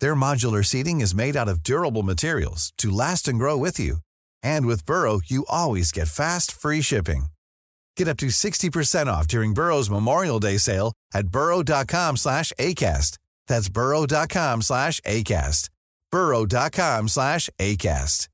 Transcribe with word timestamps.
Their 0.00 0.14
modular 0.14 0.64
seating 0.64 1.00
is 1.02 1.14
made 1.14 1.36
out 1.36 1.48
of 1.48 1.62
durable 1.62 2.02
materials 2.02 2.72
to 2.78 2.90
last 2.90 3.28
and 3.28 3.38
grow 3.38 3.56
with 3.58 3.78
you. 3.78 3.98
And 4.42 4.66
with 4.66 4.86
Burrow, 4.86 5.20
you 5.26 5.44
always 5.48 5.92
get 5.92 6.08
fast, 6.08 6.50
free 6.50 6.80
shipping. 6.80 7.26
Get 7.96 8.08
up 8.08 8.16
to 8.18 8.26
60% 8.26 9.06
off 9.06 9.28
during 9.28 9.54
Burrow's 9.54 9.90
Memorial 9.90 10.40
Day 10.40 10.56
sale 10.56 10.92
at 11.12 11.28
burrow.com 11.28 12.16
slash 12.16 12.52
ACAST. 12.58 13.18
That's 13.46 13.68
burrow.com 13.68 14.62
slash 14.62 15.00
ACAST. 15.02 15.68
burrow.com 16.10 17.08
slash 17.08 17.50
ACAST. 17.58 18.28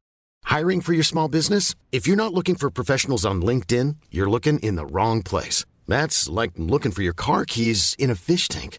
Hiring 0.44 0.80
for 0.80 0.92
your 0.92 1.04
small 1.04 1.28
business? 1.28 1.74
If 1.92 2.06
you're 2.06 2.16
not 2.16 2.34
looking 2.34 2.54
for 2.54 2.70
professionals 2.70 3.24
on 3.24 3.42
LinkedIn, 3.42 3.96
you're 4.10 4.30
looking 4.30 4.58
in 4.60 4.76
the 4.76 4.86
wrong 4.86 5.22
place. 5.22 5.64
That's 5.86 6.28
like 6.28 6.52
looking 6.56 6.92
for 6.92 7.02
your 7.02 7.12
car 7.12 7.44
keys 7.44 7.94
in 7.98 8.10
a 8.10 8.14
fish 8.14 8.48
tank. 8.48 8.78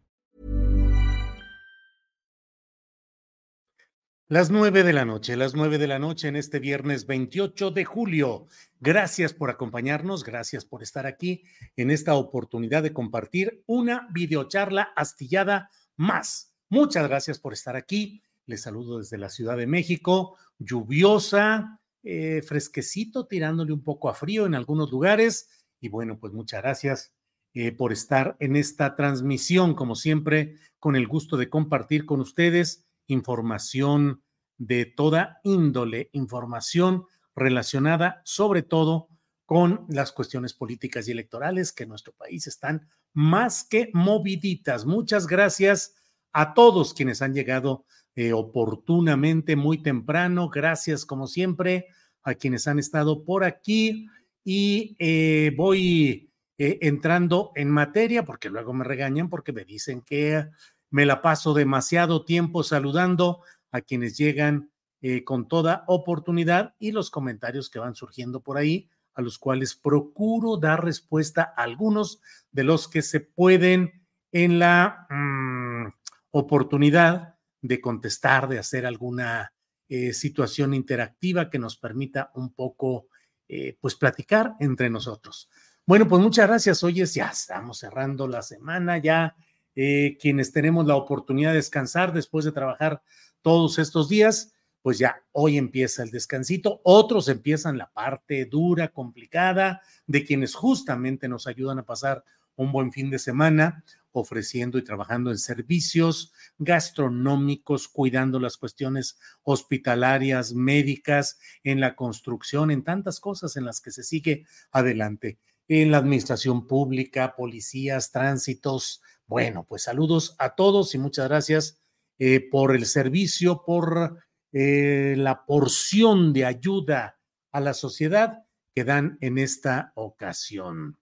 Las 4.31 4.49
nueve 4.49 4.85
de 4.85 4.93
la 4.93 5.03
noche, 5.03 5.35
las 5.35 5.55
nueve 5.55 5.77
de 5.77 5.87
la 5.87 5.99
noche 5.99 6.29
en 6.29 6.37
este 6.37 6.59
viernes 6.59 7.05
28 7.05 7.69
de 7.71 7.83
julio. 7.83 8.47
Gracias 8.79 9.33
por 9.33 9.49
acompañarnos, 9.49 10.23
gracias 10.23 10.63
por 10.63 10.83
estar 10.83 11.05
aquí 11.05 11.43
en 11.75 11.91
esta 11.91 12.13
oportunidad 12.15 12.81
de 12.81 12.93
compartir 12.93 13.61
una 13.65 14.07
videocharla 14.13 14.93
astillada 14.95 15.69
más. 15.97 16.55
Muchas 16.69 17.09
gracias 17.09 17.39
por 17.39 17.51
estar 17.51 17.75
aquí. 17.75 18.23
Les 18.45 18.61
saludo 18.61 18.99
desde 18.99 19.17
la 19.17 19.27
Ciudad 19.27 19.57
de 19.57 19.67
México, 19.67 20.37
lluviosa, 20.59 21.81
eh, 22.01 22.41
fresquecito, 22.41 23.27
tirándole 23.27 23.73
un 23.73 23.83
poco 23.83 24.07
a 24.07 24.13
frío 24.13 24.45
en 24.45 24.55
algunos 24.55 24.91
lugares. 24.91 25.49
Y 25.81 25.89
bueno, 25.89 26.17
pues 26.17 26.31
muchas 26.31 26.61
gracias 26.61 27.13
eh, 27.53 27.73
por 27.73 27.91
estar 27.91 28.37
en 28.39 28.55
esta 28.55 28.95
transmisión, 28.95 29.75
como 29.75 29.95
siempre, 29.95 30.55
con 30.79 30.95
el 30.95 31.05
gusto 31.05 31.35
de 31.35 31.49
compartir 31.49 32.05
con 32.05 32.21
ustedes 32.21 32.85
información 33.11 34.23
de 34.57 34.85
toda 34.85 35.39
índole, 35.43 36.09
información 36.13 37.05
relacionada 37.35 38.21
sobre 38.25 38.61
todo 38.61 39.07
con 39.45 39.85
las 39.89 40.11
cuestiones 40.11 40.53
políticas 40.53 41.07
y 41.07 41.11
electorales 41.11 41.73
que 41.73 41.83
en 41.83 41.89
nuestro 41.89 42.13
país 42.13 42.47
están 42.47 42.87
más 43.13 43.63
que 43.63 43.89
moviditas. 43.93 44.85
Muchas 44.85 45.27
gracias 45.27 45.95
a 46.31 46.53
todos 46.53 46.93
quienes 46.93 47.21
han 47.21 47.33
llegado 47.33 47.85
eh, 48.15 48.33
oportunamente, 48.33 49.55
muy 49.55 49.81
temprano. 49.81 50.49
Gracias, 50.49 51.05
como 51.05 51.27
siempre, 51.27 51.87
a 52.23 52.35
quienes 52.35 52.67
han 52.67 52.79
estado 52.79 53.23
por 53.23 53.43
aquí. 53.43 54.07
Y 54.43 54.95
eh, 54.99 55.53
voy 55.57 56.31
eh, 56.57 56.77
entrando 56.81 57.51
en 57.55 57.69
materia, 57.71 58.23
porque 58.23 58.49
luego 58.49 58.71
me 58.73 58.83
regañan 58.83 59.29
porque 59.29 59.51
me 59.51 59.65
dicen 59.65 60.01
que 60.01 60.45
me 60.91 61.05
la 61.05 61.21
paso 61.21 61.53
demasiado 61.53 62.23
tiempo 62.25 62.63
saludando 62.63 63.41
a 63.71 63.81
quienes 63.81 64.17
llegan 64.17 64.71
eh, 65.01 65.23
con 65.23 65.47
toda 65.47 65.83
oportunidad 65.87 66.75
y 66.77 66.91
los 66.91 67.09
comentarios 67.09 67.69
que 67.69 67.79
van 67.79 67.95
surgiendo 67.95 68.41
por 68.41 68.57
ahí, 68.57 68.89
a 69.13 69.21
los 69.21 69.39
cuales 69.39 69.73
procuro 69.73 70.57
dar 70.57 70.83
respuesta 70.83 71.53
a 71.57 71.63
algunos 71.63 72.21
de 72.51 72.63
los 72.63 72.87
que 72.87 73.01
se 73.01 73.19
pueden 73.19 74.05
en 74.31 74.59
la 74.59 75.07
mm, 75.09 75.87
oportunidad 76.31 77.35
de 77.61 77.81
contestar, 77.81 78.47
de 78.47 78.59
hacer 78.59 78.85
alguna 78.85 79.53
eh, 79.87 80.13
situación 80.13 80.73
interactiva 80.73 81.49
que 81.49 81.59
nos 81.59 81.77
permita 81.77 82.31
un 82.35 82.53
poco, 82.53 83.07
eh, 83.47 83.77
pues, 83.79 83.95
platicar 83.95 84.55
entre 84.59 84.89
nosotros. 84.89 85.49
Bueno, 85.85 86.07
pues 86.07 86.21
muchas 86.21 86.47
gracias. 86.47 86.83
Hoy 86.83 87.03
ya 87.05 87.27
estamos 87.27 87.79
cerrando 87.79 88.27
la 88.27 88.41
semana, 88.41 88.99
ya 88.99 89.35
eh, 89.75 90.17
quienes 90.19 90.51
tenemos 90.51 90.85
la 90.85 90.95
oportunidad 90.95 91.51
de 91.51 91.57
descansar 91.57 92.13
después 92.13 92.45
de 92.45 92.51
trabajar 92.51 93.01
todos 93.41 93.79
estos 93.79 94.09
días, 94.09 94.53
pues 94.81 94.97
ya 94.97 95.23
hoy 95.31 95.57
empieza 95.57 96.03
el 96.03 96.11
descansito, 96.11 96.81
otros 96.83 97.27
empiezan 97.27 97.77
la 97.77 97.91
parte 97.91 98.45
dura, 98.45 98.89
complicada, 98.89 99.81
de 100.07 100.25
quienes 100.25 100.55
justamente 100.55 101.27
nos 101.27 101.47
ayudan 101.47 101.79
a 101.79 101.85
pasar 101.85 102.23
un 102.55 102.71
buen 102.71 102.91
fin 102.91 103.09
de 103.09 103.19
semana, 103.19 103.83
ofreciendo 104.11 104.77
y 104.77 104.83
trabajando 104.83 105.31
en 105.31 105.37
servicios 105.37 106.33
gastronómicos, 106.57 107.87
cuidando 107.87 108.39
las 108.39 108.57
cuestiones 108.57 109.17
hospitalarias, 109.43 110.53
médicas, 110.53 111.39
en 111.63 111.79
la 111.79 111.95
construcción, 111.95 112.71
en 112.71 112.83
tantas 112.83 113.19
cosas 113.19 113.55
en 113.55 113.65
las 113.65 113.81
que 113.81 113.91
se 113.91 114.03
sigue 114.03 114.45
adelante, 114.71 115.39
en 115.67 115.91
la 115.91 115.97
administración 115.97 116.67
pública, 116.67 117.35
policías, 117.35 118.11
tránsitos, 118.11 119.01
bueno, 119.31 119.65
pues 119.65 119.83
saludos 119.83 120.35
a 120.39 120.55
todos 120.55 120.93
y 120.93 120.97
muchas 120.97 121.29
gracias 121.29 121.81
eh, 122.19 122.49
por 122.51 122.75
el 122.75 122.85
servicio, 122.85 123.63
por 123.65 124.17
eh, 124.51 125.15
la 125.17 125.45
porción 125.45 126.33
de 126.33 126.43
ayuda 126.43 127.17
a 127.53 127.61
la 127.61 127.73
sociedad 127.73 128.43
que 128.75 128.83
dan 128.83 129.17
en 129.21 129.37
esta 129.37 129.93
ocasión. 129.95 130.97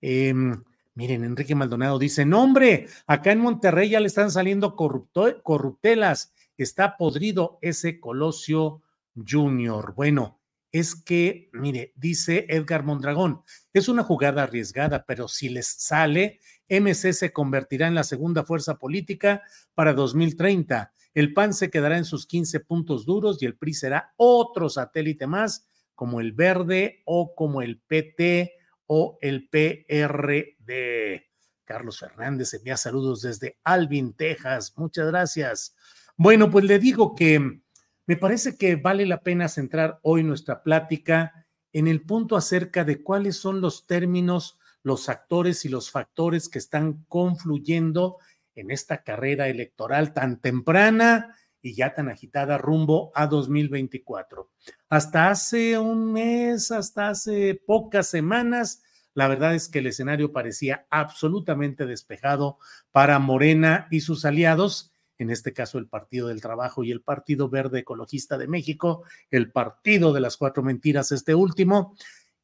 Em, 0.00 0.62
miren, 0.94 1.24
Enrique 1.24 1.56
Maldonado 1.56 1.98
dice, 1.98 2.24
no 2.24 2.44
hombre, 2.44 2.86
acá 3.08 3.32
en 3.32 3.40
Monterrey 3.40 3.88
ya 3.88 3.98
le 3.98 4.06
están 4.06 4.30
saliendo 4.30 4.76
corruptelas, 4.76 6.32
está 6.56 6.96
podrido 6.96 7.58
ese 7.62 7.98
Colosio 7.98 8.80
Junior. 9.16 9.92
Bueno, 9.96 10.38
es 10.72 10.94
que, 10.94 11.50
mire, 11.52 11.92
dice 11.96 12.46
Edgar 12.48 12.82
Mondragón, 12.82 13.42
es 13.74 13.88
una 13.88 14.02
jugada 14.02 14.44
arriesgada, 14.44 15.04
pero 15.06 15.28
si 15.28 15.50
les 15.50 15.66
sale, 15.66 16.40
MC 16.68 17.12
se 17.12 17.32
convertirá 17.32 17.86
en 17.86 17.94
la 17.94 18.04
segunda 18.04 18.44
fuerza 18.44 18.78
política 18.78 19.42
para 19.74 19.92
2030. 19.92 20.90
El 21.12 21.34
PAN 21.34 21.52
se 21.52 21.70
quedará 21.70 21.98
en 21.98 22.06
sus 22.06 22.26
15 22.26 22.60
puntos 22.60 23.04
duros 23.04 23.42
y 23.42 23.46
el 23.46 23.56
PRI 23.56 23.74
será 23.74 24.14
otro 24.16 24.70
satélite 24.70 25.26
más, 25.26 25.68
como 25.94 26.20
el 26.20 26.32
Verde 26.32 27.02
o 27.04 27.34
como 27.34 27.60
el 27.60 27.78
PT 27.80 28.54
o 28.86 29.18
el 29.20 29.50
PRD. 29.50 31.26
Carlos 31.64 31.98
Fernández 31.98 32.54
envía 32.54 32.78
saludos 32.78 33.20
desde 33.22 33.58
Alvin, 33.62 34.14
Texas. 34.14 34.72
Muchas 34.76 35.06
gracias. 35.08 35.76
Bueno, 36.16 36.50
pues 36.50 36.64
le 36.64 36.78
digo 36.78 37.14
que 37.14 37.60
me 38.06 38.16
parece 38.16 38.56
que 38.56 38.76
vale 38.76 39.06
la 39.06 39.20
pena 39.20 39.48
centrar 39.48 40.00
hoy 40.02 40.24
nuestra 40.24 40.62
plática 40.62 41.46
en 41.72 41.86
el 41.88 42.02
punto 42.02 42.36
acerca 42.36 42.84
de 42.84 43.02
cuáles 43.02 43.36
son 43.36 43.60
los 43.60 43.86
términos, 43.86 44.58
los 44.82 45.08
actores 45.08 45.64
y 45.64 45.68
los 45.68 45.90
factores 45.90 46.48
que 46.48 46.58
están 46.58 47.04
confluyendo 47.08 48.18
en 48.54 48.70
esta 48.70 49.02
carrera 49.02 49.48
electoral 49.48 50.12
tan 50.12 50.40
temprana 50.40 51.36
y 51.62 51.74
ya 51.74 51.94
tan 51.94 52.08
agitada 52.08 52.58
rumbo 52.58 53.12
a 53.14 53.26
2024. 53.28 54.50
Hasta 54.88 55.30
hace 55.30 55.78
un 55.78 56.12
mes, 56.12 56.72
hasta 56.72 57.08
hace 57.08 57.54
pocas 57.66 58.08
semanas, 58.08 58.82
la 59.14 59.28
verdad 59.28 59.54
es 59.54 59.68
que 59.68 59.78
el 59.78 59.86
escenario 59.86 60.32
parecía 60.32 60.86
absolutamente 60.90 61.86
despejado 61.86 62.58
para 62.90 63.18
Morena 63.18 63.86
y 63.90 64.00
sus 64.00 64.24
aliados 64.24 64.91
en 65.22 65.30
este 65.30 65.52
caso 65.52 65.78
el 65.78 65.88
Partido 65.88 66.28
del 66.28 66.40
Trabajo 66.40 66.84
y 66.84 66.90
el 66.90 67.00
Partido 67.00 67.48
Verde 67.48 67.80
Ecologista 67.80 68.36
de 68.36 68.48
México, 68.48 69.04
el 69.30 69.50
Partido 69.50 70.12
de 70.12 70.20
las 70.20 70.36
Cuatro 70.36 70.62
Mentiras, 70.62 71.12
este 71.12 71.34
último. 71.34 71.96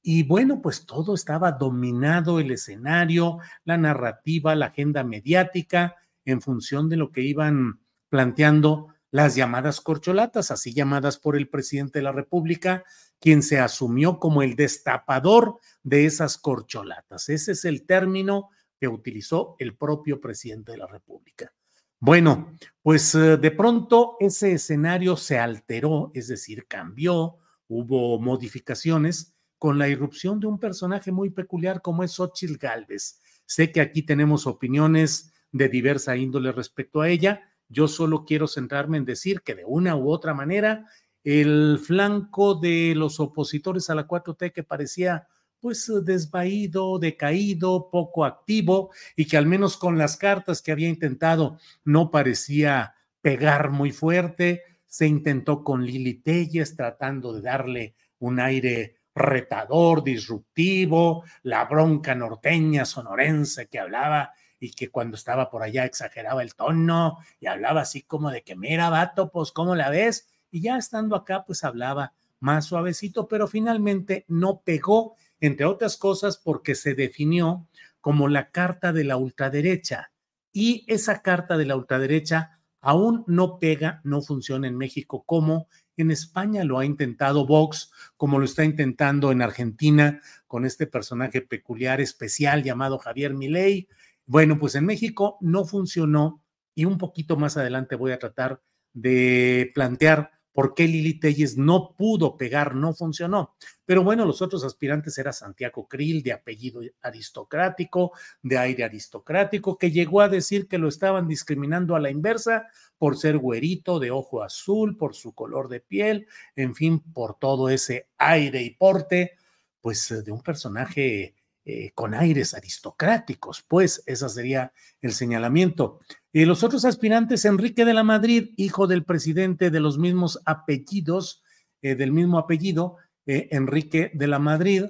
Y 0.03 0.23
bueno, 0.23 0.63
pues 0.63 0.87
todo 0.87 1.15
estaba 1.15 1.53
dominado, 1.53 2.41
el 2.41 2.51
escenario, 2.51 3.39
la 3.65 3.77
narrativa, 3.77 4.55
la 4.55 4.67
agenda 4.67 5.05
mediática, 5.05 5.97
en 6.25 6.41
función 6.41 6.89
de 6.89 6.97
lo 6.97 7.11
que 7.11 7.23
iban 7.23 7.81
planteando 8.09 8.89
las 9.11 9.35
llamadas 9.35 9.81
corcholatas, 9.81 10.51
así 10.51 10.73
llamadas 10.73 11.19
por 11.19 11.37
el 11.37 11.49
presidente 11.49 11.99
de 11.99 12.03
la 12.03 12.13
República, 12.13 12.85
quien 13.21 13.43
se 13.43 13.59
asumió 13.59 14.19
como 14.19 14.43
el 14.43 14.55
destapador 14.55 15.59
de 15.83 16.07
esas 16.07 16.39
corcholatas. 16.39 17.29
Ese 17.29 17.53
es 17.53 17.65
el 17.65 17.87
término 17.87 18.51
que 18.79 18.89
utilizó 18.89 19.57
el 19.59 19.77
propio 19.77 20.21
presidente 20.21 20.73
de 20.73 20.79
la 20.79 20.87
República. 20.87 21.53
Bueno, 22.01 22.53
pues 22.83 23.15
eh, 23.17 23.37
de 23.37 23.51
pronto 23.51 24.17
ese 24.21 24.53
escenario 24.53 25.17
se 25.17 25.39
alteró, 25.39 26.13
es 26.15 26.29
decir, 26.29 26.67
cambió, 26.69 27.39
hubo 27.67 28.21
modificaciones 28.21 29.35
con 29.59 29.79
la 29.79 29.89
irrupción 29.89 30.39
de 30.39 30.47
un 30.47 30.61
personaje 30.61 31.11
muy 31.11 31.31
peculiar 31.31 31.83
como 31.83 32.05
es 32.05 32.13
Xochitl 32.13 32.57
Galvez. 32.57 33.21
Sé 33.47 33.73
que 33.73 33.81
aquí 33.81 34.03
tenemos 34.03 34.47
opiniones 34.47 35.33
de 35.51 35.69
diversa 35.69 36.17
índole 36.17 36.53
respecto 36.53 37.01
a 37.01 37.09
ella. 37.09 37.43
Yo 37.69 37.89
solo 37.89 38.25
quiero 38.25 38.47
centrarme 38.47 38.99
en 38.99 39.05
decir 39.05 39.43
que 39.43 39.57
de 39.57 39.65
una 39.65 39.97
u 39.97 40.11
otra 40.11 40.35
manera 40.35 40.87
el 41.25 41.81
flanco 41.83 42.55
de 42.55 42.95
los 42.95 43.19
opositores 43.19 43.91
a 43.91 43.97
la 43.97 44.07
4T 44.07 44.53
que 44.53 44.63
parecía 44.63 45.27
pues 45.61 45.91
desvaído, 46.05 46.99
decaído, 46.99 47.91
poco 47.91 48.25
activo 48.25 48.91
y 49.17 49.27
que 49.27 49.37
al 49.37 49.47
menos 49.47 49.77
con 49.77 49.99
las 49.99 50.17
cartas 50.17 50.63
que 50.63 50.73
había 50.73 50.89
intentado 50.89 51.59
no 51.85 52.11
parecía 52.11 52.95
pegar 53.21 53.71
muy 53.71 53.93
fuerte. 53.93 54.63
Se 54.87 55.07
intentó 55.07 55.65
con 55.65 55.85
Lili 55.85 56.15
Telles 56.15 56.77
tratando 56.77 57.33
de 57.33 57.43
darle 57.43 57.95
un 58.19 58.41
aire 58.41 58.97
retador, 59.15 60.05
disruptivo, 60.05 61.25
la 61.43 61.65
bronca 61.65 62.15
norteña 62.15 62.85
sonorense 62.85 63.69
que 63.69 63.81
hablaba 63.81 64.33
y 64.61 64.71
que 64.73 64.91
cuando 64.91 65.17
estaba 65.17 65.51
por 65.51 65.63
allá 65.63 65.85
exageraba 65.85 66.43
el 66.43 66.55
tono 66.55 67.19
y 67.41 67.47
hablaba 67.47 67.83
así 67.83 68.03
como 68.03 68.31
de 68.31 68.43
que 68.43 68.57
mira, 68.57 68.91
vato, 68.91 69.31
pues 69.31 69.53
¿cómo 69.53 69.75
la 69.75 69.91
ves? 69.91 70.29
Y 70.51 70.63
ya 70.63 70.77
estando 70.77 71.17
acá, 71.17 71.45
pues 71.45 71.65
hablaba 71.65 72.15
más 72.41 72.67
suavecito, 72.67 73.29
pero 73.29 73.47
finalmente 73.49 74.25
no 74.29 74.61
pegó, 74.61 75.17
entre 75.41 75.67
otras 75.67 75.97
cosas, 75.97 76.39
porque 76.39 76.75
se 76.75 76.95
definió 76.95 77.67
como 78.01 78.29
la 78.29 78.51
carta 78.51 78.93
de 78.93 79.05
la 79.05 79.17
ultraderecha. 79.17 80.13
Y 80.53 80.85
esa 80.89 81.23
carta 81.23 81.57
de 81.57 81.67
la 81.67 81.77
ultraderecha 81.77 82.61
aún 82.81 83.25
no 83.27 83.59
pega, 83.59 84.01
no 84.05 84.23
funciona 84.23 84.67
en 84.69 84.77
México 84.77 85.25
como 85.27 85.69
en 85.99 86.13
España 86.13 86.65
lo 86.65 86.79
ha 86.79 86.85
intentado 86.85 87.45
Vox, 87.45 87.91
como 88.17 88.39
lo 88.39 88.45
está 88.45 88.65
intentando 88.65 89.33
en 89.33 89.43
Argentina 89.43 90.23
con 90.47 90.65
este 90.65 90.87
personaje 90.87 91.43
peculiar, 91.43 92.01
especial 92.01 92.63
llamado 92.63 92.99
Javier 92.99 93.35
Milei. 93.35 93.89
Bueno, 94.25 94.59
pues 94.59 94.77
en 94.77 94.87
México 94.87 95.39
no 95.41 95.65
funcionó 95.65 96.41
y 96.75 96.85
un 96.85 96.99
poquito 96.99 97.37
más 97.37 97.57
adelante 97.57 97.97
voy 97.97 98.13
a 98.13 98.19
tratar 98.19 98.63
de 98.93 99.73
plantear 99.75 100.38
por 100.59 100.75
qué 100.75 100.89
Lili 100.89 101.21
Telles 101.21 101.57
no 101.57 101.95
pudo 101.97 102.37
pegar, 102.37 102.75
no 102.75 102.93
funcionó. 102.93 103.55
Pero 103.85 104.03
bueno, 104.03 104.25
los 104.25 104.43
otros 104.43 104.65
aspirantes 104.65 105.17
era 105.17 105.33
Santiago 105.33 105.87
Krill, 105.87 106.21
de 106.21 106.33
apellido 106.33 106.81
aristocrático, 107.01 108.11
de 108.43 108.59
aire 108.59 108.83
aristocrático, 108.83 109.79
que 109.79 109.93
llegó 109.93 110.21
a 110.21 110.29
decir 110.29 110.67
que 110.67 110.79
lo 110.79 110.89
estaban 110.89 111.29
discriminando 111.29 111.95
a 111.95 112.01
la 112.01 112.11
inversa 112.11 112.67
por 112.97 113.17
ser 113.17 113.39
güerito, 113.39 114.01
de 114.01 114.11
ojo 114.11 114.43
azul, 114.43 114.97
por 114.97 115.15
su 115.15 115.33
color 115.33 115.69
de 115.69 115.79
piel, 115.79 116.27
en 116.57 116.75
fin, 116.75 117.05
por 117.13 117.39
todo 117.39 117.69
ese 117.69 118.09
aire 118.19 118.61
y 118.61 118.71
porte, 118.71 119.37
pues 119.81 120.25
de 120.25 120.33
un 120.33 120.43
personaje 120.43 121.37
eh, 121.71 121.93
con 121.95 122.15
aires 122.15 122.55
aristocráticos, 122.55 123.63
pues 123.63 124.03
ese 124.07 124.29
sería 124.29 124.73
el 125.03 125.13
señalamiento. 125.13 126.01
Y 126.39 126.45
los 126.45 126.63
otros 126.63 126.85
aspirantes, 126.85 127.45
Enrique 127.45 127.85
de 127.85 127.95
la 127.95 128.05
Madrid, 128.05 128.51
hijo 128.57 128.87
del 128.87 129.03
presidente 129.03 129.73
de 129.73 129.81
los 129.81 129.99
mismos 129.99 130.41
apellidos, 130.45 131.43
eh, 131.83 131.97
del 131.97 132.13
mismo 132.13 132.39
apellido, 132.39 132.97
eh, 133.27 133.49
Enrique 133.51 134.13
de 134.15 134.29
la 134.29 134.39
Madrid, 134.39 134.85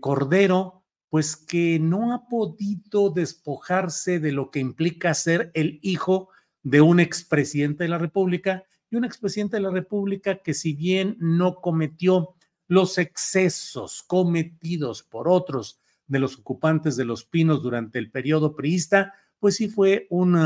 Cordero, 0.00 0.82
pues 1.08 1.36
que 1.36 1.78
no 1.78 2.12
ha 2.12 2.26
podido 2.28 3.10
despojarse 3.10 4.18
de 4.18 4.32
lo 4.32 4.50
que 4.50 4.58
implica 4.58 5.14
ser 5.14 5.52
el 5.54 5.78
hijo 5.82 6.30
de 6.64 6.80
un 6.80 6.98
expresidente 6.98 7.84
de 7.84 7.90
la 7.90 7.98
República 7.98 8.64
y 8.90 8.96
un 8.96 9.04
expresidente 9.04 9.58
de 9.58 9.62
la 9.62 9.70
República 9.70 10.42
que 10.42 10.52
si 10.52 10.72
bien 10.72 11.16
no 11.20 11.60
cometió 11.60 12.34
los 12.66 12.98
excesos 12.98 14.02
cometidos 14.02 15.04
por 15.04 15.28
otros 15.28 15.80
de 16.08 16.18
los 16.18 16.40
ocupantes 16.40 16.96
de 16.96 17.04
los 17.04 17.24
pinos 17.24 17.62
durante 17.62 18.00
el 18.00 18.10
periodo 18.10 18.56
priista, 18.56 19.14
pues 19.42 19.56
sí 19.56 19.68
fue 19.68 20.06
un 20.10 20.38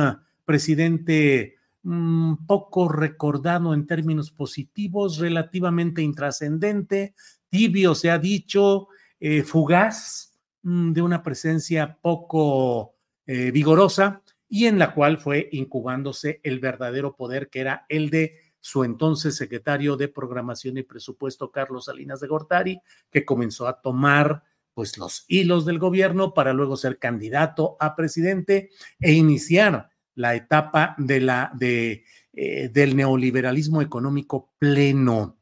presidente 0.46 1.56
mm, 1.82 2.46
poco 2.46 2.88
recordado 2.88 3.74
en 3.74 3.86
términos 3.86 4.30
positivos, 4.30 5.18
relativamente 5.18 6.00
intrascendente, 6.00 7.14
tibio 7.50 7.94
se 7.94 8.10
ha 8.10 8.18
dicho, 8.18 8.88
eh, 9.20 9.42
fugaz, 9.42 10.32
mm, 10.62 10.92
de 10.92 11.02
una 11.02 11.22
presencia 11.22 11.98
poco 12.00 12.94
eh, 13.26 13.50
vigorosa 13.50 14.22
y 14.48 14.64
en 14.64 14.78
la 14.78 14.94
cual 14.94 15.18
fue 15.18 15.50
incubándose 15.52 16.40
el 16.42 16.58
verdadero 16.58 17.16
poder 17.16 17.50
que 17.50 17.60
era 17.60 17.84
el 17.90 18.08
de 18.08 18.40
su 18.60 18.82
entonces 18.82 19.36
secretario 19.36 19.98
de 19.98 20.08
Programación 20.08 20.78
y 20.78 20.84
Presupuesto, 20.84 21.50
Carlos 21.50 21.84
Salinas 21.84 22.20
de 22.20 22.28
Gortari, 22.28 22.80
que 23.10 23.26
comenzó 23.26 23.68
a 23.68 23.78
tomar 23.78 24.42
pues 24.76 24.98
los 24.98 25.24
hilos 25.26 25.64
del 25.64 25.78
gobierno 25.78 26.34
para 26.34 26.52
luego 26.52 26.76
ser 26.76 26.98
candidato 26.98 27.78
a 27.80 27.96
presidente 27.96 28.68
e 29.00 29.12
iniciar 29.12 29.88
la 30.14 30.34
etapa 30.34 30.94
de 30.98 31.20
la, 31.22 31.50
de, 31.54 32.04
eh, 32.34 32.68
del 32.68 32.94
neoliberalismo 32.94 33.80
económico 33.80 34.52
pleno. 34.58 35.38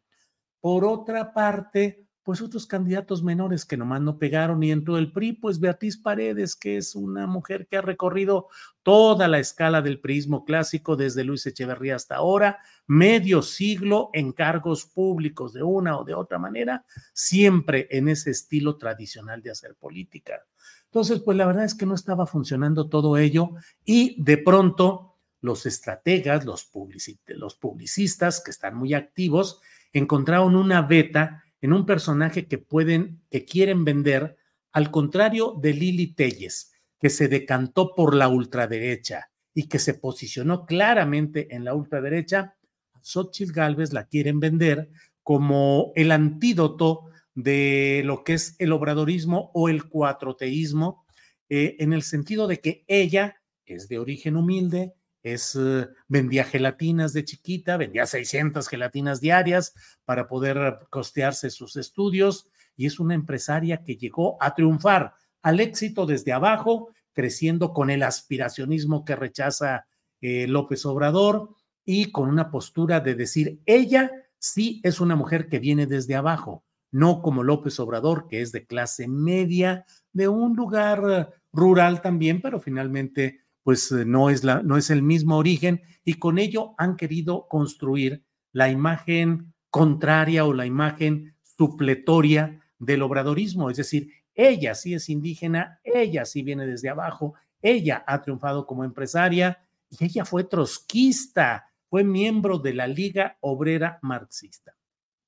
Por 0.61 0.85
otra 0.85 1.35
parte, 1.35 2.04
pues 2.25 2.41
otros 2.41 2.67
candidatos 2.67 3.23
menores 3.23 3.67
que 3.67 3.77
nomás 3.77 4.01
no 4.01 4.19
pegaron 4.19 4.63
y 4.63 4.73
entró 4.73 4.97
el 4.97 5.13
PRI, 5.13 5.35
pues 5.35 5.61
Beatriz 5.61 5.99
Paredes, 5.99 6.57
que 6.57 6.79
es 6.79 6.95
una 6.95 7.27
mujer 7.27 7.67
que 7.67 7.77
ha 7.77 7.83
recorrido 7.83 8.49
toda 8.83 9.29
la 9.29 9.39
escala 9.39 9.83
del 9.83 10.01
prismo 10.01 10.47
clásico 10.47 10.97
desde 10.97 11.23
Luis 11.23 11.45
Echeverría 11.45 11.97
hasta 11.97 12.17
ahora, 12.17 12.59
medio 12.87 13.43
siglo 13.43 14.09
en 14.15 14.33
cargos 14.33 14.87
públicos 14.87 15.53
de 15.53 15.63
una 15.63 15.99
o 15.99 16.05
de 16.05 16.15
otra 16.15 16.39
manera, 16.39 16.87
siempre 17.13 17.89
en 17.91 18.09
ese 18.09 18.31
estilo 18.31 18.79
tradicional 18.79 19.43
de 19.43 19.51
hacer 19.51 19.75
política. 19.75 20.47
Entonces, 20.87 21.21
pues 21.21 21.37
la 21.37 21.47
verdad 21.47 21.65
es 21.65 21.75
que 21.75 21.87
no 21.87 21.95
estaba 21.95 22.27
funcionando 22.27 22.89
todo 22.89 23.19
ello 23.19 23.51
y 23.85 24.23
de 24.23 24.39
pronto 24.39 25.19
los 25.43 25.67
estrategas, 25.67 26.47
los 26.47 26.65
publicistas 26.65 28.43
que 28.43 28.51
están 28.51 28.77
muy 28.77 28.95
activos, 28.95 29.61
encontraron 29.93 30.57
una 30.57 30.81
beta 30.81 31.44
en 31.65 31.73
un 31.73 31.87
personaje 31.87 32.47
que 32.47 32.59
pueden, 32.59 33.23
que 33.31 33.47
quieren 33.47 33.87
vender, 33.87 34.37
al 34.71 34.91
contrario 34.91 35.59
de 35.63 35.73
Lili 35.73 36.09
Telles, 36.09 36.75
que 37.01 37.09
se 37.09 37.27
decantó 37.27 37.95
por 37.95 38.15
la 38.15 38.29
ultraderecha 38.29 39.31
y 39.55 39.67
que 39.67 39.79
se 39.79 39.95
posicionó 39.95 40.67
claramente 40.67 41.55
en 41.55 41.65
la 41.65 41.75
ultraderecha, 41.75 42.59
Xochitl 43.01 43.53
Galvez 43.53 43.95
la 43.95 44.05
quieren 44.09 44.41
vender 44.41 44.91
como 45.23 45.93
el 45.97 46.13
antídoto 46.13 47.07
de 47.35 48.03
lo 48.05 48.25
que 48.25 48.35
es 48.35 48.57
el 48.59 48.71
obradorismo 48.71 49.51
o 49.55 49.71
el 49.71 49.89
cuatroteísmo, 49.89 51.07
eh, 51.49 51.77
en 51.79 51.95
el 51.95 52.03
sentido 52.03 52.47
de 52.47 52.61
que 52.61 52.85
ella 52.89 53.41
es 53.65 53.89
de 53.89 53.99
origen 53.99 54.37
humilde, 54.37 54.93
es, 55.25 55.57
eh, 55.57 55.89
vendía 56.07 56.45
gelatinas 56.45 57.15
de 57.15 57.25
chiquita, 57.25 57.79
vendía 57.79 58.07
600 58.07 58.69
gelatinas 58.69 59.21
diarias 59.21 59.75
para 60.05 60.29
poder 60.29 60.79
costearse 60.91 61.51
sus 61.51 61.77
estudios 61.77 62.51
y 62.77 62.87
es 62.87 63.01
una 63.01 63.15
empresaria 63.15 63.83
que 63.83 63.97
llegó 63.97 64.37
a 64.41 64.55
triunfar 64.55 65.15
al 65.43 65.61
éxito 65.61 66.05
desde 66.05 66.33
abajo, 66.33 66.91
creciendo 67.15 67.73
con 67.73 67.89
el 67.91 68.03
aspiracionismo 68.03 69.05
que 69.05 69.17
rechaza 69.17 69.87
eh, 70.21 70.47
López 70.47 70.85
Obrador 70.85 71.57
y 71.87 72.13
con 72.13 72.29
una 72.29 72.51
postura 72.51 73.01
de 73.01 73.15
decir, 73.15 73.61
ella 73.65 74.11
sí 74.39 74.81
es 74.85 75.01
una 75.01 75.17
mujer 75.17 75.49
que 75.49 75.59
viene 75.59 75.87
desde 75.87 76.17
abajo, 76.17 76.65
no 76.91 77.23
como 77.23 77.43
López 77.43 77.81
Obrador, 77.81 78.29
que 78.29 78.43
es 78.43 78.53
de 78.53 78.67
clase 78.67 79.09
media, 79.09 79.87
de 80.13 80.29
un 80.29 80.55
lugar 80.55 81.35
rural 81.51 82.03
también, 82.03 82.43
pero 82.43 82.61
finalmente 82.61 83.44
pues 83.65 83.91
eh, 83.91 84.05
no 84.05 84.31
es, 84.31 84.45
la, 84.45 84.63
no 84.63 84.77
es 84.77 84.91
el 84.91 85.03
mismo 85.03 85.37
origen 85.37 85.83
y 86.05 86.15
con 86.15 86.39
ello 86.39 86.75
han 86.79 86.97
querido 86.97 87.49
construir 87.49 88.25
la 88.53 88.69
imagen 88.71 89.55
contraria 89.71 90.45
o 90.45 90.53
la 90.53 90.67
imagen 90.67 91.35
supletoria 91.43 92.61
del 92.79 93.03
obradorismo, 93.03 93.71
es 93.71 93.79
decir, 93.79 94.09
ella 94.35 94.75
sí 94.75 94.95
es 94.95 95.09
indígena, 95.09 95.81
ella 95.83 96.25
sí 96.25 96.43
viene 96.43 96.67
desde 96.67 96.91
abajo, 96.91 97.35
ella 97.63 98.05
ha 98.07 98.21
triunfado 98.21 98.67
como 98.67 98.85
empresaria 98.85 99.67
y 99.89 100.05
ella 100.05 100.25
fue 100.25 100.45
trotskista, 100.45 101.73
fue 101.89 102.05
miembro 102.05 102.59
de 102.59 102.75
la 102.75 102.87
Liga 102.87 103.39
Obrera 103.41 103.99
Marxista. 104.03 104.77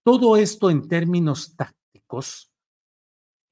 Todo 0.03 0.37
esto 0.37 0.71
en 0.71 0.89
términos 0.89 1.57
tácticos, 1.57 2.53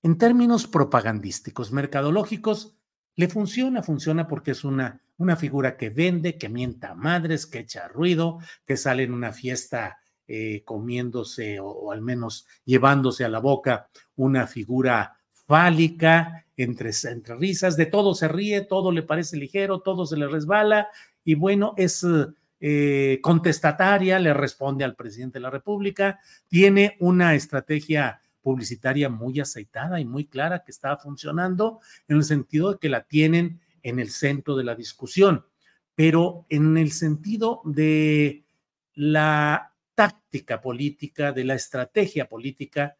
en 0.02 0.18
términos 0.18 0.66
propagandísticos, 0.66 1.72
mercadológicos, 1.72 2.76
le 3.16 3.28
funciona, 3.28 3.82
funciona 3.82 4.26
porque 4.26 4.52
es 4.52 4.64
una, 4.64 5.00
una 5.18 5.36
figura 5.36 5.76
que 5.76 5.90
vende, 5.90 6.36
que 6.38 6.48
mienta 6.48 6.94
madres, 6.94 7.46
que 7.46 7.60
echa 7.60 7.88
ruido, 7.88 8.38
que 8.66 8.76
sale 8.76 9.04
en 9.04 9.12
una 9.12 9.32
fiesta 9.32 9.98
eh, 10.26 10.62
comiéndose 10.64 11.60
o, 11.60 11.92
al 11.92 12.00
menos 12.00 12.46
llevándose 12.64 13.24
a 13.24 13.28
la 13.28 13.40
boca 13.40 13.88
una 14.16 14.46
figura 14.46 15.18
fálica, 15.30 16.46
entre, 16.56 16.90
entre 17.10 17.34
risas, 17.36 17.76
de 17.76 17.86
todo 17.86 18.14
se 18.14 18.28
ríe, 18.28 18.62
todo 18.62 18.92
le 18.92 19.02
parece 19.02 19.36
ligero, 19.36 19.80
todo 19.80 20.06
se 20.06 20.16
le 20.16 20.28
resbala 20.28 20.88
y 21.24 21.34
bueno, 21.34 21.74
es 21.76 22.06
eh, 22.60 23.18
contestataria, 23.22 24.18
le 24.18 24.32
responde 24.32 24.84
al 24.84 24.94
presidente 24.94 25.38
de 25.38 25.42
la 25.42 25.50
República, 25.50 26.20
tiene 26.48 26.96
una 27.00 27.34
estrategia 27.34 28.20
publicitaria 28.44 29.08
muy 29.08 29.40
aceitada 29.40 29.98
y 29.98 30.04
muy 30.04 30.26
clara 30.26 30.62
que 30.64 30.70
está 30.70 30.96
funcionando 30.98 31.80
en 32.06 32.18
el 32.18 32.24
sentido 32.24 32.72
de 32.72 32.78
que 32.78 32.90
la 32.90 33.04
tienen 33.04 33.60
en 33.82 33.98
el 33.98 34.10
centro 34.10 34.54
de 34.54 34.64
la 34.64 34.74
discusión, 34.74 35.46
pero 35.94 36.44
en 36.50 36.76
el 36.76 36.92
sentido 36.92 37.62
de 37.64 38.44
la 38.92 39.72
táctica 39.94 40.60
política, 40.60 41.32
de 41.32 41.44
la 41.44 41.54
estrategia 41.54 42.28
política, 42.28 42.96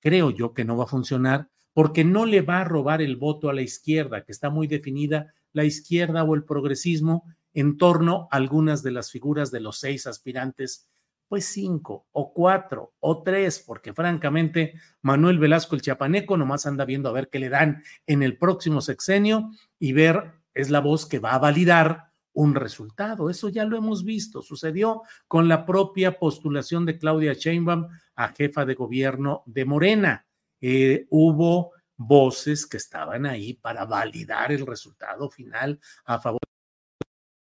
creo 0.00 0.30
yo 0.30 0.52
que 0.52 0.66
no 0.66 0.76
va 0.76 0.84
a 0.84 0.88
funcionar 0.88 1.48
porque 1.72 2.04
no 2.04 2.26
le 2.26 2.42
va 2.42 2.60
a 2.60 2.64
robar 2.64 3.00
el 3.00 3.16
voto 3.16 3.48
a 3.48 3.54
la 3.54 3.62
izquierda, 3.62 4.22
que 4.24 4.32
está 4.32 4.50
muy 4.50 4.66
definida 4.66 5.34
la 5.52 5.64
izquierda 5.64 6.24
o 6.24 6.34
el 6.34 6.44
progresismo 6.44 7.24
en 7.54 7.78
torno 7.78 8.28
a 8.30 8.36
algunas 8.36 8.82
de 8.82 8.90
las 8.90 9.10
figuras 9.10 9.50
de 9.50 9.60
los 9.60 9.78
seis 9.78 10.06
aspirantes, 10.06 10.88
pues 11.34 11.46
cinco 11.46 12.06
o 12.12 12.32
cuatro 12.32 12.94
o 13.00 13.24
tres, 13.24 13.58
porque 13.58 13.92
francamente 13.92 14.74
Manuel 15.02 15.40
Velasco 15.40 15.74
el 15.74 15.82
Chiapaneco 15.82 16.36
nomás 16.36 16.64
anda 16.64 16.84
viendo 16.84 17.08
a 17.08 17.12
ver 17.12 17.28
qué 17.28 17.40
le 17.40 17.48
dan 17.48 17.82
en 18.06 18.22
el 18.22 18.38
próximo 18.38 18.80
sexenio 18.80 19.50
y 19.80 19.92
ver 19.94 20.34
es 20.54 20.70
la 20.70 20.78
voz 20.78 21.06
que 21.06 21.18
va 21.18 21.34
a 21.34 21.40
validar 21.40 22.12
un 22.34 22.54
resultado. 22.54 23.30
Eso 23.30 23.48
ya 23.48 23.64
lo 23.64 23.76
hemos 23.76 24.04
visto. 24.04 24.42
Sucedió 24.42 25.02
con 25.26 25.48
la 25.48 25.66
propia 25.66 26.20
postulación 26.20 26.86
de 26.86 26.98
Claudia 26.98 27.32
Sheinbaum 27.32 27.88
a 28.14 28.28
jefa 28.28 28.64
de 28.64 28.74
gobierno 28.74 29.42
de 29.46 29.64
Morena. 29.64 30.26
Eh, 30.60 31.08
hubo 31.10 31.72
voces 31.96 32.64
que 32.64 32.76
estaban 32.76 33.26
ahí 33.26 33.54
para 33.54 33.86
validar 33.86 34.52
el 34.52 34.64
resultado 34.64 35.28
final 35.30 35.80
a 36.04 36.20
favor 36.20 36.38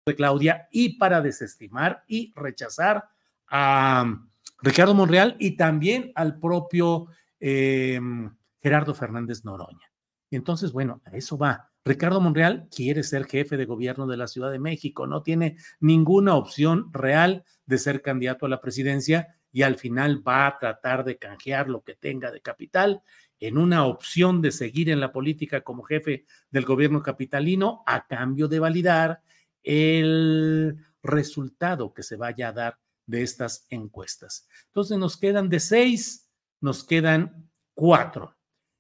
de 0.05 0.15
Claudia 0.15 0.69
y 0.71 0.97
para 0.97 1.19
desestimar 1.19 2.05
y 2.07 2.31
rechazar 2.33 3.09
a 3.55 4.19
Ricardo 4.63 4.95
Monreal 4.95 5.35
y 5.39 5.55
también 5.55 6.11
al 6.15 6.39
propio 6.39 7.05
em, 7.39 8.35
Gerardo 8.59 8.95
Fernández 8.95 9.45
Noroña. 9.45 9.91
Entonces, 10.31 10.71
bueno, 10.71 11.03
a 11.05 11.15
eso 11.15 11.37
va. 11.37 11.69
Ricardo 11.85 12.19
Monreal 12.19 12.67
quiere 12.75 13.03
ser 13.03 13.25
jefe 13.25 13.55
de 13.55 13.65
gobierno 13.65 14.07
de 14.07 14.17
la 14.17 14.27
Ciudad 14.27 14.51
de 14.51 14.57
México, 14.57 15.05
no 15.05 15.21
tiene 15.21 15.57
ninguna 15.79 16.33
opción 16.33 16.91
real 16.91 17.43
de 17.67 17.77
ser 17.77 18.01
candidato 18.01 18.47
a 18.47 18.49
la 18.49 18.59
presidencia 18.59 19.35
y 19.51 19.61
al 19.61 19.75
final 19.75 20.27
va 20.27 20.47
a 20.47 20.57
tratar 20.57 21.03
de 21.03 21.19
canjear 21.19 21.69
lo 21.69 21.83
que 21.83 21.93
tenga 21.93 22.31
de 22.31 22.41
capital 22.41 23.03
en 23.39 23.59
una 23.59 23.85
opción 23.85 24.41
de 24.41 24.51
seguir 24.51 24.89
en 24.89 24.99
la 24.99 25.11
política 25.11 25.61
como 25.61 25.83
jefe 25.83 26.25
del 26.49 26.65
gobierno 26.65 27.03
capitalino 27.03 27.83
a 27.85 28.07
cambio 28.07 28.47
de 28.47 28.59
validar 28.59 29.21
el 29.61 30.77
resultado 31.03 31.93
que 31.93 32.01
se 32.01 32.15
vaya 32.15 32.47
a 32.47 32.53
dar 32.53 32.79
de 33.05 33.23
estas 33.23 33.65
encuestas. 33.69 34.47
Entonces 34.67 34.97
nos 34.97 35.17
quedan 35.17 35.49
de 35.49 35.59
seis, 35.59 36.29
nos 36.61 36.83
quedan 36.83 37.49
cuatro. 37.73 38.35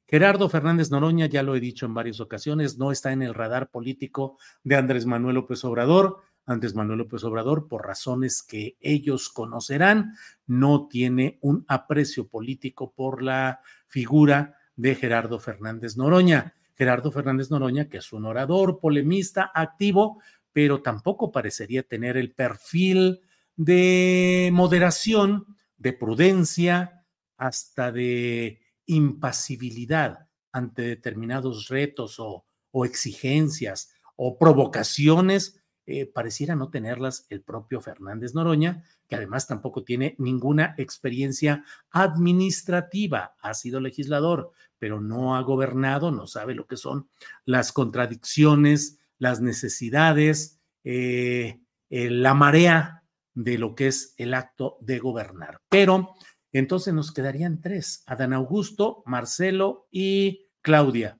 Gerardo 0.07 0.49
Fernández 0.49 0.91
Noroña, 0.91 1.25
ya 1.25 1.43
lo 1.43 1.55
he 1.55 1.59
dicho 1.59 1.85
en 1.85 1.93
varias 1.93 2.19
ocasiones, 2.19 2.77
no 2.77 2.91
está 2.91 3.11
en 3.11 3.21
el 3.21 3.33
radar 3.33 3.69
político 3.69 4.37
de 4.63 4.75
Andrés 4.75 5.05
Manuel 5.05 5.35
López 5.35 5.63
Obrador. 5.65 6.21
Andrés 6.45 6.75
Manuel 6.75 6.99
López 6.99 7.23
Obrador, 7.23 7.67
por 7.67 7.87
razones 7.87 8.43
que 8.43 8.77
ellos 8.81 9.29
conocerán, 9.29 10.15
no 10.45 10.87
tiene 10.87 11.39
un 11.41 11.63
aprecio 11.69 12.27
político 12.27 12.91
por 12.93 13.23
la 13.23 13.61
figura 13.87 14.57
de 14.75 14.95
Gerardo 14.95 15.39
Fernández 15.39 15.95
Noroña. 15.95 16.53
Gerardo 16.75 17.11
Fernández 17.11 17.49
Noroña, 17.49 17.87
que 17.87 17.97
es 17.97 18.11
un 18.11 18.25
orador, 18.25 18.79
polemista, 18.79 19.51
activo, 19.53 20.21
pero 20.51 20.81
tampoco 20.81 21.31
parecería 21.31 21.83
tener 21.83 22.17
el 22.17 22.33
perfil 22.33 23.21
de 23.55 24.49
moderación, 24.53 25.45
de 25.77 25.93
prudencia, 25.93 27.05
hasta 27.37 27.91
de 27.91 28.61
impasibilidad 28.85 30.29
ante 30.51 30.83
determinados 30.83 31.67
retos 31.67 32.17
o, 32.19 32.45
exigencias 32.85 33.93
o 34.15 34.37
provocaciones, 34.37 35.59
eh, 35.85 36.05
pareciera 36.05 36.55
no 36.55 36.69
tenerlas 36.69 37.25
el 37.29 37.41
propio 37.41 37.81
Fernández 37.81 38.33
Noroña, 38.33 38.83
que 39.07 39.15
además 39.15 39.47
tampoco 39.47 39.83
tiene 39.83 40.15
ninguna 40.17 40.73
experiencia 40.77 41.65
administrativa. 41.91 43.35
Ha 43.41 43.53
sido 43.53 43.79
legislador, 43.79 44.51
pero 44.79 45.01
no 45.01 45.35
ha 45.35 45.41
gobernado, 45.41 46.11
no 46.11 46.25
sabe 46.25 46.55
lo 46.55 46.65
que 46.65 46.77
son 46.77 47.09
las 47.45 47.71
contradicciones, 47.73 48.99
las 49.17 49.41
necesidades, 49.41 50.59
eh, 50.83 51.59
eh, 51.89 52.09
la 52.09 52.33
marea 52.33 53.02
de 53.33 53.57
lo 53.57 53.75
que 53.75 53.87
es 53.87 54.13
el 54.17 54.33
acto 54.33 54.77
de 54.81 54.99
gobernar. 54.99 55.61
Pero 55.69 56.13
entonces 56.51 56.93
nos 56.93 57.11
quedarían 57.11 57.61
tres, 57.61 58.03
Adán 58.05 58.33
Augusto, 58.33 59.03
Marcelo 59.05 59.87
y 59.91 60.49
Claudia. 60.61 61.19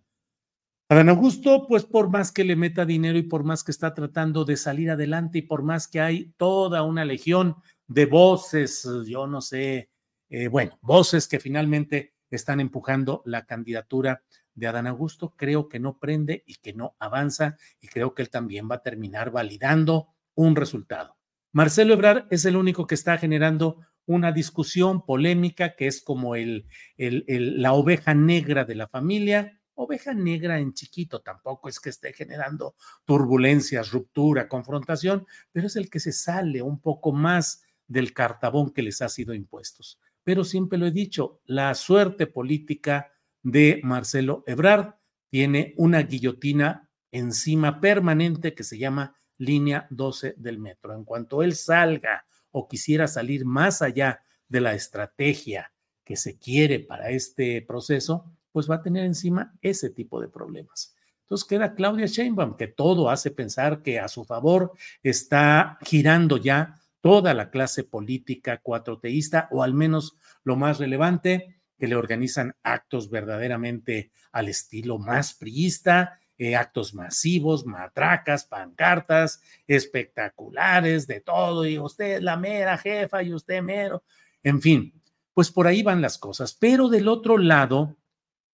Adán 0.89 1.09
Augusto, 1.09 1.65
pues 1.67 1.85
por 1.85 2.09
más 2.09 2.31
que 2.31 2.43
le 2.43 2.55
meta 2.55 2.85
dinero 2.85 3.17
y 3.17 3.23
por 3.23 3.43
más 3.43 3.63
que 3.63 3.71
está 3.71 3.95
tratando 3.95 4.45
de 4.45 4.57
salir 4.57 4.91
adelante 4.91 5.39
y 5.39 5.41
por 5.41 5.63
más 5.63 5.87
que 5.87 6.01
hay 6.01 6.33
toda 6.37 6.83
una 6.83 7.03
legión 7.03 7.55
de 7.87 8.05
voces, 8.05 8.87
yo 9.07 9.25
no 9.25 9.41
sé, 9.41 9.89
eh, 10.29 10.47
bueno, 10.49 10.77
voces 10.81 11.27
que 11.27 11.39
finalmente 11.39 12.13
están 12.29 12.59
empujando 12.59 13.23
la 13.25 13.45
candidatura 13.45 14.23
de 14.53 14.67
Adán 14.67 14.87
Augusto, 14.87 15.33
creo 15.35 15.67
que 15.67 15.79
no 15.79 15.97
prende 15.97 16.43
y 16.45 16.55
que 16.55 16.73
no 16.73 16.95
avanza 16.99 17.57
y 17.79 17.87
creo 17.87 18.13
que 18.13 18.21
él 18.21 18.29
también 18.29 18.69
va 18.69 18.75
a 18.75 18.83
terminar 18.83 19.31
validando 19.31 20.09
un 20.35 20.55
resultado. 20.55 21.17
Marcelo 21.53 21.93
Ebrar 21.93 22.27
es 22.31 22.45
el 22.45 22.55
único 22.55 22.87
que 22.87 22.95
está 22.95 23.17
generando 23.19 23.77
una 24.07 24.31
discusión 24.31 25.05
polémica 25.05 25.75
que 25.75 25.85
es 25.85 26.01
como 26.01 26.33
la 26.35 27.73
oveja 27.73 28.15
negra 28.15 28.65
de 28.65 28.73
la 28.73 28.87
familia, 28.87 29.61
oveja 29.75 30.15
negra 30.15 30.57
en 30.57 30.73
chiquito, 30.73 31.21
tampoco 31.21 31.69
es 31.69 31.79
que 31.79 31.91
esté 31.91 32.11
generando 32.11 32.75
turbulencias, 33.05 33.91
ruptura, 33.91 34.47
confrontación, 34.47 35.27
pero 35.51 35.67
es 35.67 35.75
el 35.75 35.91
que 35.91 35.99
se 35.99 36.11
sale 36.11 36.63
un 36.63 36.81
poco 36.81 37.11
más 37.11 37.63
del 37.87 38.13
cartabón 38.13 38.71
que 38.71 38.81
les 38.81 39.03
ha 39.03 39.09
sido 39.09 39.35
impuestos. 39.35 39.99
Pero 40.23 40.43
siempre 40.43 40.79
lo 40.79 40.87
he 40.87 40.91
dicho, 40.91 41.39
la 41.45 41.75
suerte 41.75 42.25
política 42.25 43.11
de 43.43 43.79
Marcelo 43.83 44.43
Ebrard. 44.47 44.95
Tiene 45.29 45.73
una 45.77 46.01
guillotina 46.01 46.89
encima 47.11 47.79
permanente 47.79 48.53
que 48.53 48.63
se 48.63 48.77
llama 48.77 49.15
línea 49.37 49.87
12 49.89 50.35
del 50.37 50.59
metro. 50.59 50.93
En 50.93 51.03
cuanto 51.03 51.43
él 51.43 51.55
salga 51.55 52.25
o 52.51 52.67
quisiera 52.67 53.07
salir 53.07 53.45
más 53.45 53.81
allá 53.81 54.21
de 54.47 54.61
la 54.61 54.73
estrategia 54.73 55.71
que 56.03 56.15
se 56.15 56.37
quiere 56.37 56.79
para 56.79 57.09
este 57.09 57.61
proceso, 57.61 58.25
pues 58.51 58.69
va 58.69 58.75
a 58.75 58.81
tener 58.81 59.05
encima 59.05 59.53
ese 59.61 59.89
tipo 59.89 60.21
de 60.21 60.27
problemas. 60.27 60.95
Entonces 61.21 61.47
queda 61.47 61.73
Claudia 61.73 62.05
Sheinbaum, 62.05 62.55
que 62.55 62.67
todo 62.67 63.09
hace 63.09 63.31
pensar 63.31 63.81
que 63.81 63.99
a 63.99 64.07
su 64.07 64.25
favor 64.25 64.73
está 65.01 65.79
girando 65.81 66.37
ya 66.37 66.79
toda 67.01 67.33
la 67.33 67.49
clase 67.49 67.83
política 67.83 68.59
cuatroteísta, 68.59 69.47
o 69.51 69.63
al 69.63 69.73
menos 69.73 70.17
lo 70.43 70.55
más 70.55 70.79
relevante, 70.79 71.61
que 71.77 71.87
le 71.87 71.95
organizan 71.95 72.55
actos 72.63 73.09
verdaderamente 73.09 74.11
al 74.31 74.47
estilo 74.47 74.99
más 74.99 75.33
priista, 75.33 76.19
eh, 76.37 76.55
actos 76.55 76.93
masivos, 76.93 77.65
matracas, 77.65 78.45
pancartas, 78.45 79.41
espectaculares, 79.67 81.07
de 81.07 81.21
todo, 81.21 81.65
y 81.65 81.77
usted 81.77 82.21
la 82.21 82.37
mera 82.37 82.77
jefa 82.77 83.23
y 83.23 83.33
usted 83.33 83.61
mero, 83.61 84.03
en 84.43 84.61
fin, 84.61 85.01
pues 85.33 85.51
por 85.51 85.67
ahí 85.67 85.83
van 85.83 86.01
las 86.01 86.17
cosas. 86.17 86.53
Pero 86.53 86.89
del 86.89 87.07
otro 87.07 87.37
lado 87.37 87.97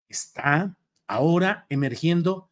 está 0.07 0.77
ahora 1.07 1.65
emergiendo, 1.69 2.51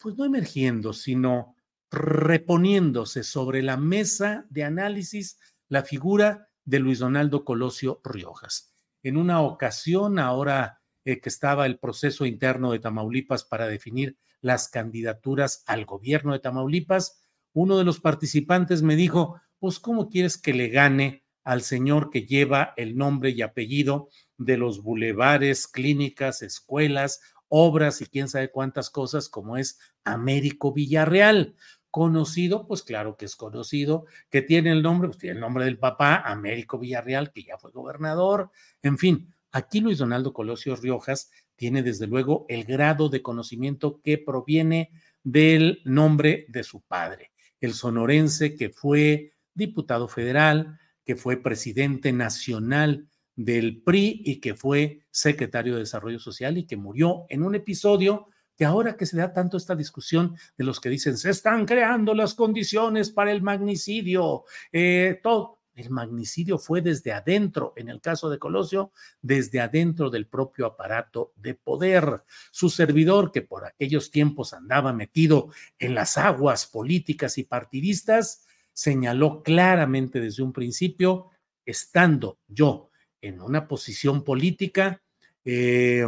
pues 0.00 0.16
no 0.16 0.24
emergiendo, 0.24 0.92
sino 0.92 1.56
reponiéndose 1.90 3.24
sobre 3.24 3.62
la 3.62 3.76
mesa 3.76 4.46
de 4.48 4.64
análisis 4.64 5.38
la 5.68 5.82
figura 5.82 6.48
de 6.64 6.78
Luis 6.78 6.98
Donaldo 6.98 7.44
Colosio 7.44 8.00
Riojas 8.04 8.70
en 9.02 9.16
una 9.16 9.40
ocasión, 9.42 10.18
ahora 10.18 10.79
eh, 11.04 11.20
que 11.20 11.28
estaba 11.28 11.66
el 11.66 11.78
proceso 11.78 12.26
interno 12.26 12.72
de 12.72 12.78
Tamaulipas 12.78 13.44
para 13.44 13.66
definir 13.66 14.16
las 14.40 14.68
candidaturas 14.68 15.62
al 15.66 15.84
gobierno 15.84 16.32
de 16.32 16.40
Tamaulipas, 16.40 17.22
uno 17.52 17.78
de 17.78 17.84
los 17.84 18.00
participantes 18.00 18.82
me 18.82 18.96
dijo, 18.96 19.40
pues, 19.58 19.78
¿cómo 19.78 20.08
quieres 20.08 20.38
que 20.38 20.54
le 20.54 20.68
gane 20.68 21.24
al 21.44 21.62
señor 21.62 22.10
que 22.10 22.26
lleva 22.26 22.74
el 22.76 22.96
nombre 22.96 23.30
y 23.30 23.42
apellido 23.42 24.08
de 24.38 24.56
los 24.56 24.82
bulevares, 24.82 25.66
clínicas, 25.66 26.42
escuelas, 26.42 27.20
obras 27.48 28.00
y 28.00 28.06
quién 28.06 28.28
sabe 28.28 28.50
cuántas 28.50 28.90
cosas 28.90 29.28
como 29.28 29.56
es 29.56 29.78
Américo 30.04 30.72
Villarreal? 30.72 31.56
conocido, 31.90 32.66
pues 32.66 32.82
claro 32.82 33.16
que 33.16 33.24
es 33.24 33.36
conocido, 33.36 34.06
que 34.30 34.42
tiene 34.42 34.70
el 34.70 34.82
nombre, 34.82 35.08
pues 35.08 35.18
tiene 35.18 35.34
el 35.34 35.40
nombre 35.40 35.64
del 35.64 35.78
papá, 35.78 36.22
Américo 36.24 36.78
Villarreal, 36.78 37.32
que 37.32 37.42
ya 37.42 37.58
fue 37.58 37.72
gobernador, 37.72 38.50
en 38.82 38.96
fin, 38.96 39.34
aquí 39.52 39.80
Luis 39.80 39.98
Donaldo 39.98 40.32
Colosio 40.32 40.76
Riojas 40.76 41.30
tiene 41.56 41.82
desde 41.82 42.06
luego 42.06 42.46
el 42.48 42.64
grado 42.64 43.08
de 43.08 43.22
conocimiento 43.22 44.00
que 44.02 44.18
proviene 44.18 44.90
del 45.22 45.80
nombre 45.84 46.46
de 46.48 46.62
su 46.62 46.80
padre, 46.82 47.32
el 47.60 47.74
sonorense 47.74 48.56
que 48.56 48.70
fue 48.70 49.34
diputado 49.54 50.08
federal, 50.08 50.78
que 51.04 51.16
fue 51.16 51.36
presidente 51.36 52.12
nacional 52.12 53.08
del 53.36 53.82
PRI 53.82 54.22
y 54.24 54.40
que 54.40 54.54
fue 54.54 55.00
secretario 55.10 55.74
de 55.74 55.80
Desarrollo 55.80 56.18
Social 56.18 56.58
y 56.58 56.66
que 56.66 56.76
murió 56.76 57.26
en 57.28 57.42
un 57.42 57.54
episodio 57.54 58.28
que 58.56 58.66
ahora 58.66 58.96
que 58.96 59.06
se 59.06 59.16
da 59.16 59.32
tanto 59.32 59.56
esta 59.56 59.74
discusión 59.74 60.36
de 60.58 60.64
los 60.64 60.80
que 60.80 60.90
dicen 60.90 61.16
se 61.16 61.30
están 61.30 61.64
creando 61.64 62.14
las 62.14 62.34
condiciones 62.34 63.10
para 63.10 63.32
el 63.32 63.40
magnicidio, 63.40 64.44
eh, 64.72 65.18
todo. 65.22 65.59
El 65.74 65.90
magnicidio 65.90 66.58
fue 66.58 66.82
desde 66.82 67.12
adentro, 67.12 67.72
en 67.76 67.88
el 67.88 68.00
caso 68.00 68.28
de 68.28 68.38
Colosio, 68.38 68.92
desde 69.22 69.60
adentro 69.60 70.10
del 70.10 70.26
propio 70.26 70.66
aparato 70.66 71.32
de 71.36 71.54
poder. 71.54 72.24
Su 72.50 72.70
servidor, 72.70 73.32
que 73.32 73.42
por 73.42 73.64
aquellos 73.64 74.10
tiempos 74.10 74.52
andaba 74.52 74.92
metido 74.92 75.50
en 75.78 75.94
las 75.94 76.18
aguas 76.18 76.66
políticas 76.66 77.38
y 77.38 77.44
partidistas, 77.44 78.46
señaló 78.72 79.42
claramente 79.42 80.20
desde 80.20 80.42
un 80.42 80.52
principio, 80.52 81.30
estando 81.64 82.38
yo 82.48 82.90
en 83.20 83.40
una 83.40 83.68
posición 83.68 84.24
política, 84.24 85.02
eh, 85.44 86.06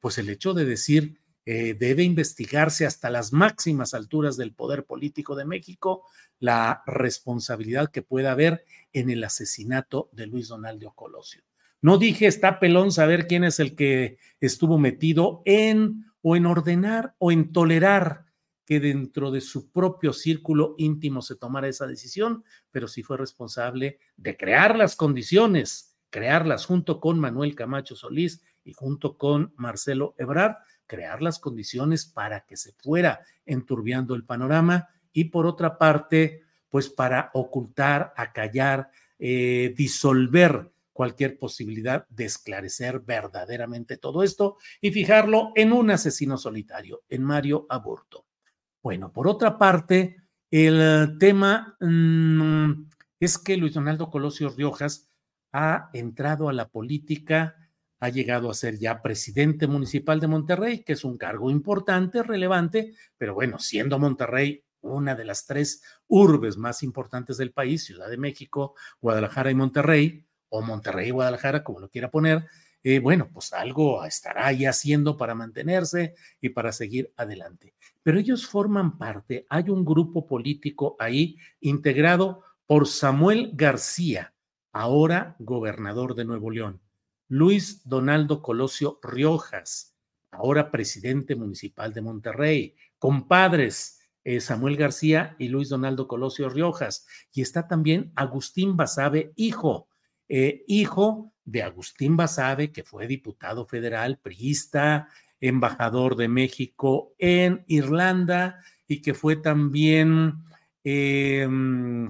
pues 0.00 0.18
el 0.18 0.28
hecho 0.28 0.54
de 0.54 0.64
decir 0.64 1.20
eh, 1.46 1.74
debe 1.74 2.02
investigarse 2.02 2.86
hasta 2.86 3.10
las 3.10 3.32
máximas 3.32 3.94
alturas 3.94 4.36
del 4.36 4.52
poder 4.52 4.84
político 4.84 5.34
de 5.34 5.44
México 5.44 6.04
la 6.38 6.82
responsabilidad 6.86 7.90
que 7.90 8.02
pueda 8.02 8.32
haber 8.32 8.64
en 8.92 9.10
el 9.10 9.24
asesinato 9.24 10.08
de 10.12 10.26
Luis 10.26 10.48
Donaldo 10.48 10.92
Colosio. 10.92 11.42
No 11.82 11.96
dije 11.96 12.26
está 12.26 12.60
pelón 12.60 12.92
saber 12.92 13.26
quién 13.26 13.44
es 13.44 13.58
el 13.58 13.74
que 13.74 14.18
estuvo 14.40 14.78
metido 14.78 15.42
en 15.46 16.04
o 16.22 16.36
en 16.36 16.46
ordenar 16.46 17.14
o 17.18 17.32
en 17.32 17.52
tolerar 17.52 18.26
que 18.66 18.78
dentro 18.78 19.30
de 19.30 19.40
su 19.40 19.72
propio 19.72 20.12
círculo 20.12 20.74
íntimo 20.78 21.22
se 21.22 21.34
tomara 21.34 21.68
esa 21.68 21.86
decisión, 21.86 22.44
pero 22.70 22.86
sí 22.86 23.02
fue 23.02 23.16
responsable 23.16 23.98
de 24.16 24.36
crear 24.36 24.76
las 24.76 24.94
condiciones, 24.94 25.96
crearlas 26.10 26.66
junto 26.66 27.00
con 27.00 27.18
Manuel 27.18 27.54
Camacho 27.54 27.96
Solís 27.96 28.42
y 28.62 28.72
junto 28.72 29.18
con 29.18 29.52
Marcelo 29.56 30.14
Ebrard, 30.18 30.56
crear 30.90 31.22
las 31.22 31.38
condiciones 31.38 32.04
para 32.04 32.40
que 32.40 32.56
se 32.56 32.72
fuera 32.72 33.20
enturbiando 33.46 34.16
el 34.16 34.24
panorama 34.24 34.88
y 35.12 35.26
por 35.26 35.46
otra 35.46 35.78
parte, 35.78 36.42
pues 36.68 36.88
para 36.88 37.30
ocultar, 37.32 38.12
acallar, 38.16 38.90
eh, 39.16 39.72
disolver 39.76 40.72
cualquier 40.92 41.38
posibilidad 41.38 42.08
de 42.08 42.24
esclarecer 42.24 42.98
verdaderamente 42.98 43.98
todo 43.98 44.24
esto 44.24 44.56
y 44.80 44.90
fijarlo 44.90 45.52
en 45.54 45.72
un 45.72 45.92
asesino 45.92 46.36
solitario, 46.36 47.04
en 47.08 47.22
Mario 47.22 47.66
Aburto. 47.68 48.26
Bueno, 48.82 49.12
por 49.12 49.28
otra 49.28 49.56
parte, 49.58 50.16
el 50.50 51.16
tema 51.20 51.76
mm, 51.78 52.88
es 53.20 53.38
que 53.38 53.56
Luis 53.56 53.74
Donaldo 53.74 54.10
Colosio 54.10 54.48
Riojas 54.48 55.08
ha 55.52 55.88
entrado 55.92 56.48
a 56.48 56.52
la 56.52 56.68
política, 56.68 57.54
ha 58.00 58.08
llegado 58.08 58.50
a 58.50 58.54
ser 58.54 58.78
ya 58.78 59.02
presidente 59.02 59.66
municipal 59.66 60.18
de 60.18 60.26
Monterrey, 60.26 60.82
que 60.82 60.94
es 60.94 61.04
un 61.04 61.18
cargo 61.18 61.50
importante, 61.50 62.22
relevante, 62.22 62.94
pero 63.16 63.34
bueno, 63.34 63.58
siendo 63.58 63.98
Monterrey 63.98 64.64
una 64.82 65.14
de 65.14 65.24
las 65.24 65.46
tres 65.46 65.82
urbes 66.08 66.56
más 66.56 66.82
importantes 66.82 67.36
del 67.36 67.52
país, 67.52 67.84
Ciudad 67.84 68.08
de 68.08 68.16
México, 68.16 68.74
Guadalajara 69.00 69.50
y 69.50 69.54
Monterrey, 69.54 70.26
o 70.48 70.62
Monterrey 70.62 71.08
y 71.08 71.12
Guadalajara, 71.12 71.62
como 71.62 71.80
lo 71.80 71.88
quiera 71.88 72.10
poner, 72.10 72.44
eh, 72.82 72.98
bueno, 72.98 73.28
pues 73.32 73.52
algo 73.52 74.04
estará 74.04 74.46
ahí 74.46 74.64
haciendo 74.64 75.16
para 75.16 75.34
mantenerse 75.34 76.14
y 76.40 76.48
para 76.48 76.72
seguir 76.72 77.12
adelante. 77.16 77.74
Pero 78.02 78.18
ellos 78.18 78.46
forman 78.46 78.96
parte, 78.96 79.46
hay 79.50 79.68
un 79.68 79.84
grupo 79.84 80.26
político 80.26 80.96
ahí 80.98 81.36
integrado 81.60 82.42
por 82.66 82.88
Samuel 82.88 83.50
García, 83.54 84.34
ahora 84.72 85.36
gobernador 85.38 86.14
de 86.14 86.24
Nuevo 86.24 86.50
León, 86.50 86.80
Luis 87.30 87.88
Donaldo 87.88 88.42
Colosio 88.42 88.98
Riojas, 89.04 89.96
ahora 90.32 90.72
presidente 90.72 91.36
municipal 91.36 91.94
de 91.94 92.02
Monterrey, 92.02 92.74
compadres 92.98 94.00
eh, 94.24 94.40
Samuel 94.40 94.76
García 94.76 95.36
y 95.38 95.46
Luis 95.46 95.68
Donaldo 95.68 96.08
Colosio 96.08 96.48
Riojas. 96.48 97.06
Y 97.32 97.40
está 97.40 97.68
también 97.68 98.12
Agustín 98.16 98.76
Basabe, 98.76 99.32
hijo, 99.36 99.88
eh, 100.28 100.64
hijo 100.66 101.32
de 101.44 101.62
Agustín 101.62 102.16
Basabe, 102.16 102.72
que 102.72 102.82
fue 102.82 103.06
diputado 103.06 103.64
federal, 103.64 104.18
priista, 104.18 105.08
embajador 105.40 106.16
de 106.16 106.26
México 106.26 107.14
en 107.16 107.64
Irlanda 107.68 108.60
y 108.88 109.02
que 109.02 109.14
fue 109.14 109.36
también, 109.36 110.34
em, 110.82 112.08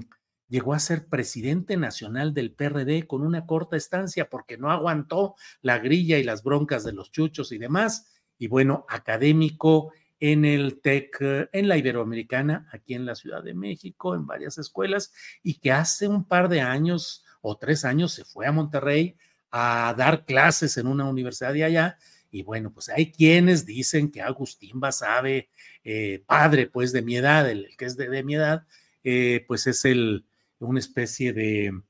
llegó 0.51 0.73
a 0.73 0.79
ser 0.79 1.07
presidente 1.07 1.77
nacional 1.77 2.33
del 2.33 2.51
PRD 2.51 3.07
con 3.07 3.21
una 3.21 3.45
corta 3.45 3.77
estancia 3.77 4.29
porque 4.29 4.57
no 4.57 4.69
aguantó 4.69 5.35
la 5.61 5.79
grilla 5.79 6.17
y 6.17 6.25
las 6.25 6.43
broncas 6.43 6.83
de 6.83 6.91
los 6.91 7.09
chuchos 7.09 7.53
y 7.53 7.57
demás. 7.57 8.11
Y 8.37 8.47
bueno, 8.47 8.85
académico 8.89 9.93
en 10.19 10.43
el 10.43 10.81
TEC, 10.81 11.49
en 11.53 11.69
la 11.69 11.77
Iberoamericana, 11.77 12.67
aquí 12.73 12.95
en 12.95 13.05
la 13.05 13.15
Ciudad 13.15 13.41
de 13.41 13.53
México, 13.53 14.13
en 14.13 14.27
varias 14.27 14.57
escuelas, 14.57 15.13
y 15.41 15.53
que 15.53 15.71
hace 15.71 16.09
un 16.09 16.25
par 16.25 16.49
de 16.49 16.59
años 16.59 17.23
o 17.39 17.57
tres 17.57 17.85
años 17.85 18.11
se 18.11 18.25
fue 18.25 18.45
a 18.45 18.51
Monterrey 18.51 19.15
a 19.51 19.95
dar 19.97 20.25
clases 20.25 20.75
en 20.75 20.85
una 20.85 21.05
universidad 21.05 21.53
de 21.53 21.63
allá. 21.63 21.97
Y 22.29 22.43
bueno, 22.43 22.73
pues 22.73 22.89
hay 22.89 23.13
quienes 23.13 23.65
dicen 23.65 24.11
que 24.11 24.21
Agustín 24.21 24.81
Basabe, 24.81 25.49
eh, 25.85 26.21
padre 26.25 26.67
pues 26.67 26.91
de 26.91 27.01
mi 27.03 27.15
edad, 27.15 27.49
el, 27.49 27.69
que 27.77 27.85
es 27.85 27.95
de, 27.95 28.21
mi 28.23 28.35
edad, 28.35 28.67
eh, 29.05 29.45
pues 29.47 29.65
es 29.65 29.85
el, 29.85 30.25
una 30.65 30.79
especie 30.79 31.33
de, 31.33 31.83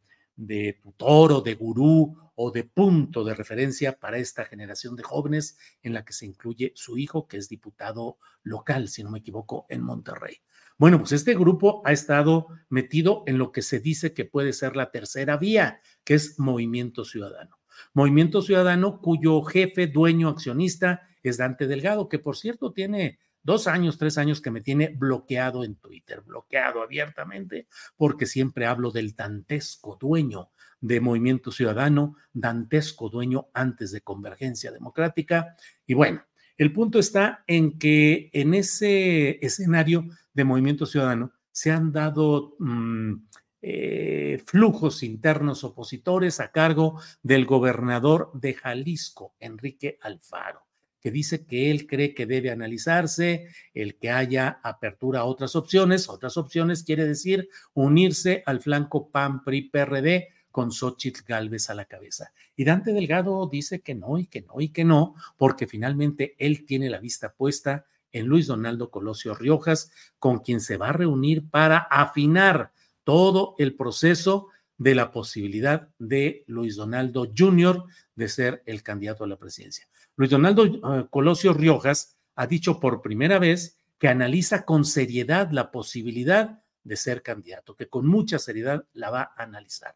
tutor 0.82 1.32
o 1.34 1.42
de 1.42 1.56
gurú 1.56 2.18
o 2.36 2.52
de 2.52 2.64
punto 2.64 3.24
de 3.24 3.36
referencia 3.36 4.00
para 4.00 4.18
esta 4.18 4.46
generación 4.46 4.96
de 4.96 5.04
jóvenes 5.04 5.58
en 5.84 5.94
la 5.94 6.04
que 6.04 6.14
se 6.14 6.26
incluye 6.26 6.72
su 6.76 6.98
hijo, 6.98 7.28
que 7.28 7.38
es 7.38 7.50
diputado 7.50 8.18
local, 8.44 8.88
si 8.88 9.04
no 9.04 9.12
me 9.12 9.20
equivoco, 9.20 9.66
en 9.70 9.82
Monterrey. 9.82 10.38
Bueno, 10.78 10.98
pues 10.98 11.12
este 11.12 11.36
grupo 11.36 11.84
ha 11.86 11.92
estado 11.92 12.48
metido 12.70 13.24
en 13.28 13.38
lo 13.38 13.52
que 13.52 13.62
se 13.62 13.80
dice 13.80 14.14
que 14.14 14.26
puede 14.26 14.54
ser 14.54 14.76
la 14.76 14.90
tercera 14.90 15.38
vía, 15.38 15.82
que 16.04 16.16
es 16.16 16.40
Movimiento 16.40 17.06
Ciudadano. 17.06 17.60
Movimiento 17.94 18.42
Ciudadano 18.42 19.00
cuyo 19.00 19.42
jefe, 19.44 19.88
dueño, 19.88 20.30
accionista 20.30 21.02
es 21.24 21.38
Dante 21.38 21.68
Delgado, 21.68 22.10
que 22.10 22.20
por 22.20 22.38
cierto 22.38 22.74
tiene 22.74 23.20
dos 23.44 23.68
años, 23.68 23.98
tres 23.98 24.18
años 24.18 24.42
que 24.42 24.52
me 24.52 24.62
tiene 24.62 24.90
bloqueado 24.90 25.64
en 25.64 25.76
Twitter, 25.76 26.22
bloqueado 26.22 26.82
abiertamente, 26.82 27.68
porque 27.98 28.26
siempre 28.26 28.66
hablo 28.66 28.92
del 28.92 29.16
dantesco 29.16 29.98
dueño 30.00 30.52
de 30.80 31.00
Movimiento 31.00 31.52
Ciudadano, 31.52 32.16
dantesco 32.34 33.10
dueño 33.10 33.50
antes 33.54 33.92
de 33.92 34.02
Convergencia 34.02 34.72
Democrática. 34.72 35.56
Y 35.86 35.94
bueno, 35.94 36.24
el 36.58 36.74
punto 36.74 37.00
está 37.00 37.44
en 37.48 37.78
que 37.78 38.30
en 38.34 38.54
ese 38.54 39.44
escenario 39.46 40.06
de 40.34 40.44
Movimiento 40.44 40.86
Ciudadano 40.86 41.32
se 41.52 41.72
han 41.72 41.92
dado 41.92 42.56
mm, 42.60 43.14
eh, 43.62 44.42
flujos 44.46 45.04
internos 45.04 45.64
opositores 45.64 46.40
a 46.40 46.52
cargo 46.52 47.00
del 47.22 47.46
gobernador 47.46 48.32
de 48.34 48.54
Jalisco, 48.56 49.36
Enrique 49.40 50.00
Alfaro 50.02 50.71
que 51.02 51.12
dice 51.12 51.46
que 51.46 51.72
él 51.72 51.88
cree 51.88 52.14
que 52.14 52.26
debe 52.26 52.52
analizarse 52.52 53.48
el 53.74 53.96
que 53.96 54.12
haya 54.12 54.60
apertura 54.64 55.22
a 55.22 55.26
otras 55.26 55.56
opciones. 55.56 56.08
Otras 56.08 56.38
opciones 56.38 56.84
quiere 56.84 57.06
decir 57.06 57.50
unirse 57.74 58.44
al 58.46 58.62
flanco 58.62 59.10
PAN-PRI-PRD 59.10 60.30
con 60.52 60.72
Xochitl 60.72 61.24
Galvez 61.28 61.70
a 61.70 61.74
la 61.74 61.86
cabeza. 61.86 62.34
Y 62.56 62.66
Dante 62.66 62.94
Delgado 62.94 63.48
dice 63.52 63.82
que 63.82 63.96
no 63.96 64.20
y 64.20 64.28
que 64.28 64.42
no 64.42 64.62
y 64.62 64.70
que 64.70 64.86
no, 64.86 65.16
porque 65.38 65.66
finalmente 65.66 66.36
él 66.38 66.66
tiene 66.66 66.90
la 66.90 67.00
vista 67.00 67.34
puesta 67.34 67.86
en 68.12 68.28
Luis 68.28 68.48
Donaldo 68.48 68.92
Colosio 68.92 69.34
Riojas, 69.34 69.92
con 70.20 70.40
quien 70.40 70.60
se 70.60 70.78
va 70.78 70.90
a 70.90 70.94
reunir 70.94 71.50
para 71.50 71.78
afinar 71.78 72.72
todo 73.04 73.56
el 73.58 73.76
proceso 73.76 74.50
de 74.82 74.96
la 74.96 75.12
posibilidad 75.12 75.90
de 76.00 76.44
Luis 76.48 76.76
Donaldo 76.76 77.32
Jr. 77.38 77.84
de 78.16 78.28
ser 78.28 78.64
el 78.66 78.82
candidato 78.82 79.24
a 79.24 79.28
la 79.28 79.38
presidencia. 79.38 79.88
Luis 80.16 80.32
Donaldo 80.32 80.66
eh, 80.66 81.08
Colosio 81.12 81.54
Riojas 81.54 82.18
ha 82.34 82.48
dicho 82.48 82.80
por 82.80 83.04
primera 83.04 83.38
vez 83.38 83.78
que 84.00 84.08
analiza 84.08 84.66
con 84.66 84.84
seriedad 84.84 85.52
la 85.52 85.70
posibilidad 85.70 86.64
de 86.84 86.96
ser 86.96 87.22
candidato, 87.22 87.76
que 87.76 87.90
con 87.90 88.08
mucha 88.08 88.40
seriedad 88.40 88.86
la 88.94 89.12
va 89.12 89.22
a 89.36 89.44
analizar 89.44 89.96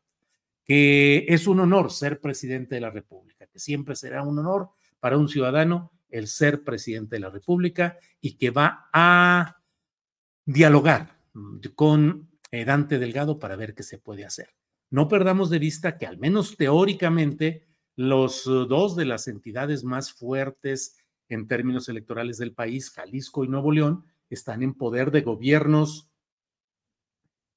que 0.65 1.25
es 1.29 1.45
un 1.45 1.59
honor 1.59 1.91
ser 1.91 2.19
presidente 2.19 2.75
de 2.75 2.81
la 2.81 2.89
República, 2.89 3.45
que 3.45 3.59
siempre 3.59 3.95
será 3.95 4.23
un 4.23 4.39
honor 4.39 4.71
para 4.99 5.17
un 5.17 5.29
ciudadano 5.29 5.91
el 6.09 6.27
ser 6.27 6.63
presidente 6.63 7.17
de 7.17 7.19
la 7.19 7.29
República 7.29 7.99
y 8.19 8.35
que 8.37 8.49
va 8.49 8.89
a 8.91 9.61
dialogar 10.43 11.19
con 11.75 12.31
eh, 12.49 12.65
Dante 12.65 12.97
Delgado 12.97 13.37
para 13.37 13.55
ver 13.55 13.75
qué 13.75 13.83
se 13.83 13.99
puede 13.99 14.25
hacer. 14.25 14.49
No 14.89 15.07
perdamos 15.07 15.49
de 15.49 15.59
vista 15.59 15.97
que 15.97 16.05
al 16.05 16.17
menos 16.17 16.57
teóricamente 16.57 17.67
los 17.95 18.45
uh, 18.47 18.65
dos 18.65 18.95
de 18.95 19.05
las 19.05 19.27
entidades 19.27 19.83
más 19.83 20.13
fuertes 20.13 20.97
en 21.29 21.47
términos 21.47 21.89
electorales 21.89 22.37
del 22.37 22.53
país, 22.53 22.91
Jalisco 22.91 23.43
y 23.43 23.47
Nuevo 23.47 23.71
León, 23.71 24.05
están 24.29 24.63
en 24.63 24.73
poder 24.73 25.11
de 25.11 25.21
gobiernos 25.21 26.09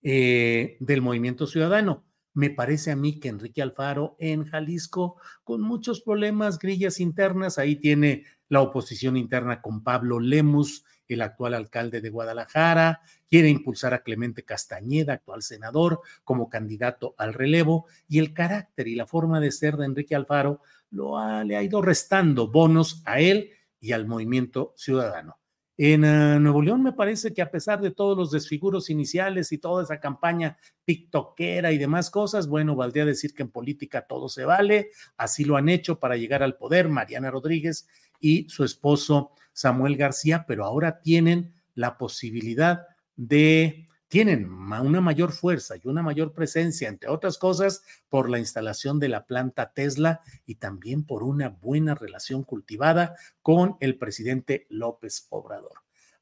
eh, 0.03 0.77
del 0.81 1.03
movimiento 1.03 1.47
ciudadano. 1.47 2.05
Me 2.35 2.51
parece 2.51 2.93
a 2.93 2.97
mí 2.97 3.19
que 3.19 3.29
Enrique 3.29 3.63
Alfaro 3.63 4.17
en 4.21 4.45
Jalisco, 4.45 5.17
con 5.43 5.61
muchos 5.61 6.03
problemas, 6.03 6.59
grillas 6.59 7.01
internas, 7.01 7.59
ahí 7.59 7.77
tiene 7.77 8.25
la 8.49 8.63
oposición 8.63 9.17
interna 9.17 9.61
con 9.61 9.83
Pablo 9.83 10.21
Lemus, 10.21 10.85
el 11.15 11.23
actual 11.23 11.55
alcalde 11.55 12.01
de 12.01 12.11
Guadalajara, 12.11 13.01
quiere 13.29 13.49
impulsar 13.49 13.95
a 13.95 14.03
Clemente 14.03 14.45
Castañeda, 14.45 15.15
actual 15.15 15.43
senador, 15.43 16.01
como 16.25 16.49
candidato 16.49 17.15
al 17.19 17.35
relevo, 17.35 17.87
y 18.09 18.19
el 18.19 18.33
carácter 18.33 18.89
y 18.89 18.95
la 18.95 19.07
forma 19.07 19.41
de 19.41 19.53
ser 19.53 19.77
de 19.77 19.87
Enrique 19.87 20.15
Alfaro 20.15 20.61
lo 20.91 21.19
ha, 21.19 21.45
le 21.45 21.57
ha 21.57 21.63
ido 21.63 21.83
restando 21.83 22.51
bonos 22.51 23.03
a 23.05 23.21
él 23.21 23.51
y 23.81 23.93
al 23.93 24.07
movimiento 24.07 24.73
ciudadano. 24.77 25.39
En 25.81 26.03
uh, 26.05 26.41
Nuevo 26.41 26.61
León 26.61 26.83
me 26.83 26.93
parece 26.93 27.33
que 27.33 27.41
a 27.41 27.53
pesar 27.53 27.81
de 27.81 27.93
todos 27.93 28.19
los 28.19 28.33
desfiguros 28.33 28.91
iniciales 28.91 29.53
y 29.53 29.59
toda 29.59 29.85
esa 29.85 30.01
campaña 30.01 30.59
tiktokera 30.85 31.71
y 31.71 31.79
demás 31.79 32.11
cosas, 32.11 32.49
bueno, 32.49 32.75
valdría 32.75 33.05
decir 33.05 33.33
que 33.33 33.45
en 33.45 33.51
política 33.51 34.05
todo 34.05 34.29
se 34.29 34.45
vale, 34.45 34.91
así 35.17 35.45
lo 35.45 35.57
han 35.57 35.69
hecho 35.69 36.01
para 36.01 36.17
llegar 36.17 36.43
al 36.43 36.57
poder 36.57 36.89
Mariana 36.89 37.31
Rodríguez 37.31 37.87
y 38.19 38.49
su 38.49 38.65
esposo 38.65 39.31
Samuel 39.59 39.97
García, 39.97 40.45
pero 40.47 40.65
ahora 40.65 41.01
tienen 41.01 41.53
la 41.75 41.99
posibilidad 41.99 42.87
de 43.17 43.89
tienen 44.07 44.49
una 44.49 45.01
mayor 45.01 45.33
fuerza 45.33 45.75
y 45.77 45.89
una 45.89 46.01
mayor 46.01 46.33
presencia, 46.33 46.89
entre 46.89 47.11
otras 47.11 47.39
cosas, 47.39 47.83
por 48.09 48.31
la 48.31 48.39
instalación 48.39 49.01
de 49.01 49.09
la 49.09 49.27
planta 49.27 49.73
Tesla 49.73 50.21
y 50.47 50.55
también 50.55 51.05
por 51.05 51.25
una 51.25 51.49
buena 51.49 51.97
relación 51.97 52.45
cultivada 52.45 53.17
con 53.43 53.77
el 53.81 53.99
presidente 53.99 54.69
López 54.71 55.27
Obrador. 55.29 55.81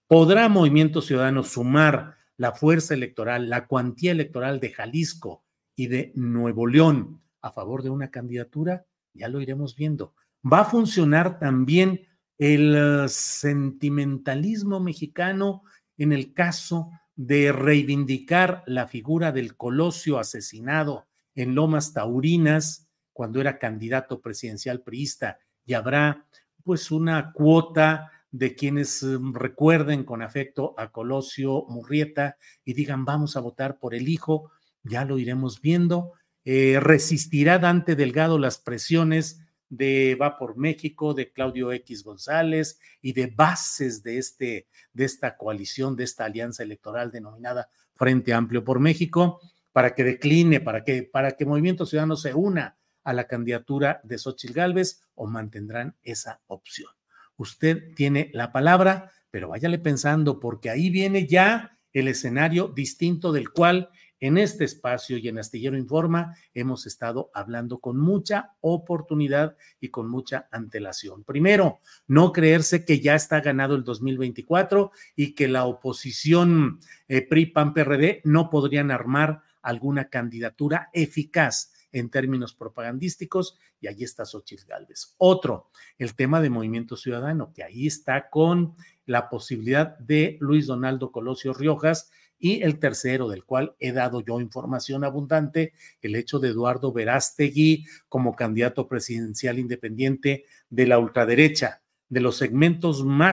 ¿Podrá 0.08 0.48
Movimiento 0.48 1.02
Ciudadano 1.02 1.42
sumar 1.42 2.16
la 2.38 2.52
fuerza 2.52 2.94
electoral, 2.94 3.50
la 3.50 3.66
cuantía 3.66 4.12
electoral 4.12 4.60
de 4.60 4.72
Jalisco 4.72 5.44
y 5.74 5.88
de 5.88 6.10
Nuevo 6.14 6.66
León 6.66 7.20
a 7.42 7.52
favor 7.52 7.82
de 7.82 7.90
una 7.90 8.10
candidatura? 8.10 8.86
Ya 9.12 9.28
lo 9.28 9.42
iremos 9.42 9.76
viendo. 9.76 10.14
¿Va 10.42 10.60
a 10.60 10.64
funcionar 10.64 11.38
también 11.38 12.06
el 12.38 13.08
sentimentalismo 13.08 14.80
mexicano 14.80 15.62
en 15.96 16.12
el 16.12 16.34
caso 16.34 16.90
de 17.14 17.50
reivindicar 17.50 18.62
la 18.66 18.86
figura 18.86 19.32
del 19.32 19.56
Colosio 19.56 20.18
asesinado 20.18 21.06
en 21.34 21.54
Lomas 21.54 21.94
Taurinas 21.94 22.88
cuando 23.12 23.40
era 23.40 23.58
candidato 23.58 24.20
presidencial 24.20 24.82
priista 24.82 25.38
y 25.64 25.72
habrá 25.72 26.26
pues 26.62 26.90
una 26.90 27.32
cuota 27.32 28.10
de 28.30 28.54
quienes 28.54 29.02
mm, 29.02 29.34
recuerden 29.34 30.04
con 30.04 30.20
afecto 30.20 30.74
a 30.76 30.92
Colosio 30.92 31.64
Murrieta 31.68 32.36
y 32.64 32.74
digan 32.74 33.04
vamos 33.04 33.36
a 33.36 33.40
votar 33.40 33.78
por 33.78 33.94
el 33.94 34.08
hijo, 34.08 34.50
ya 34.82 35.04
lo 35.04 35.18
iremos 35.18 35.60
viendo. 35.62 36.12
Eh, 36.44 36.78
resistirá 36.80 37.58
Dante 37.58 37.96
Delgado 37.96 38.38
las 38.38 38.58
presiones 38.58 39.40
de 39.68 40.16
Va 40.20 40.38
por 40.38 40.56
México, 40.56 41.14
de 41.14 41.32
Claudio 41.32 41.72
X 41.72 42.04
González 42.04 42.78
y 43.02 43.12
de 43.12 43.26
bases 43.26 44.02
de, 44.02 44.18
este, 44.18 44.66
de 44.92 45.04
esta 45.04 45.36
coalición, 45.36 45.96
de 45.96 46.04
esta 46.04 46.24
alianza 46.24 46.62
electoral 46.62 47.10
denominada 47.10 47.68
Frente 47.94 48.32
Amplio 48.32 48.64
por 48.64 48.78
México, 48.78 49.40
para 49.72 49.94
que 49.94 50.04
decline, 50.04 50.60
para 50.60 50.84
que, 50.84 51.02
para 51.02 51.32
que 51.32 51.44
Movimiento 51.44 51.86
Ciudadano 51.86 52.16
se 52.16 52.34
una 52.34 52.76
a 53.04 53.12
la 53.12 53.26
candidatura 53.26 54.00
de 54.04 54.18
Xochitl 54.18 54.54
Gálvez 54.54 55.02
o 55.14 55.26
mantendrán 55.26 55.96
esa 56.02 56.40
opción. 56.46 56.90
Usted 57.36 57.94
tiene 57.94 58.30
la 58.32 58.52
palabra, 58.52 59.12
pero 59.30 59.48
váyale 59.48 59.78
pensando, 59.78 60.40
porque 60.40 60.70
ahí 60.70 60.90
viene 60.90 61.26
ya 61.26 61.78
el 61.92 62.08
escenario 62.08 62.68
distinto 62.68 63.32
del 63.32 63.50
cual 63.50 63.90
en 64.20 64.38
este 64.38 64.64
espacio 64.64 65.18
y 65.18 65.28
en 65.28 65.38
Astillero 65.38 65.76
Informa 65.76 66.36
hemos 66.54 66.86
estado 66.86 67.30
hablando 67.34 67.78
con 67.78 67.98
mucha 67.98 68.54
oportunidad 68.60 69.56
y 69.80 69.88
con 69.88 70.08
mucha 70.08 70.48
antelación. 70.50 71.24
Primero, 71.24 71.80
no 72.06 72.32
creerse 72.32 72.84
que 72.84 73.00
ya 73.00 73.14
está 73.14 73.40
ganado 73.40 73.74
el 73.74 73.84
2024 73.84 74.90
y 75.14 75.34
que 75.34 75.48
la 75.48 75.64
oposición 75.66 76.80
eh, 77.08 77.22
PRI, 77.22 77.46
PAN, 77.46 77.74
PRD 77.74 78.22
no 78.24 78.50
podrían 78.50 78.90
armar 78.90 79.42
alguna 79.62 80.08
candidatura 80.08 80.90
eficaz 80.92 81.72
en 81.92 82.10
términos 82.10 82.54
propagandísticos, 82.54 83.58
y 83.80 83.86
ahí 83.86 84.04
está 84.04 84.24
Xochitl 84.24 84.66
Gálvez. 84.66 85.14
Otro, 85.16 85.70
el 85.98 86.14
tema 86.14 86.40
de 86.40 86.50
Movimiento 86.50 86.96
Ciudadano, 86.96 87.52
que 87.54 87.62
ahí 87.62 87.86
está 87.86 88.28
con 88.28 88.74
la 89.06 89.30
posibilidad 89.30 89.96
de 89.98 90.36
Luis 90.40 90.66
Donaldo 90.66 91.10
Colosio 91.10 91.54
Riojas, 91.54 92.10
y 92.38 92.62
el 92.62 92.78
tercero, 92.78 93.28
del 93.28 93.44
cual 93.44 93.74
he 93.78 93.92
dado 93.92 94.20
yo 94.20 94.40
información 94.40 95.04
abundante, 95.04 95.72
el 96.02 96.16
hecho 96.16 96.38
de 96.38 96.48
Eduardo 96.48 96.92
Verástegui 96.92 97.86
como 98.08 98.34
candidato 98.34 98.88
presidencial 98.88 99.58
independiente 99.58 100.44
de 100.68 100.86
la 100.86 100.98
ultraderecha, 100.98 101.82
de 102.08 102.20
los 102.20 102.36
segmentos 102.36 103.04
más. 103.04 103.32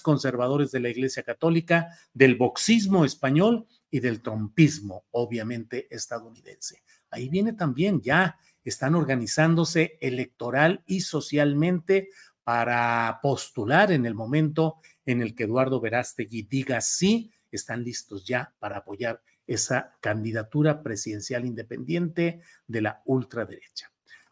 Conservadores 0.00 0.70
de 0.70 0.80
la 0.80 0.88
Iglesia 0.88 1.22
Católica, 1.22 1.88
del 2.12 2.36
boxismo 2.36 3.04
español 3.04 3.66
y 3.90 4.00
del 4.00 4.22
trompismo, 4.22 5.04
obviamente 5.10 5.86
estadounidense. 5.94 6.82
Ahí 7.10 7.28
viene 7.28 7.52
también 7.52 8.00
ya, 8.00 8.38
están 8.64 8.94
organizándose 8.94 9.98
electoral 10.00 10.82
y 10.86 11.00
socialmente 11.00 12.08
para 12.44 13.18
postular 13.22 13.90
en 13.92 14.06
el 14.06 14.14
momento 14.14 14.76
en 15.06 15.22
el 15.22 15.34
que 15.34 15.44
Eduardo 15.44 15.80
Verástegui 15.80 16.42
diga 16.42 16.80
sí, 16.80 17.32
están 17.50 17.82
listos 17.82 18.24
ya 18.24 18.54
para 18.58 18.78
apoyar 18.78 19.22
esa 19.46 19.96
candidatura 20.00 20.82
presidencial 20.82 21.44
independiente 21.44 22.40
de 22.66 22.80
la 22.82 23.02
ultraderecha. 23.04 23.89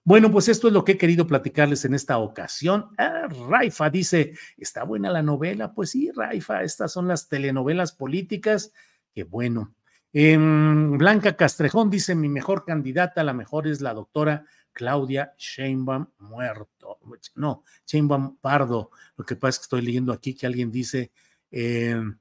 Bueno, 0.09 0.31
pues 0.31 0.49
esto 0.49 0.69
es 0.69 0.73
lo 0.73 0.87
que 0.87 0.93
he 0.93 0.97
querido 0.99 1.27
platicarles 1.27 1.85
en 1.85 1.93
esta 1.93 2.17
ocasión. 2.17 2.89
Ah, 2.97 3.29
Raifa 3.29 3.91
dice, 3.91 4.33
¿está 4.57 4.85
buena 4.85 5.11
la 5.11 5.21
novela? 5.23 5.75
Pues 5.75 5.91
sí, 5.91 6.11
Raifa, 6.11 6.63
estas 6.63 6.93
son 6.93 7.09
las 7.09 7.29
telenovelas 7.29 7.93
políticas 7.93 8.73
Qué 9.13 9.25
bueno. 9.25 9.75
Blanca 10.13 11.37
Castrejón 11.37 11.91
dice: 11.91 12.15
Mi 12.15 12.29
mejor 12.29 12.65
candidata, 12.65 13.23
la 13.23 13.35
mejor 13.35 13.67
es 13.67 13.81
la 13.81 13.93
doctora 13.93 14.47
Claudia 14.73 15.35
Sheinbaum 15.37 16.07
muerto. 16.19 17.01
No, 17.35 17.65
Sheinbaum 17.87 18.39
Pardo. 18.39 18.91
Lo 19.17 19.25
que 19.25 19.37
pasa 19.37 19.51
es 19.51 19.59
que 19.59 19.63
estoy 19.65 19.83
leyendo 19.83 20.13
aquí 20.13 20.35
que 20.35 20.47
alguien 20.47 20.71
dice. 20.71 21.13
Em, 21.51 22.17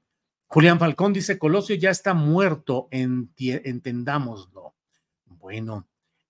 Julián 0.46 0.78
Falcón 0.78 1.12
dice: 1.12 1.38
Colosio 1.38 1.76
ya 1.76 1.90
está 1.90 2.14
muerto, 2.14 2.88
entendámoslo. 2.90 4.74
Bueno, 5.24 5.86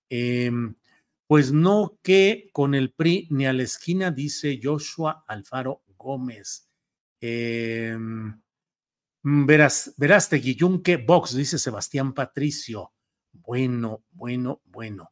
em, 0.07 0.75
pues 1.29 1.51
no 1.51 1.99
que 2.01 2.49
con 2.53 2.73
el 2.73 2.91
PRI 2.91 3.27
ni 3.29 3.45
a 3.45 3.53
la 3.53 3.61
esquina, 3.61 4.09
dice 4.09 4.59
Joshua 4.61 5.23
Alfaro 5.27 5.83
Gómez. 5.95 6.67
Eh, 7.21 7.95
Mm, 9.23 9.45
verás, 9.45 9.93
verás, 9.97 10.29
Yunque 10.29 10.97
Box, 10.97 11.35
dice 11.35 11.59
Sebastián 11.59 12.13
Patricio. 12.13 12.93
bueno, 13.31 14.03
bueno, 14.11 14.61
bueno. 14.65 15.11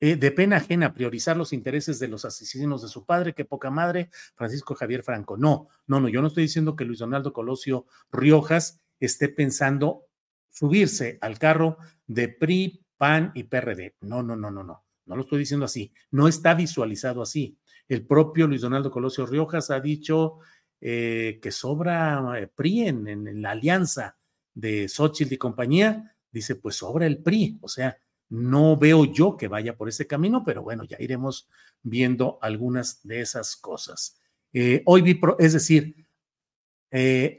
Eh, 0.00 0.16
de 0.16 0.32
pena 0.32 0.56
ajena 0.58 0.94
priorizar 0.94 1.36
los 1.36 1.52
intereses 1.52 1.98
de 1.98 2.08
los 2.08 2.24
asesinos 2.24 2.82
de 2.82 2.88
su 2.88 3.06
padre, 3.06 3.34
qué 3.34 3.44
poca 3.44 3.70
madre, 3.70 4.10
Francisco 4.34 4.74
Javier 4.74 5.02
Franco. 5.04 5.36
No, 5.36 5.68
no, 5.86 6.00
no, 6.00 6.08
yo 6.08 6.20
no 6.22 6.28
estoy 6.28 6.44
diciendo 6.44 6.76
que 6.76 6.84
Luis 6.84 6.98
Donaldo 7.00 7.32
Colosio 7.32 7.86
Riojas 8.10 8.80
esté 9.00 9.28
pensando 9.28 10.06
subirse 10.50 11.18
al 11.20 11.38
carro 11.38 11.78
de 12.06 12.28
PRI, 12.28 12.84
PAN 12.98 13.32
y 13.34 13.44
PRD. 13.44 13.96
No, 14.00 14.22
no, 14.22 14.36
no, 14.36 14.50
no, 14.50 14.64
no, 14.64 14.84
no 15.06 15.16
lo 15.16 15.22
estoy 15.22 15.40
diciendo 15.40 15.66
así. 15.66 15.92
No 16.10 16.28
está 16.28 16.54
visualizado 16.54 17.22
así. 17.22 17.58
El 17.88 18.06
propio 18.06 18.46
Luis 18.46 18.60
Donaldo 18.60 18.90
Colosio 18.90 19.26
Riojas 19.26 19.70
ha 19.70 19.80
dicho 19.80 20.38
eh, 20.80 21.38
que 21.42 21.50
sobra 21.50 22.38
eh, 22.38 22.46
PRI 22.46 22.88
en, 22.88 23.42
la 23.42 23.50
alianza 23.50 24.16
de 24.54 24.88
Xochitl 24.88 25.34
y 25.34 25.38
compañía. 25.38 26.16
Dice, 26.30 26.54
pues 26.54 26.76
sobra 26.76 27.06
el 27.06 27.22
PRI. 27.22 27.58
O 27.60 27.68
sea, 27.68 27.96
no 28.28 28.76
veo 28.76 29.04
yo 29.04 29.36
que 29.36 29.48
vaya 29.48 29.76
por 29.76 29.88
ese 29.88 30.06
camino, 30.06 30.42
pero 30.44 30.62
bueno, 30.62 30.84
ya 30.84 30.96
iremos 31.00 31.48
viendo 31.82 32.38
algunas 32.40 33.06
de 33.06 33.20
esas 33.20 33.56
cosas. 33.56 34.20
Eh, 34.52 34.82
hoy 34.86 35.02
vi, 35.02 35.20
es 35.38 35.52
decir, 35.52 36.06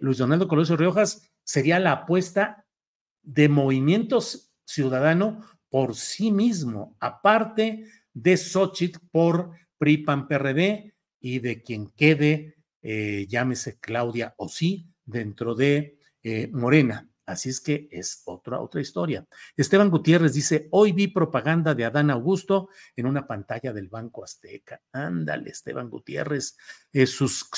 Luis 0.02 0.18
Donaldo 0.18 0.48
Colosio 0.48 0.76
Riojas 0.76 1.32
sería 1.44 1.80
la 1.80 1.92
apuesta 1.92 2.66
de 3.22 3.50
movimientos 3.50 4.52
ciudadano 4.66 5.46
por 5.74 5.96
sí 5.96 6.32
mismo, 6.32 6.96
aparte 7.00 7.86
de 8.14 8.38
Xochitl 8.38 9.00
por 9.10 9.54
PRIPAN 9.80 10.28
PRD 10.28 10.94
y 11.20 11.40
de 11.40 11.64
quien 11.64 11.88
quede, 11.88 12.58
eh, 12.84 13.26
llámese 13.28 13.80
Claudia 13.80 14.36
o 14.38 14.50
sí, 14.50 14.86
dentro 15.04 15.56
de 15.56 15.98
Morena. 16.52 17.10
Así 17.26 17.50
es 17.50 17.62
que 17.62 17.88
es 17.90 18.22
otra, 18.26 18.60
otra 18.60 18.82
historia. 18.82 19.26
Esteban 19.56 19.90
Gutiérrez 19.90 20.34
dice, 20.34 20.68
hoy 20.72 20.92
vi 20.92 21.08
propaganda 21.08 21.74
de 21.74 21.86
Adán 21.86 22.10
Augusto 22.10 22.70
en 22.96 23.06
una 23.06 23.26
pantalla 23.26 23.72
del 23.72 23.88
Banco 23.88 24.24
Azteca. 24.24 24.82
Ándale, 24.92 25.52
Esteban 25.52 25.90
Gutiérrez. 25.90 26.58
Eh, 26.92 27.08
sus, 27.08 27.50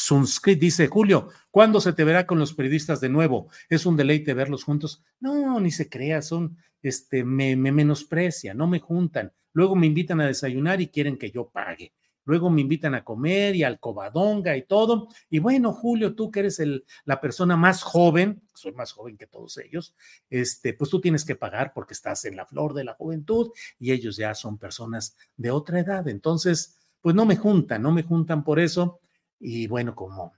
dice, 0.59 0.87
Julio, 0.87 1.29
¿cuándo 1.49 1.81
se 1.81 1.93
te 1.93 2.03
verá 2.03 2.27
con 2.27 2.37
los 2.37 2.53
periodistas 2.53 3.01
de 3.01 3.09
nuevo? 3.09 3.49
Es 3.67 3.85
un 3.85 3.97
deleite 3.97 4.35
verlos 4.35 4.63
juntos. 4.63 5.03
No, 5.19 5.59
ni 5.59 5.71
se 5.71 5.89
crea, 5.89 6.21
son, 6.21 6.57
este, 6.83 7.23
me, 7.23 7.55
me 7.55 7.71
menosprecia, 7.71 8.53
no 8.53 8.67
me 8.67 8.79
juntan. 8.79 9.33
Luego 9.53 9.75
me 9.75 9.87
invitan 9.87 10.21
a 10.21 10.27
desayunar 10.27 10.79
y 10.81 10.89
quieren 10.89 11.17
que 11.17 11.31
yo 11.31 11.49
pague 11.49 11.93
luego 12.25 12.49
me 12.49 12.61
invitan 12.61 12.95
a 12.95 13.03
comer 13.03 13.55
y 13.55 13.63
al 13.63 13.79
cobadonga 13.79 14.57
y 14.57 14.63
todo. 14.63 15.07
Y 15.29 15.39
bueno, 15.39 15.71
Julio, 15.71 16.15
tú 16.15 16.29
que 16.29 16.41
eres 16.41 16.61
la 17.05 17.21
persona 17.21 17.55
más 17.55 17.83
joven, 17.83 18.41
soy 18.53 18.73
más 18.73 18.91
joven 18.91 19.17
que 19.17 19.27
todos 19.27 19.57
ellos, 19.57 19.95
este, 20.29 20.73
pues 20.73 20.89
tú 20.89 20.99
tienes 20.99 21.23
que 21.23 21.35
pagar 21.35 21.71
porque 21.73 21.93
estás 21.93 22.25
en 22.25 22.35
la 22.35 22.45
flor 22.45 22.73
de 22.73 22.83
la 22.83 22.93
juventud 22.93 23.51
y 23.79 23.91
ellos 23.91 24.17
ya 24.17 24.35
son 24.35 24.57
personas 24.57 25.15
de 25.37 25.51
otra 25.51 25.79
edad. 25.79 26.07
Entonces, 26.07 26.79
pues 27.01 27.15
no 27.15 27.25
me 27.25 27.37
juntan, 27.37 27.81
no 27.81 27.91
me 27.91 28.03
juntan 28.03 28.43
por 28.43 28.59
eso. 28.59 28.99
Y 29.39 29.67
bueno, 29.67 29.95
como, 29.95 30.33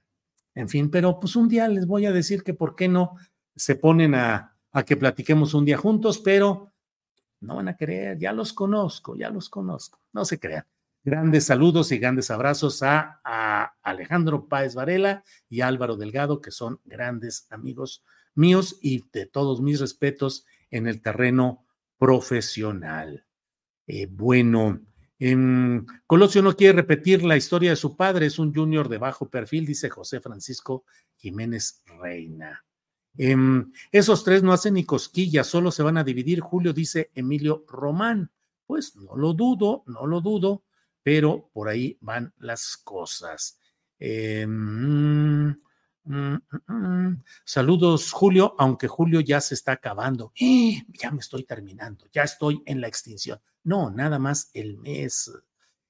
en 0.53 0.69
fin, 0.69 0.91
pero 0.91 1.19
pues 1.19 1.35
un 1.35 1.47
día 1.47 1.67
les 1.67 1.87
voy 1.87 2.05
a 2.05 2.11
decir 2.11 2.43
que 2.43 2.53
por 2.53 2.75
qué 2.75 2.87
no 2.87 3.15
se 3.55 3.75
ponen 3.75 4.15
a, 4.15 4.55
a 4.71 4.83
que 4.83 4.97
platiquemos 4.97 5.53
un 5.53 5.65
día 5.65 5.77
juntos, 5.77 6.19
pero 6.19 6.73
no 7.39 7.55
van 7.55 7.67
a 7.67 7.77
creer, 7.77 8.17
ya 8.17 8.33
los 8.33 8.53
conozco, 8.53 9.15
ya 9.15 9.29
los 9.29 9.49
conozco, 9.49 9.99
no 10.13 10.25
se 10.25 10.39
crean. 10.39 10.65
Grandes 11.07 11.45
saludos 11.45 11.93
y 11.93 11.99
grandes 11.99 12.29
abrazos 12.31 12.83
a, 12.83 13.21
Alejandro 13.81 14.49
Páez 14.49 14.75
Varela 14.75 15.23
y 15.47 15.61
Álvaro 15.61 15.95
Delgado, 15.95 16.41
que 16.41 16.51
son 16.51 16.81
grandes 16.83 17.47
amigos 17.49 18.03
míos 18.35 18.77
y 18.81 19.05
de 19.13 19.25
todos 19.25 19.61
mis 19.61 19.79
respetos 19.79 20.45
en 20.69 20.85
el 20.85 21.01
terreno 21.01 21.65
profesional. 21.97 23.25
Eh, 23.87 24.07
bueno, 24.11 24.81
Colosio 26.07 26.41
no 26.41 26.57
quiere 26.57 26.73
repetir 26.73 27.23
la 27.23 27.37
historia 27.37 27.69
de 27.69 27.77
su 27.77 27.95
padre, 27.95 28.25
es 28.25 28.37
un 28.37 28.53
junior 28.53 28.89
de 28.89 28.97
bajo 28.97 29.29
perfil, 29.29 29.65
dice 29.65 29.89
José 29.89 30.19
Francisco 30.19 30.83
Jiménez 31.15 31.83
Reina. 32.01 32.65
Em, 33.17 33.71
esos 33.93 34.25
tres 34.25 34.43
no 34.43 34.51
hacen 34.51 34.73
ni 34.73 34.83
cosquillas, 34.83 35.47
solo 35.47 35.71
se 35.71 35.83
van 35.83 35.95
a 35.95 36.03
dividir, 36.03 36.41
Julio, 36.41 36.73
dice 36.73 37.11
Emilio 37.15 37.63
Román. 37.69 38.29
Pues 38.65 38.97
no 38.97 39.15
lo 39.15 39.31
dudo, 39.31 39.85
no 39.87 40.05
lo 40.05 40.19
dudo 40.19 40.65
pero 41.07 41.49
por 41.53 41.69
ahí 41.69 41.97
van 42.01 42.33
las 42.39 42.75
cosas. 42.75 43.61
Eh, 43.97 44.45
mm, 44.45 45.55
mm, 46.03 46.37
mm, 46.67 47.23
Saludos, 47.45 48.11
Julio, 48.11 48.55
aunque 48.57 48.89
Julio 48.89 49.21
ya 49.21 49.39
se 49.39 49.55
está 49.55 49.71
acabando. 49.71 50.33
¡Eh! 50.37 50.83
Ya 50.89 51.11
me 51.11 51.21
estoy 51.21 51.45
terminando, 51.45 52.07
ya 52.11 52.23
estoy 52.23 52.61
en 52.65 52.81
la 52.81 52.89
extinción. 52.89 53.39
No, 53.63 53.89
nada 53.89 54.19
más 54.19 54.51
el 54.53 54.79
mes. 54.79 55.31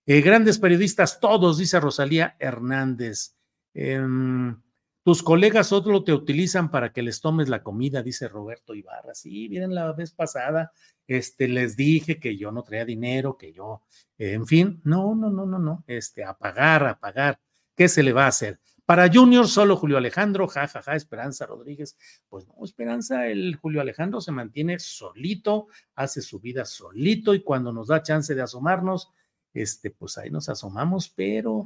Eh, 0.06 0.22
grandes 0.22 0.60
periodistas, 0.60 1.20
todos, 1.20 1.58
dice 1.58 1.80
Rosalía 1.80 2.36
Hernández. 2.38 3.34
Em, 3.74 4.62
tus 5.08 5.24
colegas 5.24 5.68
solo 5.68 6.04
te 6.04 6.12
utilizan 6.12 6.70
para 6.70 6.92
que 6.92 7.02
les 7.02 7.22
tomes 7.22 7.48
la 7.48 7.64
comida, 7.64 8.04
dice 8.04 8.28
Roberto 8.28 8.76
Ibarra. 8.76 9.14
Sí, 9.16 9.48
miren, 9.48 9.74
la 9.74 9.94
vez 9.94 10.12
pasada 10.12 10.74
este, 11.08 11.48
les 11.48 11.78
dije 11.78 12.20
que 12.20 12.36
yo 12.36 12.52
no 12.52 12.62
traía 12.62 12.84
dinero, 12.84 13.38
que 13.38 13.54
yo, 13.54 13.84
en 14.18 14.46
fin, 14.46 14.82
no, 14.84 15.16
no, 15.16 15.30
no, 15.30 15.46
no, 15.46 15.60
no, 15.60 15.86
este, 15.88 16.26
a 16.26 16.34
pagar, 16.34 16.86
a 16.86 17.00
pagar, 17.00 17.40
¿qué 17.74 17.88
se 17.88 18.04
le 18.04 18.12
va 18.12 18.26
a 18.26 18.28
hacer? 18.28 18.60
Para 18.84 19.10
Junior, 19.10 19.48
solo 19.48 19.78
Julio 19.78 19.98
Alejandro, 19.98 20.46
jajaja, 20.46 20.82
ja, 20.82 20.92
ja, 20.92 20.98
Esperanza 20.98 21.46
Rodríguez. 21.46 21.96
Pues 22.28 22.46
no, 22.46 22.56
Esperanza, 22.66 23.28
el 23.28 23.56
Julio 23.56 23.80
Alejandro 23.80 24.20
se 24.20 24.34
mantiene 24.34 24.78
solito, 24.78 25.68
hace 25.96 26.22
su 26.22 26.42
vida 26.42 26.66
solito 26.66 27.34
y 27.34 27.44
cuando 27.44 27.72
nos 27.72 27.88
da 27.88 28.04
chance 28.04 28.36
de 28.36 28.42
asomarnos, 28.42 29.10
este, 29.54 29.90
pues 29.90 30.18
ahí 30.18 30.30
nos 30.30 30.50
asomamos, 30.50 31.08
pero 31.08 31.64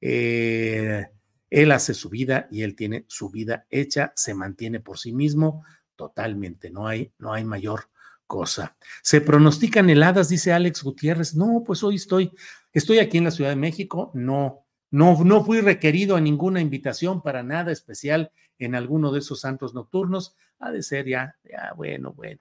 eh, 0.00 1.04
él 1.52 1.70
hace 1.70 1.92
su 1.92 2.08
vida 2.08 2.48
y 2.50 2.62
él 2.62 2.74
tiene 2.74 3.04
su 3.08 3.30
vida 3.30 3.66
hecha, 3.68 4.14
se 4.16 4.32
mantiene 4.32 4.80
por 4.80 4.98
sí 4.98 5.12
mismo 5.12 5.64
totalmente, 5.96 6.70
no 6.70 6.86
hay, 6.86 7.12
no 7.18 7.34
hay 7.34 7.44
mayor 7.44 7.90
cosa. 8.26 8.76
Se 9.02 9.20
pronostican 9.20 9.90
heladas, 9.90 10.30
dice 10.30 10.54
Alex 10.54 10.82
Gutiérrez. 10.82 11.34
No, 11.34 11.62
pues 11.66 11.82
hoy 11.82 11.96
estoy, 11.96 12.32
estoy 12.72 13.00
aquí 13.00 13.18
en 13.18 13.24
la 13.24 13.30
Ciudad 13.30 13.50
de 13.50 13.56
México, 13.56 14.10
no, 14.14 14.64
no, 14.90 15.22
no 15.22 15.44
fui 15.44 15.60
requerido 15.60 16.16
a 16.16 16.22
ninguna 16.22 16.62
invitación 16.62 17.20
para 17.22 17.42
nada 17.42 17.70
especial 17.70 18.32
en 18.58 18.74
alguno 18.74 19.12
de 19.12 19.18
esos 19.18 19.40
santos 19.40 19.74
nocturnos. 19.74 20.34
Ha 20.58 20.70
de 20.70 20.82
ser 20.82 21.06
ya, 21.06 21.36
ya, 21.44 21.74
bueno, 21.76 22.14
bueno. 22.14 22.40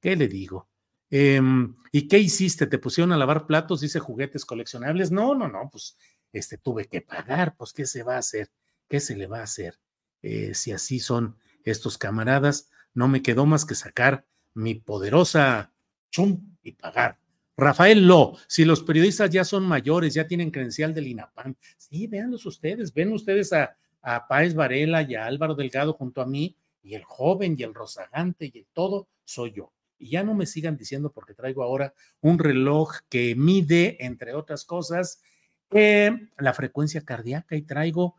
¿Qué 0.00 0.16
le 0.16 0.26
digo? 0.26 0.68
Em, 1.10 1.76
¿Y 1.92 2.08
qué 2.08 2.18
hiciste? 2.18 2.66
¿Te 2.66 2.78
pusieron 2.78 3.12
a 3.12 3.16
lavar 3.16 3.46
platos? 3.46 3.80
Dice 3.80 4.00
juguetes 4.00 4.44
coleccionables. 4.44 5.12
No, 5.12 5.36
no, 5.36 5.48
no, 5.48 5.68
pues 5.70 5.96
este 6.32 6.58
tuve 6.58 6.86
que 6.86 7.00
pagar, 7.00 7.56
pues 7.56 7.72
¿qué 7.72 7.86
se 7.86 8.02
va 8.02 8.16
a 8.16 8.18
hacer? 8.18 8.50
¿Qué 8.88 9.00
se 9.00 9.16
le 9.16 9.26
va 9.26 9.40
a 9.40 9.44
hacer? 9.44 9.78
Eh, 10.22 10.54
si 10.54 10.72
así 10.72 11.00
son 11.00 11.36
estos 11.64 11.98
camaradas, 11.98 12.70
no 12.94 13.08
me 13.08 13.22
quedó 13.22 13.46
más 13.46 13.64
que 13.64 13.74
sacar 13.74 14.26
mi 14.54 14.74
poderosa 14.74 15.72
chum 16.10 16.56
y 16.62 16.72
pagar. 16.72 17.18
Rafael 17.56 18.06
Lo, 18.06 18.36
si 18.46 18.64
los 18.64 18.82
periodistas 18.82 19.30
ya 19.30 19.44
son 19.44 19.64
mayores, 19.64 20.14
ya 20.14 20.26
tienen 20.26 20.50
credencial 20.50 20.94
del 20.94 21.08
INAPAM, 21.08 21.56
sí, 21.76 22.06
véanlos 22.06 22.46
ustedes, 22.46 22.94
ven 22.94 23.12
ustedes 23.12 23.52
a, 23.52 23.76
a 24.00 24.28
Páez 24.28 24.54
Varela 24.54 25.02
y 25.02 25.16
a 25.16 25.26
Álvaro 25.26 25.54
Delgado 25.54 25.92
junto 25.92 26.22
a 26.22 26.26
mí, 26.26 26.56
y 26.82 26.94
el 26.94 27.04
joven 27.04 27.56
y 27.58 27.64
el 27.64 27.74
rozagante 27.74 28.50
y 28.52 28.58
el 28.60 28.66
todo 28.72 29.08
soy 29.24 29.52
yo. 29.52 29.72
Y 29.98 30.10
ya 30.10 30.22
no 30.22 30.34
me 30.34 30.46
sigan 30.46 30.76
diciendo 30.76 31.10
porque 31.12 31.34
traigo 31.34 31.64
ahora 31.64 31.92
un 32.20 32.38
reloj 32.38 32.92
que 33.08 33.34
mide, 33.34 33.96
entre 34.04 34.34
otras 34.34 34.64
cosas, 34.64 35.20
eh, 35.70 36.28
la 36.38 36.54
frecuencia 36.54 37.02
cardíaca 37.02 37.56
y 37.56 37.62
traigo, 37.62 38.16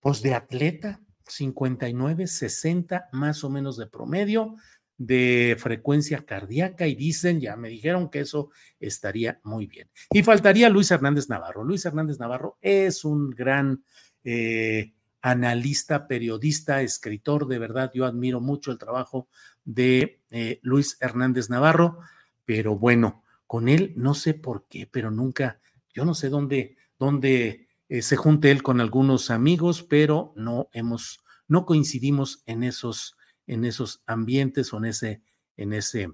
pues 0.00 0.22
de 0.22 0.34
atleta, 0.34 1.00
59, 1.26 2.26
60 2.26 3.08
más 3.12 3.44
o 3.44 3.50
menos 3.50 3.76
de 3.76 3.86
promedio 3.86 4.56
de 4.96 5.56
frecuencia 5.58 6.24
cardíaca 6.24 6.86
y 6.86 6.94
dicen, 6.94 7.40
ya 7.40 7.56
me 7.56 7.68
dijeron 7.68 8.10
que 8.10 8.20
eso 8.20 8.50
estaría 8.78 9.40
muy 9.42 9.66
bien. 9.66 9.90
Y 10.10 10.22
faltaría 10.22 10.68
Luis 10.68 10.90
Hernández 10.90 11.28
Navarro. 11.28 11.64
Luis 11.64 11.84
Hernández 11.84 12.18
Navarro 12.18 12.58
es 12.60 13.04
un 13.04 13.30
gran 13.30 13.84
eh, 14.22 14.94
analista, 15.20 16.06
periodista, 16.06 16.82
escritor, 16.82 17.46
de 17.48 17.58
verdad, 17.58 17.90
yo 17.94 18.04
admiro 18.04 18.40
mucho 18.40 18.70
el 18.70 18.78
trabajo 18.78 19.28
de 19.64 20.20
eh, 20.30 20.60
Luis 20.62 20.98
Hernández 21.00 21.48
Navarro, 21.48 21.98
pero 22.44 22.76
bueno, 22.76 23.24
con 23.46 23.68
él 23.68 23.94
no 23.96 24.14
sé 24.14 24.34
por 24.34 24.66
qué, 24.68 24.86
pero 24.90 25.10
nunca, 25.10 25.60
yo 25.94 26.04
no 26.04 26.14
sé 26.14 26.28
dónde, 26.28 26.76
dónde 26.98 27.68
eh, 27.88 28.02
se 28.02 28.16
junte 28.16 28.50
él 28.50 28.62
con 28.62 28.80
algunos 28.80 29.30
amigos, 29.30 29.82
pero 29.82 30.34
no 30.36 30.68
hemos, 30.72 31.24
no 31.48 31.64
coincidimos 31.64 32.42
en 32.44 32.64
esos 32.64 33.16
en 33.46 33.64
esos 33.64 34.02
ambientes 34.06 34.72
o 34.72 34.78
en 34.78 34.86
ese, 34.86 35.22
en 35.56 35.72
ese. 35.72 36.12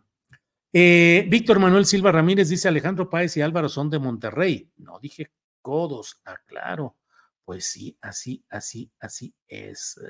Eh, 0.72 1.26
Víctor 1.28 1.58
Manuel 1.58 1.86
Silva 1.86 2.12
Ramírez 2.12 2.48
dice 2.48 2.68
Alejandro 2.68 3.10
Páez 3.10 3.36
y 3.36 3.42
Álvaro 3.42 3.68
son 3.68 3.90
de 3.90 3.98
Monterrey. 3.98 4.70
No 4.76 4.98
dije 5.00 5.32
codos, 5.62 6.20
aclaro, 6.24 6.96
Pues 7.44 7.66
sí, 7.66 7.98
así, 8.00 8.44
así, 8.48 8.90
así 9.00 9.34
es. 9.48 10.00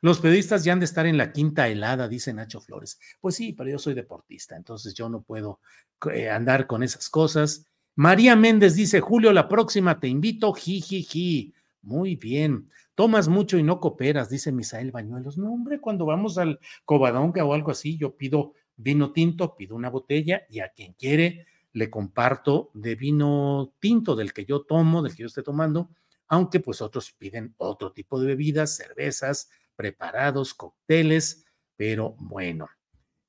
Los 0.00 0.20
periodistas 0.20 0.64
ya 0.64 0.72
han 0.72 0.80
de 0.80 0.86
estar 0.86 1.06
en 1.06 1.18
la 1.18 1.32
quinta 1.32 1.68
helada, 1.68 2.08
dice 2.08 2.32
Nacho 2.32 2.60
Flores. 2.60 2.98
Pues 3.20 3.34
sí, 3.34 3.52
pero 3.52 3.70
yo 3.70 3.78
soy 3.78 3.94
deportista, 3.94 4.56
entonces 4.56 4.94
yo 4.94 5.08
no 5.08 5.22
puedo 5.22 5.60
eh, 6.12 6.30
andar 6.30 6.66
con 6.66 6.82
esas 6.82 7.10
cosas. 7.10 7.66
María 7.96 8.34
Méndez 8.34 8.74
dice, 8.74 9.00
Julio, 9.00 9.32
la 9.32 9.48
próxima 9.48 10.00
te 10.00 10.08
invito, 10.08 10.52
jijiji. 10.52 11.54
Muy 11.82 12.16
bien. 12.16 12.70
Tomas 12.94 13.28
mucho 13.28 13.58
y 13.58 13.62
no 13.62 13.80
cooperas, 13.80 14.28
dice 14.28 14.52
Misael 14.52 14.90
Bañuelos. 14.90 15.38
No, 15.38 15.52
hombre, 15.52 15.80
cuando 15.80 16.06
vamos 16.06 16.38
al 16.38 16.58
Covadonga 16.84 17.44
o 17.44 17.54
algo 17.54 17.70
así, 17.70 17.96
yo 17.96 18.16
pido 18.16 18.54
vino 18.76 19.12
tinto, 19.12 19.56
pido 19.56 19.76
una 19.76 19.90
botella 19.90 20.42
y 20.48 20.60
a 20.60 20.70
quien 20.70 20.94
quiere 20.94 21.46
le 21.72 21.90
comparto 21.90 22.70
de 22.74 22.94
vino 22.94 23.74
tinto 23.80 24.14
del 24.14 24.32
que 24.32 24.44
yo 24.44 24.62
tomo, 24.62 25.02
del 25.02 25.14
que 25.14 25.22
yo 25.22 25.26
esté 25.26 25.42
tomando, 25.42 25.90
aunque 26.28 26.60
pues 26.60 26.80
otros 26.80 27.12
piden 27.12 27.54
otro 27.58 27.92
tipo 27.92 28.20
de 28.20 28.28
bebidas, 28.28 28.76
cervezas, 28.76 29.50
preparados, 29.76 30.54
cócteles, 30.54 31.44
pero 31.76 32.14
bueno. 32.18 32.68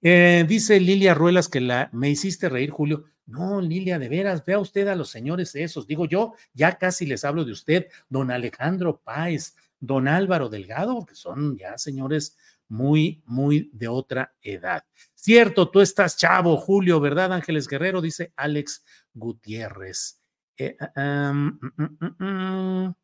Eh, 0.08 0.46
dice 0.48 0.80
Lilia 0.80 1.16
Ruelas 1.16 1.50
que 1.50 1.60
la, 1.60 1.90
me 1.92 2.12
hiciste 2.12 2.48
reír, 2.48 2.70
Julio. 2.70 3.06
No, 3.26 3.60
Lilia, 3.60 3.98
de 3.98 4.08
veras, 4.08 4.46
vea 4.46 4.60
usted 4.60 4.88
a 4.88 4.94
los 4.94 5.10
señores 5.10 5.56
esos. 5.56 5.88
Digo 5.88 6.06
yo, 6.06 6.36
ya 6.54 6.78
casi 6.78 7.08
les 7.08 7.26
hablo 7.26 7.44
de 7.44 7.52
usted, 7.52 7.88
don 8.08 8.30
Alejandro 8.30 9.02
Páez, 9.04 9.56
don 9.80 10.08
Álvaro 10.08 10.48
Delgado, 10.48 11.04
que 11.08 11.16
son 11.16 11.58
ya 11.58 11.80
señores 11.80 12.38
muy, 12.68 13.24
muy 13.26 13.72
de 13.74 13.88
otra 13.88 14.36
edad. 14.44 14.86
Cierto, 15.16 15.72
tú 15.72 15.82
estás 15.82 16.18
chavo, 16.18 16.56
Julio, 16.58 17.00
¿verdad, 17.00 17.34
Ángeles 17.34 17.68
Guerrero? 17.68 18.00
Dice 18.00 18.32
Alex 18.36 18.86
Gutiérrez. 19.12 20.22
Eh, 20.56 20.78
ah, 20.96 21.34
mm, 21.34 21.60
mm, 21.78 22.24
mm, 22.24 22.96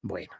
bueno, 0.00 0.32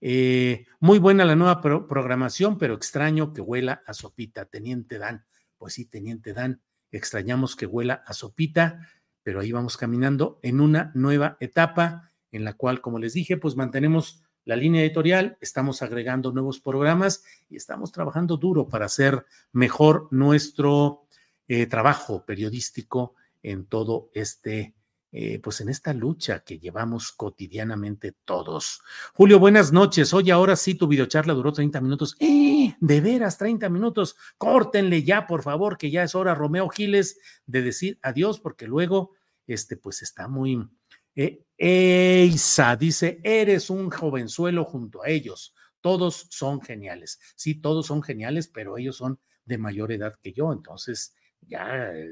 eh, 0.00 0.64
muy 0.80 0.98
buena 0.98 1.26
la 1.26 1.36
nueva 1.36 1.60
programación, 1.60 2.56
pero 2.56 2.72
extraño 2.72 3.34
que 3.34 3.42
huela 3.42 3.82
a 3.86 3.92
sopita, 3.92 4.46
Teniente 4.46 4.96
Dan. 4.96 5.26
Pues 5.58 5.74
sí, 5.74 5.84
Teniente 5.84 6.32
Dan, 6.32 6.62
extrañamos 6.90 7.56
que 7.56 7.66
huela 7.66 8.02
a 8.06 8.14
sopita, 8.14 8.88
pero 9.22 9.40
ahí 9.40 9.52
vamos 9.52 9.76
caminando 9.76 10.38
en 10.42 10.60
una 10.60 10.92
nueva 10.94 11.36
etapa 11.40 12.12
en 12.30 12.44
la 12.44 12.54
cual, 12.54 12.80
como 12.80 12.98
les 12.98 13.12
dije, 13.12 13.36
pues 13.36 13.56
mantenemos 13.56 14.22
la 14.44 14.56
línea 14.56 14.82
editorial, 14.82 15.36
estamos 15.40 15.82
agregando 15.82 16.32
nuevos 16.32 16.60
programas 16.60 17.22
y 17.50 17.56
estamos 17.56 17.92
trabajando 17.92 18.38
duro 18.38 18.68
para 18.68 18.86
hacer 18.86 19.26
mejor 19.52 20.08
nuestro 20.10 21.06
eh, 21.48 21.66
trabajo 21.66 22.24
periodístico 22.24 23.14
en 23.42 23.66
todo 23.66 24.10
este 24.14 24.74
eh, 25.10 25.38
pues 25.38 25.60
en 25.62 25.70
esta 25.70 25.94
lucha 25.94 26.40
que 26.40 26.58
llevamos 26.58 27.12
cotidianamente 27.12 28.12
todos. 28.24 28.82
Julio, 29.14 29.38
buenas 29.38 29.72
noches. 29.72 30.12
Oye, 30.12 30.32
ahora 30.32 30.54
sí 30.54 30.74
tu 30.74 30.86
videocharla 30.86 31.32
duró 31.32 31.52
30 31.52 31.80
minutos. 31.80 32.14
¡Eh! 32.20 32.74
De 32.78 33.00
veras, 33.00 33.38
30 33.38 33.70
minutos. 33.70 34.16
Córtenle 34.36 35.02
ya, 35.02 35.26
por 35.26 35.42
favor, 35.42 35.78
que 35.78 35.90
ya 35.90 36.02
es 36.02 36.14
hora, 36.14 36.34
Romeo 36.34 36.68
Giles, 36.68 37.18
de 37.46 37.62
decir 37.62 37.98
adiós, 38.02 38.38
porque 38.38 38.66
luego, 38.66 39.12
este, 39.46 39.78
pues 39.78 40.02
está 40.02 40.28
muy. 40.28 40.68
Eh, 41.14 41.42
Eisa 41.56 42.76
dice: 42.76 43.20
Eres 43.24 43.70
un 43.70 43.90
jovenzuelo 43.90 44.64
junto 44.64 45.02
a 45.02 45.08
ellos. 45.08 45.54
Todos 45.80 46.26
son 46.30 46.60
geniales. 46.60 47.18
Sí, 47.34 47.54
todos 47.54 47.86
son 47.86 48.02
geniales, 48.02 48.48
pero 48.48 48.76
ellos 48.76 48.96
son 48.96 49.18
de 49.46 49.56
mayor 49.56 49.90
edad 49.90 50.14
que 50.22 50.34
yo. 50.34 50.52
Entonces, 50.52 51.14
ya 51.40 51.92
eh, 51.94 52.10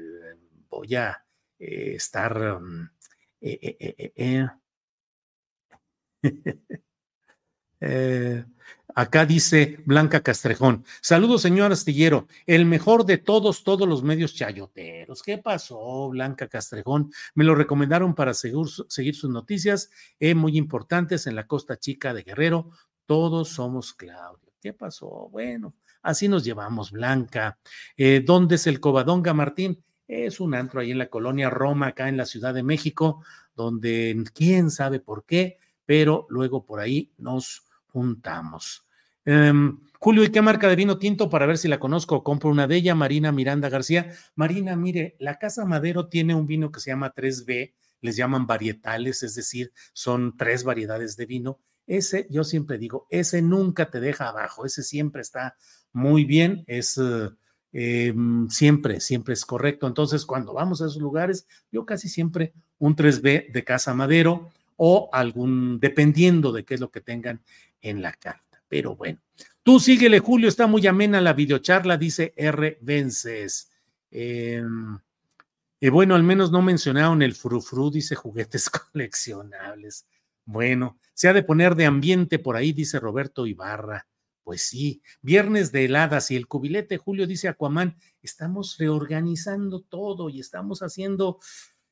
voy 0.67 0.95
a 0.95 1.26
eh, 1.59 1.95
estar... 1.95 2.59
Mm, 2.61 2.89
eh, 3.41 4.47
eh, 7.79 8.45
acá 8.95 9.25
dice 9.25 9.79
Blanca 9.85 10.21
Castrejón. 10.21 10.83
Saludos, 11.01 11.43
señor 11.43 11.71
Astillero. 11.71 12.27
El 12.45 12.65
mejor 12.65 13.05
de 13.05 13.17
todos, 13.17 13.63
todos 13.63 13.87
los 13.87 14.03
medios 14.03 14.33
chayoteros. 14.33 15.21
¿Qué 15.21 15.37
pasó, 15.37 16.09
Blanca 16.09 16.47
Castrejón? 16.47 17.11
Me 17.35 17.43
lo 17.43 17.55
recomendaron 17.55 18.15
para 18.15 18.33
seguir, 18.33 18.65
seguir 18.87 19.15
sus 19.15 19.29
noticias 19.29 19.89
muy 20.35 20.57
importantes 20.57 21.27
en 21.27 21.35
la 21.35 21.47
Costa 21.47 21.77
Chica 21.77 22.13
de 22.13 22.23
Guerrero. 22.23 22.71
Todos 23.05 23.49
somos 23.49 23.93
Claudio. 23.93 24.53
¿Qué 24.59 24.73
pasó? 24.73 25.29
Bueno, 25.29 25.75
así 26.01 26.27
nos 26.27 26.43
llevamos, 26.43 26.91
Blanca. 26.91 27.59
¿Dónde 28.25 28.55
es 28.55 28.65
el 28.65 28.79
Covadonga, 28.79 29.33
Martín? 29.35 29.83
Es 30.07 30.39
un 30.39 30.55
antro 30.55 30.79
ahí 30.79 30.91
en 30.91 30.97
la 30.97 31.09
colonia 31.09 31.49
Roma, 31.49 31.87
acá 31.87 32.07
en 32.07 32.17
la 32.17 32.25
Ciudad 32.25 32.53
de 32.53 32.63
México, 32.63 33.23
donde 33.55 34.23
quién 34.33 34.71
sabe 34.71 34.99
por 34.99 35.25
qué, 35.25 35.57
pero 35.85 36.25
luego 36.29 36.65
por 36.65 36.79
ahí 36.79 37.11
nos 37.17 37.63
juntamos. 37.87 38.85
Em, 39.25 39.79
Julio, 39.99 40.23
¿y 40.23 40.29
qué 40.29 40.41
marca 40.41 40.69
de 40.69 40.77
vino 40.77 40.97
tinto 40.99 41.29
para 41.29 41.45
ver 41.45 41.57
si 41.57 41.67
la 41.67 41.79
conozco? 41.79 42.23
Compro 42.23 42.49
una 42.49 42.65
de 42.65 42.77
ella, 42.77 42.95
Marina 42.95 43.33
Miranda 43.33 43.67
García. 43.67 44.13
Marina, 44.35 44.77
mire, 44.77 45.17
la 45.19 45.37
Casa 45.37 45.65
Madero 45.65 46.07
tiene 46.07 46.33
un 46.33 46.47
vino 46.47 46.71
que 46.71 46.79
se 46.79 46.91
llama 46.91 47.13
3B, 47.13 47.73
les 47.99 48.15
llaman 48.15 48.47
varietales, 48.47 49.23
es 49.23 49.35
decir, 49.35 49.73
son 49.91 50.37
tres 50.37 50.63
variedades 50.63 51.17
de 51.17 51.25
vino. 51.25 51.59
Ese, 51.87 52.27
yo 52.29 52.45
siempre 52.45 52.77
digo, 52.77 53.07
ese 53.09 53.41
nunca 53.41 53.89
te 53.89 53.99
deja 53.99 54.29
abajo, 54.29 54.65
ese 54.65 54.83
siempre 54.83 55.21
está 55.21 55.57
muy 55.91 56.23
bien, 56.23 56.63
es... 56.67 56.97
Eh, 56.97 57.29
eh, 57.73 58.13
siempre, 58.49 58.99
siempre 58.99 59.33
es 59.33 59.45
correcto. 59.45 59.87
Entonces, 59.87 60.25
cuando 60.25 60.53
vamos 60.53 60.81
a 60.81 60.85
esos 60.85 61.01
lugares, 61.01 61.47
yo 61.71 61.85
casi 61.85 62.09
siempre 62.09 62.53
un 62.79 62.95
3B 62.95 63.51
de 63.51 63.63
Casa 63.63 63.93
Madero 63.93 64.49
o 64.75 65.09
algún, 65.11 65.79
dependiendo 65.79 66.51
de 66.51 66.63
qué 66.63 66.75
es 66.75 66.79
lo 66.79 66.91
que 66.91 67.01
tengan 67.01 67.41
en 67.81 68.01
la 68.01 68.13
carta. 68.13 68.61
Pero 68.67 68.95
bueno, 68.95 69.19
tú 69.63 69.79
síguele, 69.79 70.19
Julio, 70.19 70.49
está 70.49 70.67
muy 70.67 70.85
amena 70.87 71.21
la 71.21 71.33
videocharla, 71.33 71.97
dice 71.97 72.33
R. 72.35 72.77
Vences. 72.81 73.69
Eh, 74.11 74.63
eh, 75.79 75.89
bueno, 75.89 76.15
al 76.15 76.23
menos 76.23 76.51
no 76.51 76.61
mencionaron 76.61 77.21
el 77.21 77.35
frufru, 77.35 77.91
dice 77.91 78.15
juguetes 78.15 78.69
coleccionables. 78.91 80.07
Bueno, 80.45 80.97
se 81.13 81.27
ha 81.27 81.33
de 81.33 81.43
poner 81.43 81.75
de 81.75 81.85
ambiente 81.85 82.39
por 82.39 82.55
ahí, 82.55 82.71
dice 82.71 82.99
Roberto 82.99 83.45
Ibarra. 83.45 84.07
Pues 84.47 84.61
sí, 84.61 85.01
viernes 85.21 85.73
de 85.73 85.83
heladas 85.83 86.31
y 86.31 86.37
el 86.37 86.47
cubilete, 86.47 86.95
Julio 86.95 87.27
dice 87.27 87.49
Aquaman, 87.49 87.97
estamos 88.21 88.77
reorganizando 88.77 89.81
todo 89.81 90.29
y 90.29 90.39
estamos 90.39 90.81
haciendo, 90.83 91.39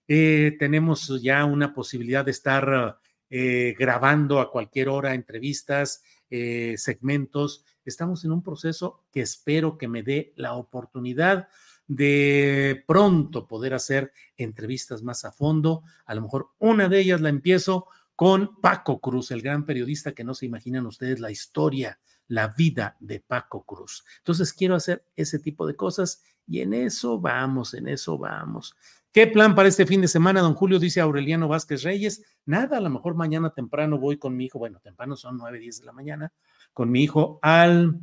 eh, 0.08 0.56
tenemos 0.58 1.22
ya 1.22 1.44
una 1.44 1.74
posibilidad 1.74 2.24
de 2.24 2.32
estar 2.32 3.02
eh, 3.30 3.76
grabando 3.78 4.40
a 4.40 4.50
cualquier 4.52 4.88
hora 4.88 5.16
entrevistas, 5.16 6.02
eh, 6.30 6.76
segmentos. 6.78 7.66
Estamos 7.84 8.24
en 8.24 8.32
un 8.32 8.42
proceso 8.42 9.04
que 9.12 9.20
espero 9.20 9.78
que 9.78 9.90
me 9.90 10.02
dé 10.02 10.32
la 10.38 10.54
oportunidad 10.54 11.50
de 11.88 12.86
pronto 12.88 13.50
poder 13.50 13.74
hacer 13.74 14.14
entrevistas 14.38 15.04
más 15.04 15.26
a 15.26 15.34
fondo. 15.34 15.84
A 16.06 16.16
lo 16.16 16.22
mejor 16.22 16.52
una 16.60 16.88
de 16.88 17.02
ellas 17.02 17.20
la 17.20 17.28
empiezo 17.28 17.88
con 18.16 18.62
Paco 18.62 19.02
Cruz, 19.02 19.32
el 19.32 19.42
gran 19.42 19.66
periodista 19.66 20.14
que 20.14 20.24
no 20.24 20.34
se 20.34 20.46
imaginan 20.46 20.86
ustedes 20.86 21.20
la 21.20 21.32
historia 21.32 22.00
la 22.28 22.50
vida 22.50 22.98
de 23.00 23.20
Paco 23.20 23.64
Cruz. 23.64 24.04
Entonces 24.18 24.54
quiero 24.54 24.76
hacer 24.76 25.06
ese 25.16 25.40
tipo 25.40 25.68
de 25.68 25.76
cosas 25.76 26.24
y 26.48 26.62
en 26.62 26.74
eso 26.74 27.20
vamos, 27.20 27.74
en 27.74 27.88
eso 27.88 28.18
vamos. 28.18 28.76
¿Qué 29.12 29.28
plan 29.28 29.56
para 29.56 29.70
este 29.70 29.86
fin 29.86 30.02
de 30.02 30.10
semana, 30.10 30.42
don 30.42 30.56
Julio? 30.56 30.78
Dice 30.78 31.00
Aureliano 31.00 31.48
Vázquez 31.48 31.84
Reyes. 31.84 32.24
Nada, 32.46 32.78
a 32.78 32.82
lo 32.82 32.90
mejor 32.90 33.16
mañana 33.16 33.52
temprano 33.52 33.98
voy 33.98 34.18
con 34.18 34.36
mi 34.36 34.46
hijo, 34.46 34.60
bueno, 34.60 34.80
temprano 34.82 35.16
son 35.16 35.38
nueve, 35.38 35.60
diez 35.60 35.80
de 35.80 35.86
la 35.86 35.94
mañana, 35.94 36.34
con 36.74 36.92
mi 36.92 37.02
hijo 37.04 37.40
al, 37.42 38.00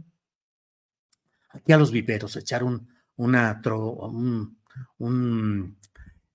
aquí 1.50 1.72
a 1.72 1.76
los 1.76 1.92
viveros, 1.92 2.34
echar 2.36 2.64
un, 2.64 2.88
una, 3.16 3.60
un, 3.66 4.56
un 4.98 5.76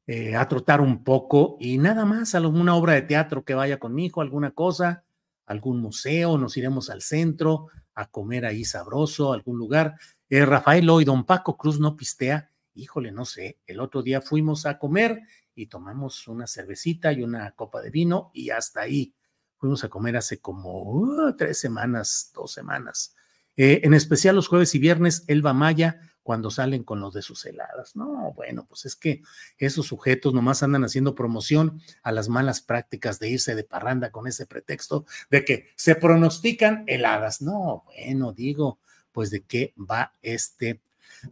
eh, 0.05 0.35
a 0.35 0.47
trotar 0.47 0.79
un 0.79 1.03
poco 1.03 1.57
y 1.59 1.79
nada 1.79 2.05
más, 2.05 2.35
alguna 2.35 2.75
obra 2.75 2.93
de 2.93 3.01
teatro 3.01 3.43
que 3.43 3.55
vaya 3.55 3.79
con 3.79 3.95
mi 3.95 4.05
hijo, 4.05 4.21
alguna 4.21 4.51
cosa, 4.51 5.03
algún 5.47 5.81
museo, 5.81 6.37
nos 6.37 6.55
iremos 6.57 6.89
al 6.89 7.01
centro 7.01 7.67
a 7.95 8.11
comer 8.11 8.45
ahí 8.45 8.63
sabroso, 8.63 9.33
algún 9.33 9.57
lugar. 9.57 9.95
Eh, 10.29 10.45
Rafael 10.45 10.87
hoy, 10.89 11.03
don 11.03 11.25
Paco 11.25 11.57
Cruz 11.57 11.79
no 11.79 11.95
pistea. 11.95 12.51
Híjole, 12.75 13.11
no 13.11 13.25
sé. 13.25 13.57
El 13.65 13.79
otro 13.79 14.03
día 14.03 14.21
fuimos 14.21 14.67
a 14.67 14.77
comer 14.77 15.21
y 15.55 15.65
tomamos 15.65 16.27
una 16.27 16.45
cervecita 16.45 17.11
y 17.11 17.23
una 17.23 17.49
copa 17.51 17.81
de 17.81 17.89
vino 17.89 18.29
y 18.33 18.51
hasta 18.51 18.81
ahí. 18.81 19.15
Fuimos 19.55 19.83
a 19.83 19.89
comer 19.89 20.17
hace 20.17 20.39
como 20.39 20.83
uh, 20.83 21.35
tres 21.35 21.59
semanas, 21.59 22.31
dos 22.35 22.51
semanas. 22.51 23.15
Eh, 23.55 23.81
en 23.83 23.95
especial 23.95 24.35
los 24.35 24.47
jueves 24.47 24.75
y 24.75 24.79
viernes, 24.79 25.23
Elba 25.27 25.53
Maya 25.53 25.99
cuando 26.27 26.51
salen 26.51 26.83
con 26.83 26.99
los 26.99 27.13
de 27.13 27.21
sus 27.21 27.45
heladas. 27.45 27.95
No, 27.95 28.33
bueno, 28.35 28.65
pues 28.67 28.83
es 28.83 28.97
que 28.97 29.21
esos 29.57 29.87
sujetos 29.87 30.33
nomás 30.33 30.61
andan 30.61 30.83
haciendo 30.83 31.15
promoción 31.15 31.81
a 32.03 32.11
las 32.11 32.27
malas 32.27 32.59
prácticas 32.59 33.17
de 33.19 33.29
irse 33.29 33.55
de 33.55 33.63
parranda 33.63 34.11
con 34.11 34.27
ese 34.27 34.45
pretexto 34.45 35.05
de 35.29 35.45
que 35.45 35.69
se 35.77 35.95
pronostican 35.95 36.83
heladas. 36.85 37.41
No, 37.41 37.85
bueno, 37.85 38.33
digo, 38.33 38.81
pues 39.13 39.29
de 39.29 39.45
qué 39.45 39.73
va 39.77 40.11
este. 40.21 40.81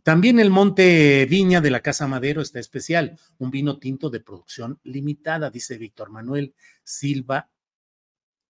También 0.02 0.40
el 0.40 0.50
Monte 0.50 1.26
Viña 1.26 1.60
de 1.60 1.72
la 1.72 1.82
Casa 1.82 2.08
Madero 2.08 2.42
está 2.42 2.62
especial, 2.62 3.20
un 3.38 3.52
vino 3.52 3.80
tinto 3.80 4.10
de 4.10 4.22
producción 4.22 4.80
limitada, 4.84 5.50
dice 5.50 5.78
Víctor 5.78 6.10
Manuel 6.10 6.56
Silva 6.86 7.50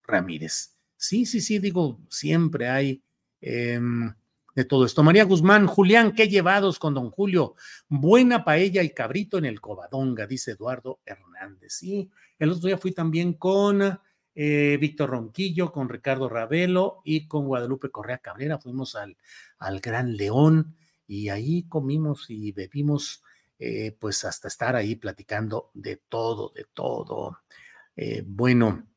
Ramírez. 0.04 0.76
Sí, 0.96 1.26
sí, 1.26 1.42
sí, 1.42 1.58
digo, 1.58 2.00
siempre 2.08 2.70
hay 2.70 3.02
em, 3.42 4.14
de 4.56 4.64
todo 4.66 4.86
esto. 4.86 5.04
María 5.04 5.26
Guzmán, 5.26 5.68
Julián, 5.68 6.14
qué 6.14 6.30
llevados 6.30 6.80
con 6.80 6.94
don 6.94 7.12
Julio. 7.12 7.56
Buena 7.90 8.46
paella 8.46 8.82
y 8.82 8.92
cabrito 8.92 9.38
en 9.38 9.46
el 9.46 9.60
Covadonga, 9.60 10.26
dice 10.26 10.52
Eduardo 10.52 11.02
Hernández. 11.06 11.74
Sí, 11.74 12.10
el 12.40 12.52
otro 12.52 12.68
día 12.68 12.78
fui 12.78 12.94
también 12.94 13.34
con 13.34 14.00
eh, 14.34 14.78
Víctor 14.80 15.10
Ronquillo, 15.10 15.72
con 15.72 15.90
Ricardo 15.90 16.30
Ravelo 16.30 17.02
y 17.04 17.28
con 17.28 17.46
Guadalupe 17.46 17.92
Correa 17.92 18.20
Cabrera. 18.20 18.58
Fuimos 18.58 18.96
al, 18.96 19.18
al 19.60 19.82
Gran 19.82 20.16
León 20.16 20.76
y 21.06 21.30
ahí 21.30 21.64
comimos 21.68 22.30
y 22.30 22.54
bebimos, 22.54 23.24
eh, 23.60 23.96
pues 24.00 24.24
hasta 24.24 24.48
estar 24.48 24.76
ahí 24.76 24.96
platicando 24.96 25.70
de 25.74 25.98
todo, 25.98 26.52
de 26.56 26.66
todo. 26.74 27.40
Eh, 27.96 28.24
bueno. 28.26 28.88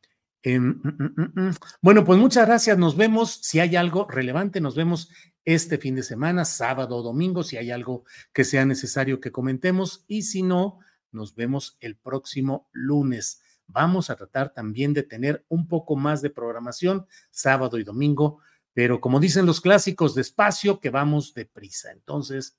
Em, 0.43 0.80
mm, 0.82 1.14
mm, 1.16 1.41
mm, 1.41 1.55
bueno, 1.82 2.05
pues 2.05 2.18
muchas 2.18 2.47
gracias. 2.47 2.78
Nos 2.78 2.97
vemos. 2.97 3.41
Si 3.43 3.61
hay 3.61 3.76
algo 3.76 4.07
relevante, 4.09 4.61
nos 4.61 4.74
vemos 4.74 5.11
este 5.45 5.78
fin 5.78 5.95
de 5.95 6.03
semana, 6.03 6.45
sábado 6.45 6.97
o 6.97 7.03
domingo, 7.03 7.43
si 7.43 7.57
hay 7.57 7.70
algo 7.70 8.05
que 8.32 8.45
sea 8.45 8.64
necesario 8.64 9.20
que 9.20 9.32
comentemos. 9.32 10.05
Y 10.07 10.22
si 10.22 10.43
no, 10.43 10.78
nos 11.11 11.34
vemos 11.34 11.76
el 11.80 11.97
próximo 11.97 12.68
lunes. 12.72 13.41
Vamos 13.66 14.11
a 14.11 14.16
tratar 14.16 14.55
también 14.55 14.95
de 14.95 15.03
tener 15.03 15.45
un 15.49 15.68
poco 15.68 15.97
más 15.97 16.22
de 16.22 16.30
programación 16.30 17.07
sábado 17.30 17.78
y 17.78 17.84
domingo, 17.84 18.41
pero 18.72 19.01
como 19.01 19.20
dicen 19.20 19.45
los 19.45 19.61
clásicos, 19.61 20.14
despacio 20.14 20.80
que 20.80 20.91
vamos 20.91 21.34
deprisa. 21.34 21.93
Entonces, 21.93 22.57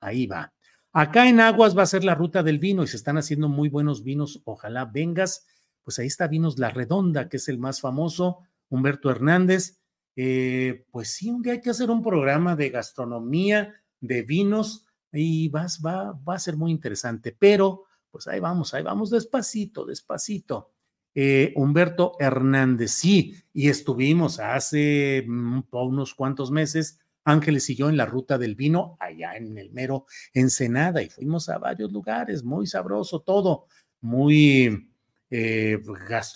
ahí 0.00 0.26
va. 0.26 0.52
Acá 0.92 1.28
en 1.28 1.40
Aguas 1.40 1.76
va 1.76 1.82
a 1.82 1.86
ser 1.86 2.04
la 2.04 2.14
ruta 2.14 2.42
del 2.42 2.58
vino 2.58 2.82
y 2.82 2.86
se 2.86 2.96
están 2.96 3.16
haciendo 3.16 3.48
muy 3.48 3.68
buenos 3.68 4.04
vinos. 4.04 4.42
Ojalá 4.44 4.84
vengas. 4.84 5.46
Pues 5.84 5.98
ahí 5.98 6.06
está 6.06 6.28
Vinos 6.28 6.58
La 6.58 6.70
Redonda, 6.70 7.28
que 7.28 7.36
es 7.38 7.48
el 7.48 7.58
más 7.58 7.80
famoso, 7.80 8.40
Humberto 8.68 9.10
Hernández. 9.10 9.80
Eh, 10.16 10.84
pues 10.90 11.10
sí, 11.10 11.30
un 11.30 11.42
día 11.42 11.54
hay 11.54 11.60
que 11.60 11.70
hacer 11.70 11.90
un 11.90 12.02
programa 12.02 12.56
de 12.56 12.70
gastronomía, 12.70 13.74
de 14.00 14.22
vinos, 14.22 14.86
y 15.12 15.48
vas, 15.48 15.80
va, 15.84 16.12
va 16.12 16.34
a 16.36 16.38
ser 16.38 16.56
muy 16.56 16.70
interesante. 16.70 17.36
Pero 17.38 17.84
pues 18.10 18.28
ahí 18.28 18.40
vamos, 18.40 18.74
ahí 18.74 18.82
vamos 18.82 19.10
despacito, 19.10 19.84
despacito. 19.86 20.72
Eh, 21.14 21.52
Humberto 21.56 22.14
Hernández, 22.18 22.92
sí, 22.92 23.34
y 23.52 23.68
estuvimos 23.68 24.38
hace 24.40 25.24
mm, 25.26 25.64
unos 25.72 26.14
cuantos 26.14 26.50
meses, 26.50 27.00
Ángeles 27.24 27.68
y 27.70 27.76
yo 27.76 27.88
en 27.88 27.96
la 27.96 28.06
ruta 28.06 28.38
del 28.38 28.54
vino, 28.54 28.96
allá 28.98 29.36
en 29.36 29.56
el 29.58 29.70
mero 29.72 30.06
Ensenada, 30.32 31.02
y 31.02 31.08
fuimos 31.08 31.48
a 31.48 31.58
varios 31.58 31.92
lugares, 31.92 32.44
muy 32.44 32.66
sabroso 32.66 33.20
todo, 33.20 33.66
muy 34.00 34.91
eh, 35.34 35.82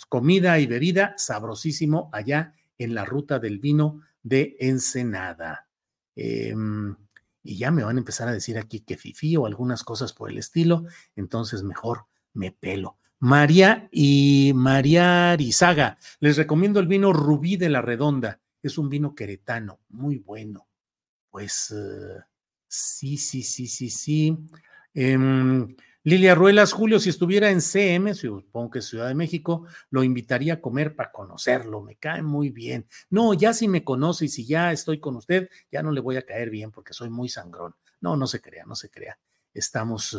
comida 0.08 0.58
y 0.58 0.66
bebida, 0.66 1.12
sabrosísimo 1.18 2.08
allá 2.14 2.54
en 2.78 2.94
la 2.94 3.04
ruta 3.04 3.38
del 3.38 3.58
vino 3.58 4.00
de 4.22 4.56
Ensenada. 4.58 5.68
Em, 6.14 6.96
y 7.42 7.58
ya 7.58 7.70
me 7.70 7.84
van 7.84 7.96
a 7.96 8.00
empezar 8.00 8.26
a 8.26 8.32
decir 8.32 8.56
aquí 8.56 8.80
que 8.80 8.96
fifí 8.96 9.36
o 9.36 9.44
algunas 9.44 9.84
cosas 9.84 10.14
por 10.14 10.30
el 10.30 10.38
estilo, 10.38 10.86
entonces 11.14 11.62
mejor 11.62 12.06
me 12.32 12.52
pelo. 12.52 12.96
María 13.18 13.86
y 13.92 14.52
María 14.54 15.32
Arizaga, 15.32 15.98
les 16.20 16.38
recomiendo 16.38 16.80
el 16.80 16.86
vino 16.86 17.12
Rubí 17.12 17.58
de 17.58 17.68
la 17.68 17.82
Redonda, 17.82 18.40
es 18.62 18.78
un 18.78 18.88
vino 18.88 19.14
queretano, 19.14 19.80
muy 19.90 20.16
bueno. 20.16 20.66
Pues 21.30 21.70
eh, 21.76 22.22
sí, 22.66 23.18
sí, 23.18 23.42
sí, 23.42 23.66
sí, 23.66 23.90
sí. 23.90 24.38
Em, 24.94 25.76
Lilia 26.06 26.36
Ruelas, 26.36 26.72
Julio, 26.72 27.00
si 27.00 27.08
estuviera 27.10 27.50
en 27.50 27.60
CM, 27.60 28.14
supongo 28.14 28.70
que 28.70 28.78
es 28.78 28.84
Ciudad 28.84 29.08
de 29.08 29.16
México, 29.16 29.66
lo 29.90 30.04
invitaría 30.04 30.52
a 30.52 30.60
comer 30.60 30.94
para 30.94 31.10
conocerlo, 31.10 31.82
me 31.82 31.96
cae 31.96 32.22
muy 32.22 32.50
bien. 32.50 32.86
No, 33.10 33.34
ya 33.34 33.52
si 33.52 33.66
me 33.66 33.82
conoce 33.82 34.26
y 34.26 34.28
si 34.28 34.46
ya 34.46 34.70
estoy 34.70 35.00
con 35.00 35.16
usted, 35.16 35.50
ya 35.72 35.82
no 35.82 35.90
le 35.90 36.00
voy 36.00 36.14
a 36.16 36.22
caer 36.22 36.48
bien 36.48 36.70
porque 36.70 36.92
soy 36.92 37.10
muy 37.10 37.28
sangrón. 37.28 37.74
No, 38.00 38.16
no 38.16 38.28
se 38.28 38.40
crea, 38.40 38.64
no 38.66 38.76
se 38.76 38.88
crea. 38.88 39.18
Estamos 39.52 40.16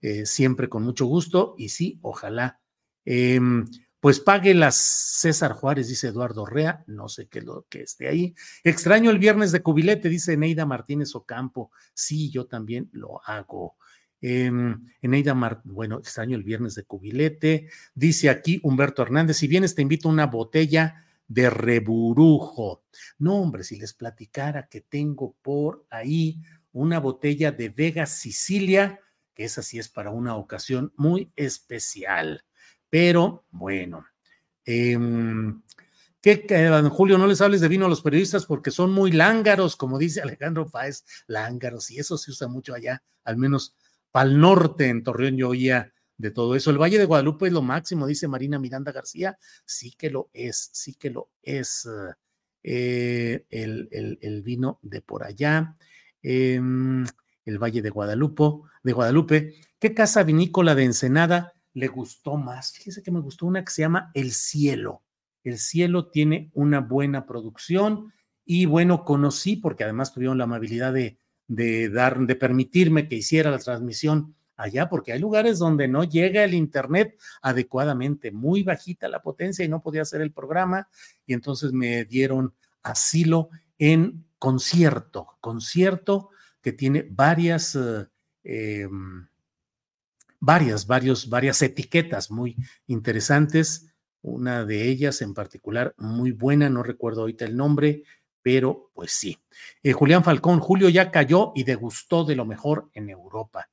eh, 0.00 0.24
siempre 0.24 0.68
con 0.68 0.84
mucho 0.84 1.06
gusto 1.06 1.56
y 1.58 1.70
sí, 1.70 1.98
ojalá. 2.02 2.60
Em, 3.04 3.66
pues 3.98 4.20
pague 4.20 4.54
las 4.54 4.76
César 4.76 5.54
Juárez, 5.54 5.88
dice 5.88 6.06
Eduardo 6.06 6.46
Rea, 6.46 6.84
no 6.86 7.08
sé 7.08 7.26
qué 7.26 7.40
lo 7.40 7.66
que 7.68 7.82
esté 7.82 8.06
ahí. 8.06 8.36
Extraño 8.62 9.10
el 9.10 9.18
viernes 9.18 9.50
de 9.50 9.62
cubilete, 9.64 10.08
dice 10.08 10.36
Neida 10.36 10.64
Martínez 10.64 11.12
Ocampo. 11.16 11.72
Sí, 11.92 12.30
yo 12.30 12.46
también 12.46 12.88
lo 12.92 13.20
hago. 13.24 13.74
Eh, 14.26 14.50
Eneida 15.02 15.34
Mar, 15.34 15.60
bueno, 15.64 15.98
extraño 15.98 16.34
el 16.34 16.44
viernes 16.44 16.74
de 16.74 16.84
cubilete. 16.84 17.68
Dice 17.94 18.30
aquí 18.30 18.58
Humberto 18.62 19.02
Hernández, 19.02 19.36
si 19.36 19.46
vienes 19.46 19.74
te 19.74 19.82
invito 19.82 20.08
a 20.08 20.12
una 20.12 20.26
botella 20.28 21.04
de 21.28 21.50
reburujo. 21.50 22.84
No, 23.18 23.34
hombre, 23.36 23.64
si 23.64 23.76
les 23.76 23.92
platicara 23.92 24.66
que 24.66 24.80
tengo 24.80 25.36
por 25.42 25.84
ahí 25.90 26.40
una 26.72 27.00
botella 27.00 27.52
de 27.52 27.68
Vega 27.68 28.06
Sicilia, 28.06 28.98
que 29.34 29.44
esa 29.44 29.62
sí 29.62 29.78
es 29.78 29.90
para 29.90 30.08
una 30.08 30.36
ocasión 30.36 30.94
muy 30.96 31.30
especial. 31.36 32.46
Pero 32.88 33.44
bueno, 33.50 34.06
eh, 34.64 34.98
¿Qué, 36.22 36.46
Julio, 36.90 37.18
no 37.18 37.26
les 37.26 37.42
hables 37.42 37.60
de 37.60 37.68
vino 37.68 37.84
a 37.84 37.90
los 37.90 38.00
periodistas 38.00 38.46
porque 38.46 38.70
son 38.70 38.90
muy 38.90 39.12
lángaros, 39.12 39.76
como 39.76 39.98
dice 39.98 40.22
Alejandro 40.22 40.70
Páez, 40.70 41.04
lángaros, 41.26 41.90
y 41.90 41.98
eso 41.98 42.16
se 42.16 42.30
usa 42.30 42.48
mucho 42.48 42.72
allá, 42.72 43.02
al 43.24 43.36
menos 43.36 43.76
Pal 44.14 44.38
norte, 44.38 44.90
en 44.90 45.02
Torreón, 45.02 45.36
yo 45.36 45.48
oía 45.48 45.92
de 46.16 46.30
todo 46.30 46.54
eso. 46.54 46.70
El 46.70 46.80
Valle 46.80 47.00
de 47.00 47.04
Guadalupe 47.04 47.48
es 47.48 47.52
lo 47.52 47.62
máximo, 47.62 48.06
dice 48.06 48.28
Marina 48.28 48.60
Miranda 48.60 48.92
García. 48.92 49.36
Sí 49.64 49.90
que 49.98 50.08
lo 50.08 50.30
es, 50.32 50.70
sí 50.72 50.94
que 50.94 51.10
lo 51.10 51.32
es. 51.42 51.88
Eh, 52.62 53.44
el, 53.50 54.42
vino 54.44 54.78
de 54.82 55.02
por 55.02 55.24
allá, 55.24 55.76
em, 56.22 57.04
el 57.44 57.58
Valle 57.58 57.82
de 57.82 57.90
Guadalupe, 57.90 58.44
de 58.84 58.92
Guadalupe. 58.92 59.54
¿Qué 59.80 59.94
casa 59.94 60.22
vinícola 60.22 60.76
de 60.76 60.84
Ensenada 60.84 61.52
le 61.72 61.88
gustó 61.88 62.36
más? 62.36 62.70
Fíjese 62.70 63.02
que 63.02 63.10
me 63.10 63.18
gustó 63.18 63.46
una 63.46 63.64
que 63.64 63.72
se 63.72 63.82
llama 63.82 64.12
El 64.14 64.30
Cielo. 64.30 65.02
El 65.42 65.58
Cielo 65.58 66.06
tiene 66.06 66.52
una 66.54 66.78
buena 66.78 67.26
producción 67.26 68.12
y 68.44 68.66
bueno, 68.66 69.04
conocí, 69.04 69.56
porque 69.56 69.82
además 69.82 70.12
tuvieron 70.12 70.38
la 70.38 70.44
amabilidad 70.44 70.92
de 70.92 71.18
de 71.46 71.88
dar, 71.88 72.18
de 72.18 72.36
permitirme 72.36 73.08
que 73.08 73.16
hiciera 73.16 73.50
la 73.50 73.58
transmisión 73.58 74.34
allá, 74.56 74.88
porque 74.88 75.12
hay 75.12 75.18
lugares 75.18 75.58
donde 75.58 75.88
no 75.88 76.04
llega 76.04 76.44
el 76.44 76.54
internet 76.54 77.18
adecuadamente, 77.42 78.30
muy 78.30 78.62
bajita 78.62 79.08
la 79.08 79.22
potencia 79.22 79.64
y 79.64 79.68
no 79.68 79.82
podía 79.82 80.02
hacer 80.02 80.20
el 80.20 80.32
programa, 80.32 80.88
y 81.26 81.34
entonces 81.34 81.72
me 81.72 82.04
dieron 82.04 82.54
asilo 82.82 83.50
en 83.78 84.24
concierto, 84.38 85.36
concierto 85.40 86.30
que 86.60 86.72
tiene 86.72 87.06
varias, 87.10 87.76
eh, 87.76 88.06
em, 88.44 89.26
varias, 90.40 90.86
varios, 90.86 91.28
varias 91.28 91.60
etiquetas 91.62 92.30
muy 92.30 92.56
interesantes. 92.86 93.88
Una 94.22 94.64
de 94.64 94.88
ellas 94.88 95.20
en 95.20 95.34
particular 95.34 95.94
muy 95.98 96.32
buena, 96.32 96.70
no 96.70 96.82
recuerdo 96.82 97.22
ahorita 97.22 97.44
el 97.44 97.56
nombre, 97.56 98.04
pero 98.44 98.90
pues 98.92 99.10
sí. 99.10 99.40
Eh, 99.82 99.94
Julián 99.94 100.22
Falcón, 100.22 100.60
Julio 100.60 100.90
ya 100.90 101.10
cayó 101.10 101.52
y 101.54 101.64
degustó 101.64 102.24
de 102.24 102.36
lo 102.36 102.44
mejor 102.44 102.90
en 102.92 103.08
Europa. 103.08 103.70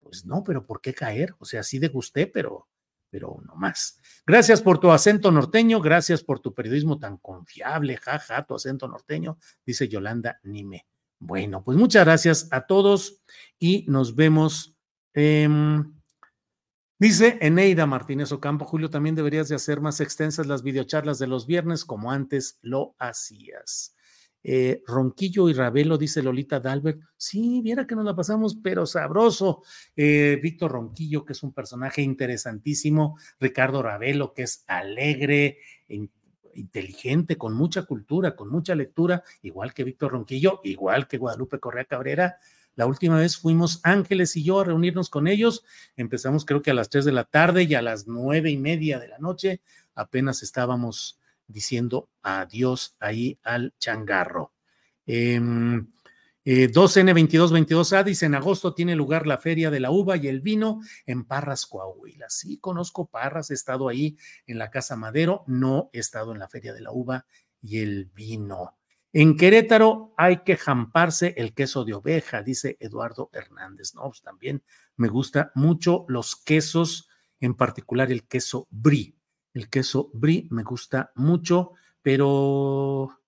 Pues 0.00 0.24
no, 0.24 0.42
pero 0.42 0.66
¿por 0.66 0.80
qué 0.80 0.94
caer? 0.94 1.34
O 1.38 1.44
sea, 1.44 1.62
sí 1.62 1.78
degusté, 1.78 2.26
pero, 2.26 2.66
pero 3.10 3.36
no 3.44 3.54
más. 3.54 4.00
Gracias 4.26 4.62
por 4.62 4.80
tu 4.80 4.90
acento 4.90 5.30
norteño, 5.30 5.78
gracias 5.82 6.24
por 6.24 6.40
tu 6.40 6.54
periodismo 6.54 6.98
tan 6.98 7.18
confiable, 7.18 7.98
jaja, 7.98 8.44
tu 8.44 8.54
acento 8.54 8.88
norteño, 8.88 9.36
dice 9.66 9.88
Yolanda 9.88 10.40
Nime. 10.42 10.86
Bueno, 11.18 11.62
pues 11.62 11.76
muchas 11.76 12.06
gracias 12.06 12.48
a 12.50 12.66
todos 12.66 13.20
y 13.58 13.84
nos 13.88 14.16
vemos. 14.16 14.78
Dice 16.98 17.38
Eneida 17.42 17.84
Martínez 17.84 18.32
Ocampo, 18.32 18.64
Julio, 18.64 18.88
también 18.88 19.14
deberías 19.14 19.50
de 19.50 19.54
hacer 19.54 19.82
más 19.82 20.00
extensas 20.00 20.46
las 20.46 20.62
videocharlas 20.62 21.18
de 21.18 21.26
los 21.26 21.46
viernes 21.46 21.84
como 21.84 22.10
antes 22.10 22.58
lo 22.62 22.94
hacías. 22.98 23.94
Eh, 24.44 24.82
Ronquillo 24.86 25.48
y 25.48 25.54
Ravelo, 25.54 25.96
dice 25.96 26.22
Lolita 26.22 26.60
Dalbert. 26.60 27.00
Sí, 27.16 27.62
viera 27.62 27.86
que 27.86 27.96
nos 27.96 28.04
la 28.04 28.14
pasamos, 28.14 28.58
pero 28.62 28.84
sabroso. 28.84 29.62
Eh, 29.96 30.38
Víctor 30.42 30.72
Ronquillo, 30.72 31.24
que 31.24 31.32
es 31.32 31.42
un 31.42 31.52
personaje 31.52 32.02
interesantísimo. 32.02 33.16
Ricardo 33.40 33.82
Ravelo, 33.82 34.34
que 34.34 34.42
es 34.42 34.64
alegre, 34.68 35.58
inteligente, 36.54 37.36
con 37.36 37.54
mucha 37.54 37.84
cultura, 37.84 38.36
con 38.36 38.50
mucha 38.50 38.74
lectura, 38.74 39.24
igual 39.42 39.74
que 39.74 39.84
Víctor 39.84 40.12
Ronquillo, 40.12 40.60
igual 40.62 41.08
que 41.08 41.18
Guadalupe 41.18 41.58
Correa 41.58 41.86
Cabrera. 41.86 42.36
La 42.76 42.86
última 42.86 43.18
vez 43.18 43.36
fuimos 43.36 43.80
Ángeles 43.84 44.36
y 44.36 44.44
yo 44.44 44.60
a 44.60 44.64
reunirnos 44.64 45.08
con 45.08 45.28
ellos. 45.28 45.64
Empezamos 45.96 46.44
creo 46.44 46.60
que 46.60 46.72
a 46.72 46.74
las 46.74 46.90
tres 46.90 47.04
de 47.04 47.12
la 47.12 47.24
tarde 47.24 47.64
y 47.64 47.74
a 47.74 47.82
las 47.82 48.06
nueve 48.06 48.50
y 48.50 48.56
media 48.56 48.98
de 48.98 49.08
la 49.08 49.18
noche 49.18 49.60
apenas 49.94 50.42
estábamos 50.42 51.20
diciendo 51.46 52.08
adiós 52.22 52.96
ahí 53.00 53.38
al 53.42 53.74
changarro. 53.78 54.52
2N2222A 55.06 55.06
em, 55.06 55.86
eh, 56.44 58.04
dice, 58.04 58.26
en 58.26 58.34
agosto 58.34 58.74
tiene 58.74 58.96
lugar 58.96 59.26
la 59.26 59.38
feria 59.38 59.70
de 59.70 59.80
la 59.80 59.90
uva 59.90 60.16
y 60.16 60.28
el 60.28 60.40
vino 60.40 60.80
en 61.06 61.24
Parras, 61.24 61.66
Coahuila. 61.66 62.26
Sí, 62.28 62.58
conozco 62.58 63.06
Parras, 63.06 63.50
he 63.50 63.54
estado 63.54 63.88
ahí 63.88 64.16
en 64.46 64.58
la 64.58 64.70
Casa 64.70 64.96
Madero, 64.96 65.44
no 65.46 65.90
he 65.92 65.98
estado 65.98 66.32
en 66.32 66.38
la 66.38 66.48
feria 66.48 66.72
de 66.72 66.80
la 66.80 66.92
uva 66.92 67.26
y 67.60 67.78
el 67.78 68.06
vino. 68.14 68.76
En 69.16 69.36
Querétaro 69.36 70.12
hay 70.16 70.42
que 70.42 70.56
jamparse 70.56 71.34
el 71.36 71.54
queso 71.54 71.84
de 71.84 71.94
oveja, 71.94 72.42
dice 72.42 72.76
Eduardo 72.80 73.30
Hernández. 73.32 73.94
No, 73.94 74.02
pues 74.08 74.22
también 74.22 74.64
me 74.96 75.06
gusta 75.06 75.52
mucho 75.54 76.04
los 76.08 76.34
quesos, 76.34 77.08
en 77.38 77.54
particular 77.54 78.10
el 78.10 78.26
queso 78.26 78.66
brie. 78.70 79.14
El 79.54 79.70
queso 79.70 80.10
brie 80.12 80.46
me 80.50 80.62
gusta 80.62 81.12
mucho, 81.14 81.72
pero 82.02 83.20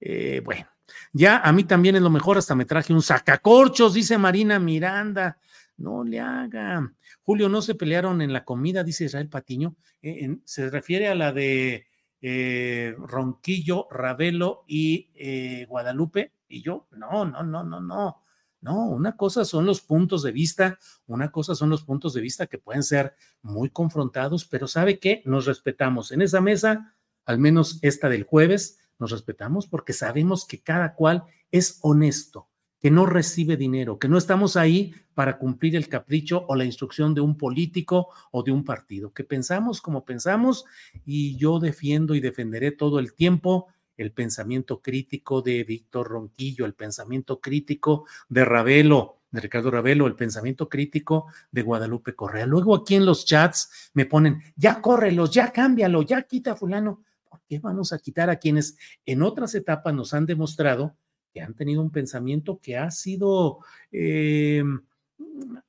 eh, 0.00 0.42
bueno, 0.44 0.66
ya 1.12 1.38
a 1.38 1.52
mí 1.52 1.64
también 1.64 1.96
es 1.96 2.02
lo 2.02 2.10
mejor, 2.10 2.38
hasta 2.38 2.54
me 2.54 2.64
traje 2.64 2.92
un 2.92 3.02
sacacorchos, 3.02 3.94
dice 3.94 4.18
Marina 4.18 4.58
Miranda. 4.58 5.38
No 5.78 6.02
le 6.02 6.18
haga. 6.18 6.92
Julio, 7.22 7.48
no 7.48 7.62
se 7.62 7.76
pelearon 7.76 8.20
en 8.20 8.32
la 8.32 8.44
comida, 8.44 8.82
dice 8.82 9.04
Israel 9.04 9.28
Patiño. 9.28 9.76
Eh, 10.02 10.38
se 10.44 10.70
refiere 10.70 11.08
a 11.08 11.14
la 11.14 11.32
de 11.32 11.86
eh, 12.20 12.94
Ronquillo, 12.98 13.86
Ravelo 13.90 14.64
y 14.66 15.10
eh, 15.14 15.66
Guadalupe. 15.68 16.32
Y 16.48 16.62
yo, 16.62 16.88
no, 16.92 17.24
no, 17.24 17.42
no, 17.44 17.62
no, 17.62 17.80
no. 17.80 18.22
No, 18.60 18.88
una 18.88 19.16
cosa 19.16 19.44
son 19.44 19.66
los 19.66 19.80
puntos 19.80 20.22
de 20.22 20.32
vista, 20.32 20.78
una 21.06 21.30
cosa 21.30 21.54
son 21.54 21.70
los 21.70 21.84
puntos 21.84 22.12
de 22.12 22.20
vista 22.20 22.46
que 22.46 22.58
pueden 22.58 22.82
ser 22.82 23.14
muy 23.40 23.70
confrontados, 23.70 24.44
pero 24.44 24.66
¿sabe 24.66 24.98
qué? 24.98 25.22
Nos 25.24 25.46
respetamos. 25.46 26.10
En 26.10 26.22
esa 26.22 26.40
mesa, 26.40 26.96
al 27.24 27.38
menos 27.38 27.78
esta 27.82 28.08
del 28.08 28.24
jueves, 28.24 28.78
nos 28.98 29.12
respetamos 29.12 29.68
porque 29.68 29.92
sabemos 29.92 30.44
que 30.44 30.60
cada 30.60 30.94
cual 30.94 31.24
es 31.52 31.78
honesto, 31.82 32.48
que 32.80 32.90
no 32.90 33.06
recibe 33.06 33.56
dinero, 33.56 33.98
que 33.98 34.08
no 34.08 34.18
estamos 34.18 34.56
ahí 34.56 34.92
para 35.14 35.38
cumplir 35.38 35.76
el 35.76 35.88
capricho 35.88 36.44
o 36.48 36.56
la 36.56 36.64
instrucción 36.64 37.14
de 37.14 37.20
un 37.20 37.36
político 37.36 38.08
o 38.32 38.42
de 38.42 38.50
un 38.50 38.64
partido, 38.64 39.12
que 39.12 39.24
pensamos 39.24 39.80
como 39.80 40.04
pensamos 40.04 40.64
y 41.04 41.36
yo 41.36 41.60
defiendo 41.60 42.14
y 42.14 42.20
defenderé 42.20 42.72
todo 42.72 42.98
el 42.98 43.14
tiempo 43.14 43.68
el 43.98 44.12
pensamiento 44.12 44.80
crítico 44.80 45.42
de 45.42 45.64
Víctor 45.64 46.08
Ronquillo, 46.08 46.64
el 46.64 46.74
pensamiento 46.74 47.40
crítico 47.40 48.06
de 48.28 48.44
Ravelo, 48.44 49.18
de 49.30 49.40
Ricardo 49.40 49.70
Ravelo, 49.70 50.06
el 50.06 50.14
pensamiento 50.14 50.68
crítico 50.68 51.26
de 51.50 51.62
Guadalupe 51.62 52.14
Correa. 52.14 52.46
Luego 52.46 52.74
aquí 52.74 52.94
en 52.94 53.04
los 53.04 53.26
chats 53.26 53.90
me 53.92 54.06
ponen, 54.06 54.40
ya 54.56 54.80
córrelos, 54.80 55.32
ya 55.32 55.52
cámbialo, 55.52 56.02
ya 56.02 56.22
quita 56.22 56.56
fulano. 56.56 57.04
¿Por 57.28 57.42
qué 57.46 57.58
vamos 57.58 57.92
a 57.92 57.98
quitar 57.98 58.30
a 58.30 58.36
quienes 58.36 58.78
en 59.04 59.22
otras 59.22 59.54
etapas 59.54 59.92
nos 59.92 60.14
han 60.14 60.24
demostrado 60.24 60.96
que 61.34 61.42
han 61.42 61.54
tenido 61.54 61.82
un 61.82 61.90
pensamiento 61.90 62.58
que 62.58 62.78
ha 62.78 62.90
sido 62.90 63.58
eh, 63.92 64.62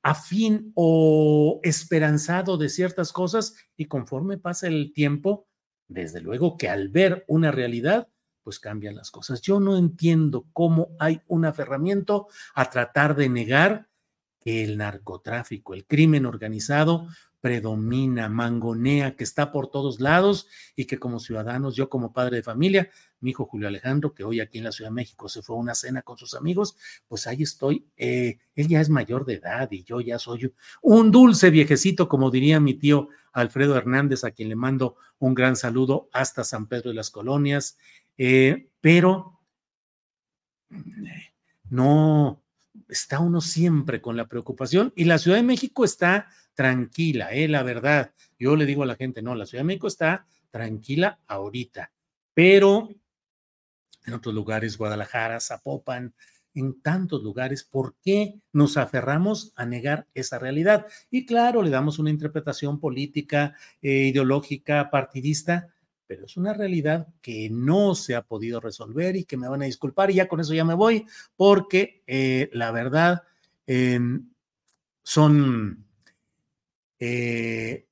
afín 0.02 0.72
o 0.74 1.60
esperanzado 1.62 2.56
de 2.56 2.68
ciertas 2.68 3.12
cosas 3.12 3.56
y 3.76 3.86
conforme 3.86 4.38
pasa 4.38 4.68
el 4.68 4.92
tiempo, 4.92 5.46
desde 5.88 6.20
luego 6.20 6.56
que 6.56 6.68
al 6.68 6.88
ver 6.88 7.24
una 7.26 7.50
realidad, 7.50 8.08
pues 8.50 8.58
cambian 8.58 8.96
las 8.96 9.12
cosas. 9.12 9.40
Yo 9.42 9.60
no 9.60 9.76
entiendo 9.76 10.44
cómo 10.52 10.88
hay 10.98 11.20
un 11.28 11.44
aferramiento 11.44 12.26
a 12.56 12.68
tratar 12.68 13.14
de 13.14 13.28
negar 13.28 13.86
que 14.40 14.64
el 14.64 14.76
narcotráfico, 14.76 15.72
el 15.72 15.86
crimen 15.86 16.26
organizado, 16.26 17.06
predomina, 17.40 18.28
mangonea, 18.28 19.14
que 19.14 19.22
está 19.22 19.52
por 19.52 19.68
todos 19.68 20.00
lados 20.00 20.48
y 20.74 20.86
que 20.86 20.98
como 20.98 21.20
ciudadanos, 21.20 21.76
yo 21.76 21.88
como 21.88 22.12
padre 22.12 22.38
de 22.38 22.42
familia, 22.42 22.90
mi 23.20 23.30
hijo 23.30 23.46
Julio 23.46 23.68
Alejandro, 23.68 24.14
que 24.14 24.24
hoy 24.24 24.40
aquí 24.40 24.58
en 24.58 24.64
la 24.64 24.72
Ciudad 24.72 24.90
de 24.90 24.96
México 24.96 25.28
se 25.28 25.42
fue 25.42 25.54
a 25.54 25.60
una 25.60 25.76
cena 25.76 26.02
con 26.02 26.18
sus 26.18 26.34
amigos, 26.34 26.74
pues 27.06 27.28
ahí 27.28 27.44
estoy. 27.44 27.86
Eh, 27.96 28.38
él 28.56 28.66
ya 28.66 28.80
es 28.80 28.88
mayor 28.88 29.24
de 29.26 29.34
edad 29.34 29.68
y 29.70 29.84
yo 29.84 30.00
ya 30.00 30.18
soy 30.18 30.52
un 30.82 31.12
dulce 31.12 31.50
viejecito, 31.50 32.08
como 32.08 32.32
diría 32.32 32.58
mi 32.58 32.74
tío 32.74 33.10
Alfredo 33.32 33.76
Hernández, 33.76 34.24
a 34.24 34.32
quien 34.32 34.48
le 34.48 34.56
mando 34.56 34.96
un 35.20 35.34
gran 35.34 35.54
saludo 35.54 36.08
hasta 36.12 36.42
San 36.42 36.66
Pedro 36.66 36.90
de 36.90 36.96
las 36.96 37.10
Colonias, 37.10 37.78
eh, 38.22 38.68
pero 38.82 39.40
no 41.70 42.42
está 42.86 43.18
uno 43.18 43.40
siempre 43.40 44.02
con 44.02 44.14
la 44.14 44.28
preocupación 44.28 44.92
y 44.94 45.04
la 45.04 45.16
Ciudad 45.16 45.38
de 45.38 45.42
México 45.42 45.86
está 45.86 46.28
tranquila, 46.52 47.32
eh, 47.32 47.48
la 47.48 47.62
verdad. 47.62 48.12
Yo 48.38 48.56
le 48.56 48.66
digo 48.66 48.82
a 48.82 48.86
la 48.86 48.96
gente, 48.96 49.22
no, 49.22 49.34
la 49.34 49.46
Ciudad 49.46 49.62
de 49.62 49.68
México 49.68 49.86
está 49.86 50.26
tranquila 50.50 51.18
ahorita, 51.28 51.92
pero 52.34 52.90
en 54.04 54.12
otros 54.12 54.34
lugares, 54.34 54.76
Guadalajara, 54.76 55.40
Zapopan, 55.40 56.14
en 56.52 56.82
tantos 56.82 57.22
lugares, 57.22 57.64
¿por 57.64 57.94
qué 58.02 58.34
nos 58.52 58.76
aferramos 58.76 59.54
a 59.56 59.64
negar 59.64 60.08
esa 60.12 60.38
realidad? 60.38 60.86
Y 61.10 61.24
claro, 61.24 61.62
le 61.62 61.70
damos 61.70 61.98
una 61.98 62.10
interpretación 62.10 62.80
política, 62.80 63.54
eh, 63.80 64.08
ideológica, 64.08 64.90
partidista, 64.90 65.70
pero 66.10 66.26
es 66.26 66.36
una 66.36 66.52
realidad 66.52 67.06
que 67.22 67.48
no 67.52 67.94
se 67.94 68.16
ha 68.16 68.22
podido 68.22 68.58
resolver 68.58 69.14
y 69.14 69.26
que 69.26 69.36
me 69.36 69.46
van 69.46 69.62
a 69.62 69.66
disculpar 69.66 70.10
y 70.10 70.14
ya 70.14 70.26
con 70.26 70.40
eso 70.40 70.52
ya 70.52 70.64
me 70.64 70.74
voy, 70.74 71.06
porque 71.36 72.02
eh, 72.08 72.50
la 72.52 72.72
verdad 72.72 73.22
em, 73.64 74.28
son 75.04 75.86
eh, 76.98 77.86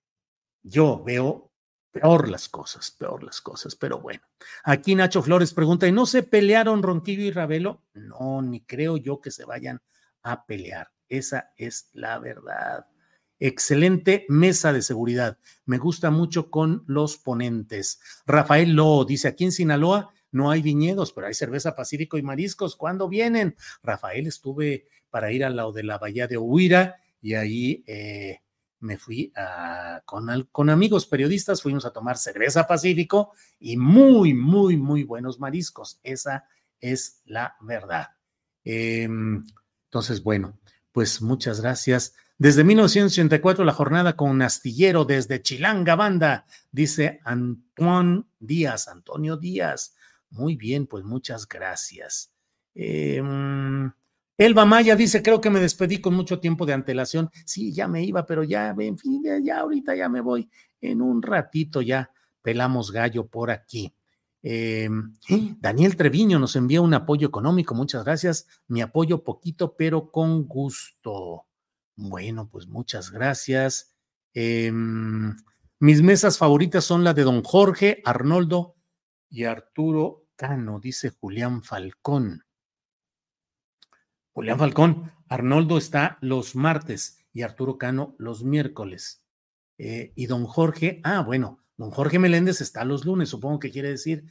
yo 0.65 1.01
veo 1.05 1.53
peor 1.93 2.29
las 2.29 2.49
cosas, 2.49 2.91
peor 2.91 3.23
las 3.23 3.41
cosas, 3.41 3.77
pero 3.77 4.01
bueno. 4.01 4.25
Aquí 4.65 4.97
Nacho 4.97 5.23
Flores 5.23 5.55
pregunta, 5.55 5.87
¿y 5.87 5.93
no 5.93 6.05
se 6.05 6.25
pelearon 6.25 6.83
Ronquillo 6.83 7.23
y 7.23 7.31
Ravelo? 7.31 7.85
No, 7.95 8.43
ni 8.43 8.63
creo 8.63 8.97
yo 8.97 9.21
que 9.21 9.31
se 9.31 9.45
vayan 9.45 9.81
a 10.25 10.45
pelear. 10.45 10.91
Esa 11.09 11.53
es 11.57 11.91
la 11.93 12.19
verdad. 12.19 12.85
Excelente 13.41 14.27
mesa 14.29 14.73
de 14.73 14.83
seguridad. 14.83 15.39
Me 15.65 15.79
gusta 15.79 16.11
mucho 16.11 16.51
con 16.51 16.85
los 16.87 17.19
ponentes. 17.19 18.01
Rafael 18.27 18.73
Lo 18.73 19.05
dice, 19.05 19.29
aquí 19.29 19.45
en 19.45 19.53
Sinaloa 19.53 20.13
no 20.31 20.51
hay 20.51 20.63
viñedos, 20.63 21.13
pero 21.13 21.27
hay 21.27 21.35
cerveza 21.35 21.75
Pacífico 21.75 22.19
y 22.19 22.23
mariscos. 22.23 22.77
¿Cuándo 22.77 23.09
vienen? 23.09 23.57
Rafael, 23.83 24.27
estuve 24.27 24.89
para 25.11 25.33
ir 25.33 25.45
al 25.45 25.57
lado 25.57 25.73
de 25.73 25.85
la 25.85 25.99
bahía 25.99 26.27
de 26.27 26.37
Huira 26.37 26.97
y 27.21 27.35
ahí 27.35 27.85
eh, 27.87 28.41
me 28.81 28.99
fui 28.99 29.33
a, 29.37 30.03
con, 30.05 30.49
con, 30.53 30.71
amigos 30.71 31.07
periodistas, 31.07 31.63
fuimos 31.63 31.85
a 31.85 31.93
tomar 31.93 32.19
cerveza 32.19 32.67
Pacífico 32.67 33.33
y 33.59 33.77
muy, 33.77 34.35
muy, 34.35 34.77
muy 34.77 35.05
buenos 35.05 35.39
mariscos. 35.41 36.01
Esa 36.03 36.45
es 36.81 37.23
la 37.25 37.57
verdad. 37.61 38.09
Em, 38.65 39.45
entonces, 39.85 40.23
bueno, 40.23 40.59
pues 40.93 41.23
muchas 41.23 41.61
gracias. 41.61 42.15
Desde 42.41 42.63
1984, 42.63 43.65
la 43.65 43.73
jornada 43.73 44.15
con 44.15 44.41
Astillero 44.43 45.05
desde 45.05 45.43
Chilanga 45.43 45.97
Banda, 45.97 46.47
dice 46.71 47.19
Antoine 47.25 48.27
Díaz, 48.39 48.87
Antonio 48.87 49.37
Díaz. 49.37 49.97
Muy 50.31 50.55
bien, 50.55 50.87
pues 50.87 51.05
muchas 51.05 51.49
gracias. 51.49 52.33
Eh, 52.77 53.21
Elba 54.37 54.65
Maya 54.65 54.95
dice, 54.95 55.21
creo 55.21 55.41
que 55.41 55.51
me 55.51 55.59
despedí 55.59 56.01
con 56.01 56.15
mucho 56.15 56.39
tiempo 56.39 56.65
de 56.65 56.75
antelación. 56.75 57.29
Sí, 57.45 57.73
ya 57.73 57.89
me 57.89 58.05
iba, 58.05 58.25
pero 58.25 58.45
ya, 58.45 58.73
en 58.79 58.97
fin, 58.97 59.21
ya, 59.43 59.59
ahorita 59.59 59.97
ya 59.97 60.09
me 60.09 60.21
voy. 60.21 60.49
En 60.81 61.03
un 61.03 61.21
ratito 61.23 61.83
ya 61.83 62.13
pelamos 62.41 62.93
gallo 62.93 63.27
por 63.27 63.51
aquí. 63.51 63.93
Em, 64.45 65.13
Daniel 65.59 65.97
Treviño 65.97 66.39
nos 66.39 66.55
envía 66.55 66.81
un 66.81 66.95
apoyo 66.95 67.27
económico, 67.27 67.75
muchas 67.75 68.05
gracias. 68.05 68.47
Mi 68.69 68.81
apoyo 68.81 69.25
poquito, 69.25 69.75
pero 69.77 70.13
con 70.13 70.47
gusto. 70.47 71.48
Bueno, 72.01 72.49
pues 72.49 72.69
muchas 72.69 73.11
gracias. 73.11 73.93
Em, 74.33 75.35
mis 75.81 76.01
mesas 76.01 76.39
favoritas 76.39 76.85
son 76.85 77.03
la 77.03 77.13
de 77.13 77.25
don 77.25 77.43
Jorge, 77.43 78.03
Arnoldo 78.05 78.77
y 79.29 79.45
Arturo 79.45 80.29
Cano, 80.37 80.79
dice 80.79 81.11
Julián 81.11 81.65
Falcón. 81.65 82.45
Julián 84.31 84.61
Falcón, 84.61 85.13
Arnoldo 85.29 85.77
está 85.77 86.19
los 86.21 86.55
martes 86.55 87.27
y 87.33 87.43
Arturo 87.43 87.79
Cano 87.79 88.15
los 88.19 88.45
miércoles. 88.45 89.25
Eh, 89.77 90.13
y 90.15 90.27
don 90.27 90.45
Jorge, 90.47 91.01
ah, 91.03 91.23
bueno, 91.23 91.65
don 91.77 91.91
Jorge 91.91 92.21
Meléndez 92.21 92.61
está 92.61 92.85
los 92.85 93.05
lunes, 93.05 93.29
supongo 93.29 93.59
que 93.59 93.73
quiere 93.73 93.91
decir, 93.91 94.25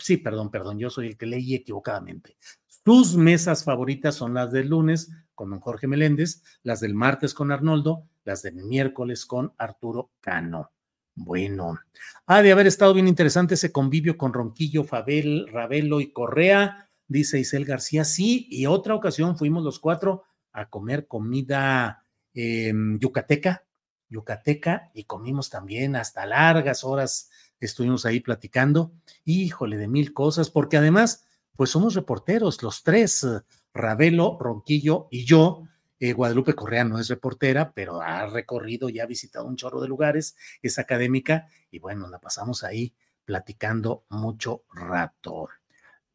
sí, 0.00 0.16
perdón, 0.16 0.50
perdón, 0.50 0.76
yo 0.80 0.90
soy 0.90 1.06
el 1.06 1.16
que 1.16 1.26
leí 1.26 1.54
equivocadamente. 1.54 2.36
Tus 2.82 3.16
mesas 3.16 3.62
favoritas 3.62 4.16
son 4.16 4.34
las 4.34 4.50
del 4.50 4.70
lunes 4.70 5.12
con 5.42 5.50
don 5.50 5.58
Jorge 5.58 5.88
Meléndez, 5.88 6.40
las 6.62 6.78
del 6.78 6.94
martes 6.94 7.34
con 7.34 7.50
Arnoldo, 7.50 8.08
las 8.22 8.42
del 8.42 8.54
miércoles 8.54 9.26
con 9.26 9.52
Arturo 9.58 10.12
Cano. 10.20 10.70
Bueno, 11.16 11.80
ha 12.26 12.42
de 12.42 12.52
haber 12.52 12.68
estado 12.68 12.94
bien 12.94 13.08
interesante 13.08 13.54
ese 13.54 13.72
convivio 13.72 14.16
con 14.16 14.32
Ronquillo, 14.32 14.84
Fabel, 14.84 15.48
Ravelo 15.48 16.00
y 16.00 16.12
Correa 16.12 16.88
dice 17.08 17.40
Isel 17.40 17.64
García. 17.64 18.04
Sí, 18.04 18.46
y 18.52 18.66
otra 18.66 18.94
ocasión 18.94 19.36
fuimos 19.36 19.64
los 19.64 19.80
cuatro 19.80 20.22
a 20.52 20.68
comer 20.70 21.08
comida 21.08 22.06
em, 22.34 23.00
yucateca, 23.00 23.66
yucateca, 24.08 24.92
y 24.94 25.06
comimos 25.06 25.50
también 25.50 25.96
hasta 25.96 26.24
largas 26.24 26.84
horas, 26.84 27.30
estuvimos 27.58 28.06
ahí 28.06 28.20
platicando, 28.20 28.92
híjole, 29.24 29.76
de 29.76 29.88
mil 29.88 30.12
cosas, 30.12 30.50
porque 30.50 30.76
además, 30.76 31.26
pues 31.56 31.70
somos 31.70 31.94
reporteros, 31.94 32.62
los 32.62 32.84
tres, 32.84 33.26
Ravelo, 33.74 34.38
Ronquillo 34.40 35.08
y 35.10 35.24
yo. 35.24 35.64
Eh, 35.98 36.12
Guadalupe 36.12 36.54
Correa 36.54 36.84
no 36.84 36.98
es 36.98 37.08
reportera, 37.08 37.72
pero 37.72 38.00
ha 38.00 38.26
recorrido 38.26 38.88
y 38.88 38.98
ha 38.98 39.06
visitado 39.06 39.46
un 39.46 39.56
chorro 39.56 39.80
de 39.80 39.88
lugares, 39.88 40.36
es 40.60 40.78
académica, 40.78 41.46
y 41.70 41.78
bueno, 41.78 42.08
la 42.08 42.18
pasamos 42.18 42.64
ahí 42.64 42.92
platicando 43.24 44.04
mucho 44.08 44.64
rato. 44.74 45.48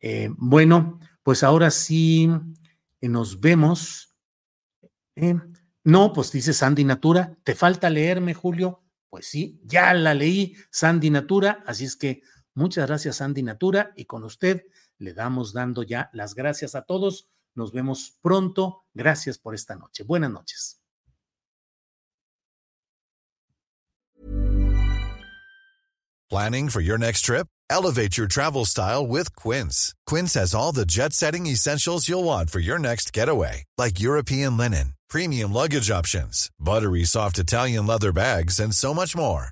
Eh, 0.02 0.30
bueno, 0.36 1.00
pues 1.24 1.42
ahora 1.44 1.72
sí 1.72 2.30
eh, 3.00 3.10
nos 3.10 3.40
vemos. 3.40 4.14
No, 5.84 6.14
pues 6.14 6.32
dice 6.32 6.52
Sandy 6.54 6.84
Natura, 6.84 7.38
¿te 7.44 7.56
falta 7.56 7.90
leerme, 7.90 8.34
Julio? 8.34 8.84
Pues 9.10 9.26
sí, 9.28 9.60
ya 9.64 9.94
la 9.94 10.14
leí, 10.14 10.54
Sandy 10.70 11.10
Natura, 11.10 11.64
así 11.66 11.86
es 11.86 11.96
que 11.96 12.22
muchas 12.54 12.88
gracias, 12.88 13.16
Sandy 13.16 13.42
Natura, 13.42 13.94
y 13.96 14.04
con 14.04 14.26
usted 14.26 14.66
le 14.98 15.14
damos 15.14 15.54
dando 15.54 15.84
ya 15.84 16.10
las 16.14 16.36
gracias 16.36 16.76
a 16.76 16.82
todos. 16.82 17.30
Nos 17.58 17.72
vemos 17.72 18.18
pronto. 18.22 18.86
Gracias 18.94 19.38
por 19.38 19.54
esta 19.54 19.76
noche. 19.76 20.04
Buenas 20.04 20.32
noches. 20.32 20.80
Planning 26.30 26.70
for 26.70 26.82
your 26.82 26.98
next 26.98 27.22
trip? 27.22 27.48
Elevate 27.70 28.18
your 28.18 28.28
travel 28.28 28.66
style 28.66 29.08
with 29.08 29.34
Quince. 29.38 29.96
Quince 30.06 30.34
has 30.34 30.54
all 30.54 30.74
the 30.74 30.86
jet 30.86 31.14
setting 31.14 31.48
essentials 31.48 32.10
you'll 32.10 32.26
want 32.26 32.50
for 32.50 32.60
your 32.60 32.78
next 32.78 33.14
getaway, 33.14 33.64
like 33.78 34.00
European 34.00 34.58
linen, 34.58 34.94
premium 35.10 35.54
luggage 35.54 35.90
options, 35.90 36.50
buttery 36.60 37.06
soft 37.06 37.40
Italian 37.40 37.88
leather 37.88 38.12
bags, 38.12 38.60
and 38.60 38.76
so 38.76 38.94
much 38.94 39.16
more. 39.16 39.52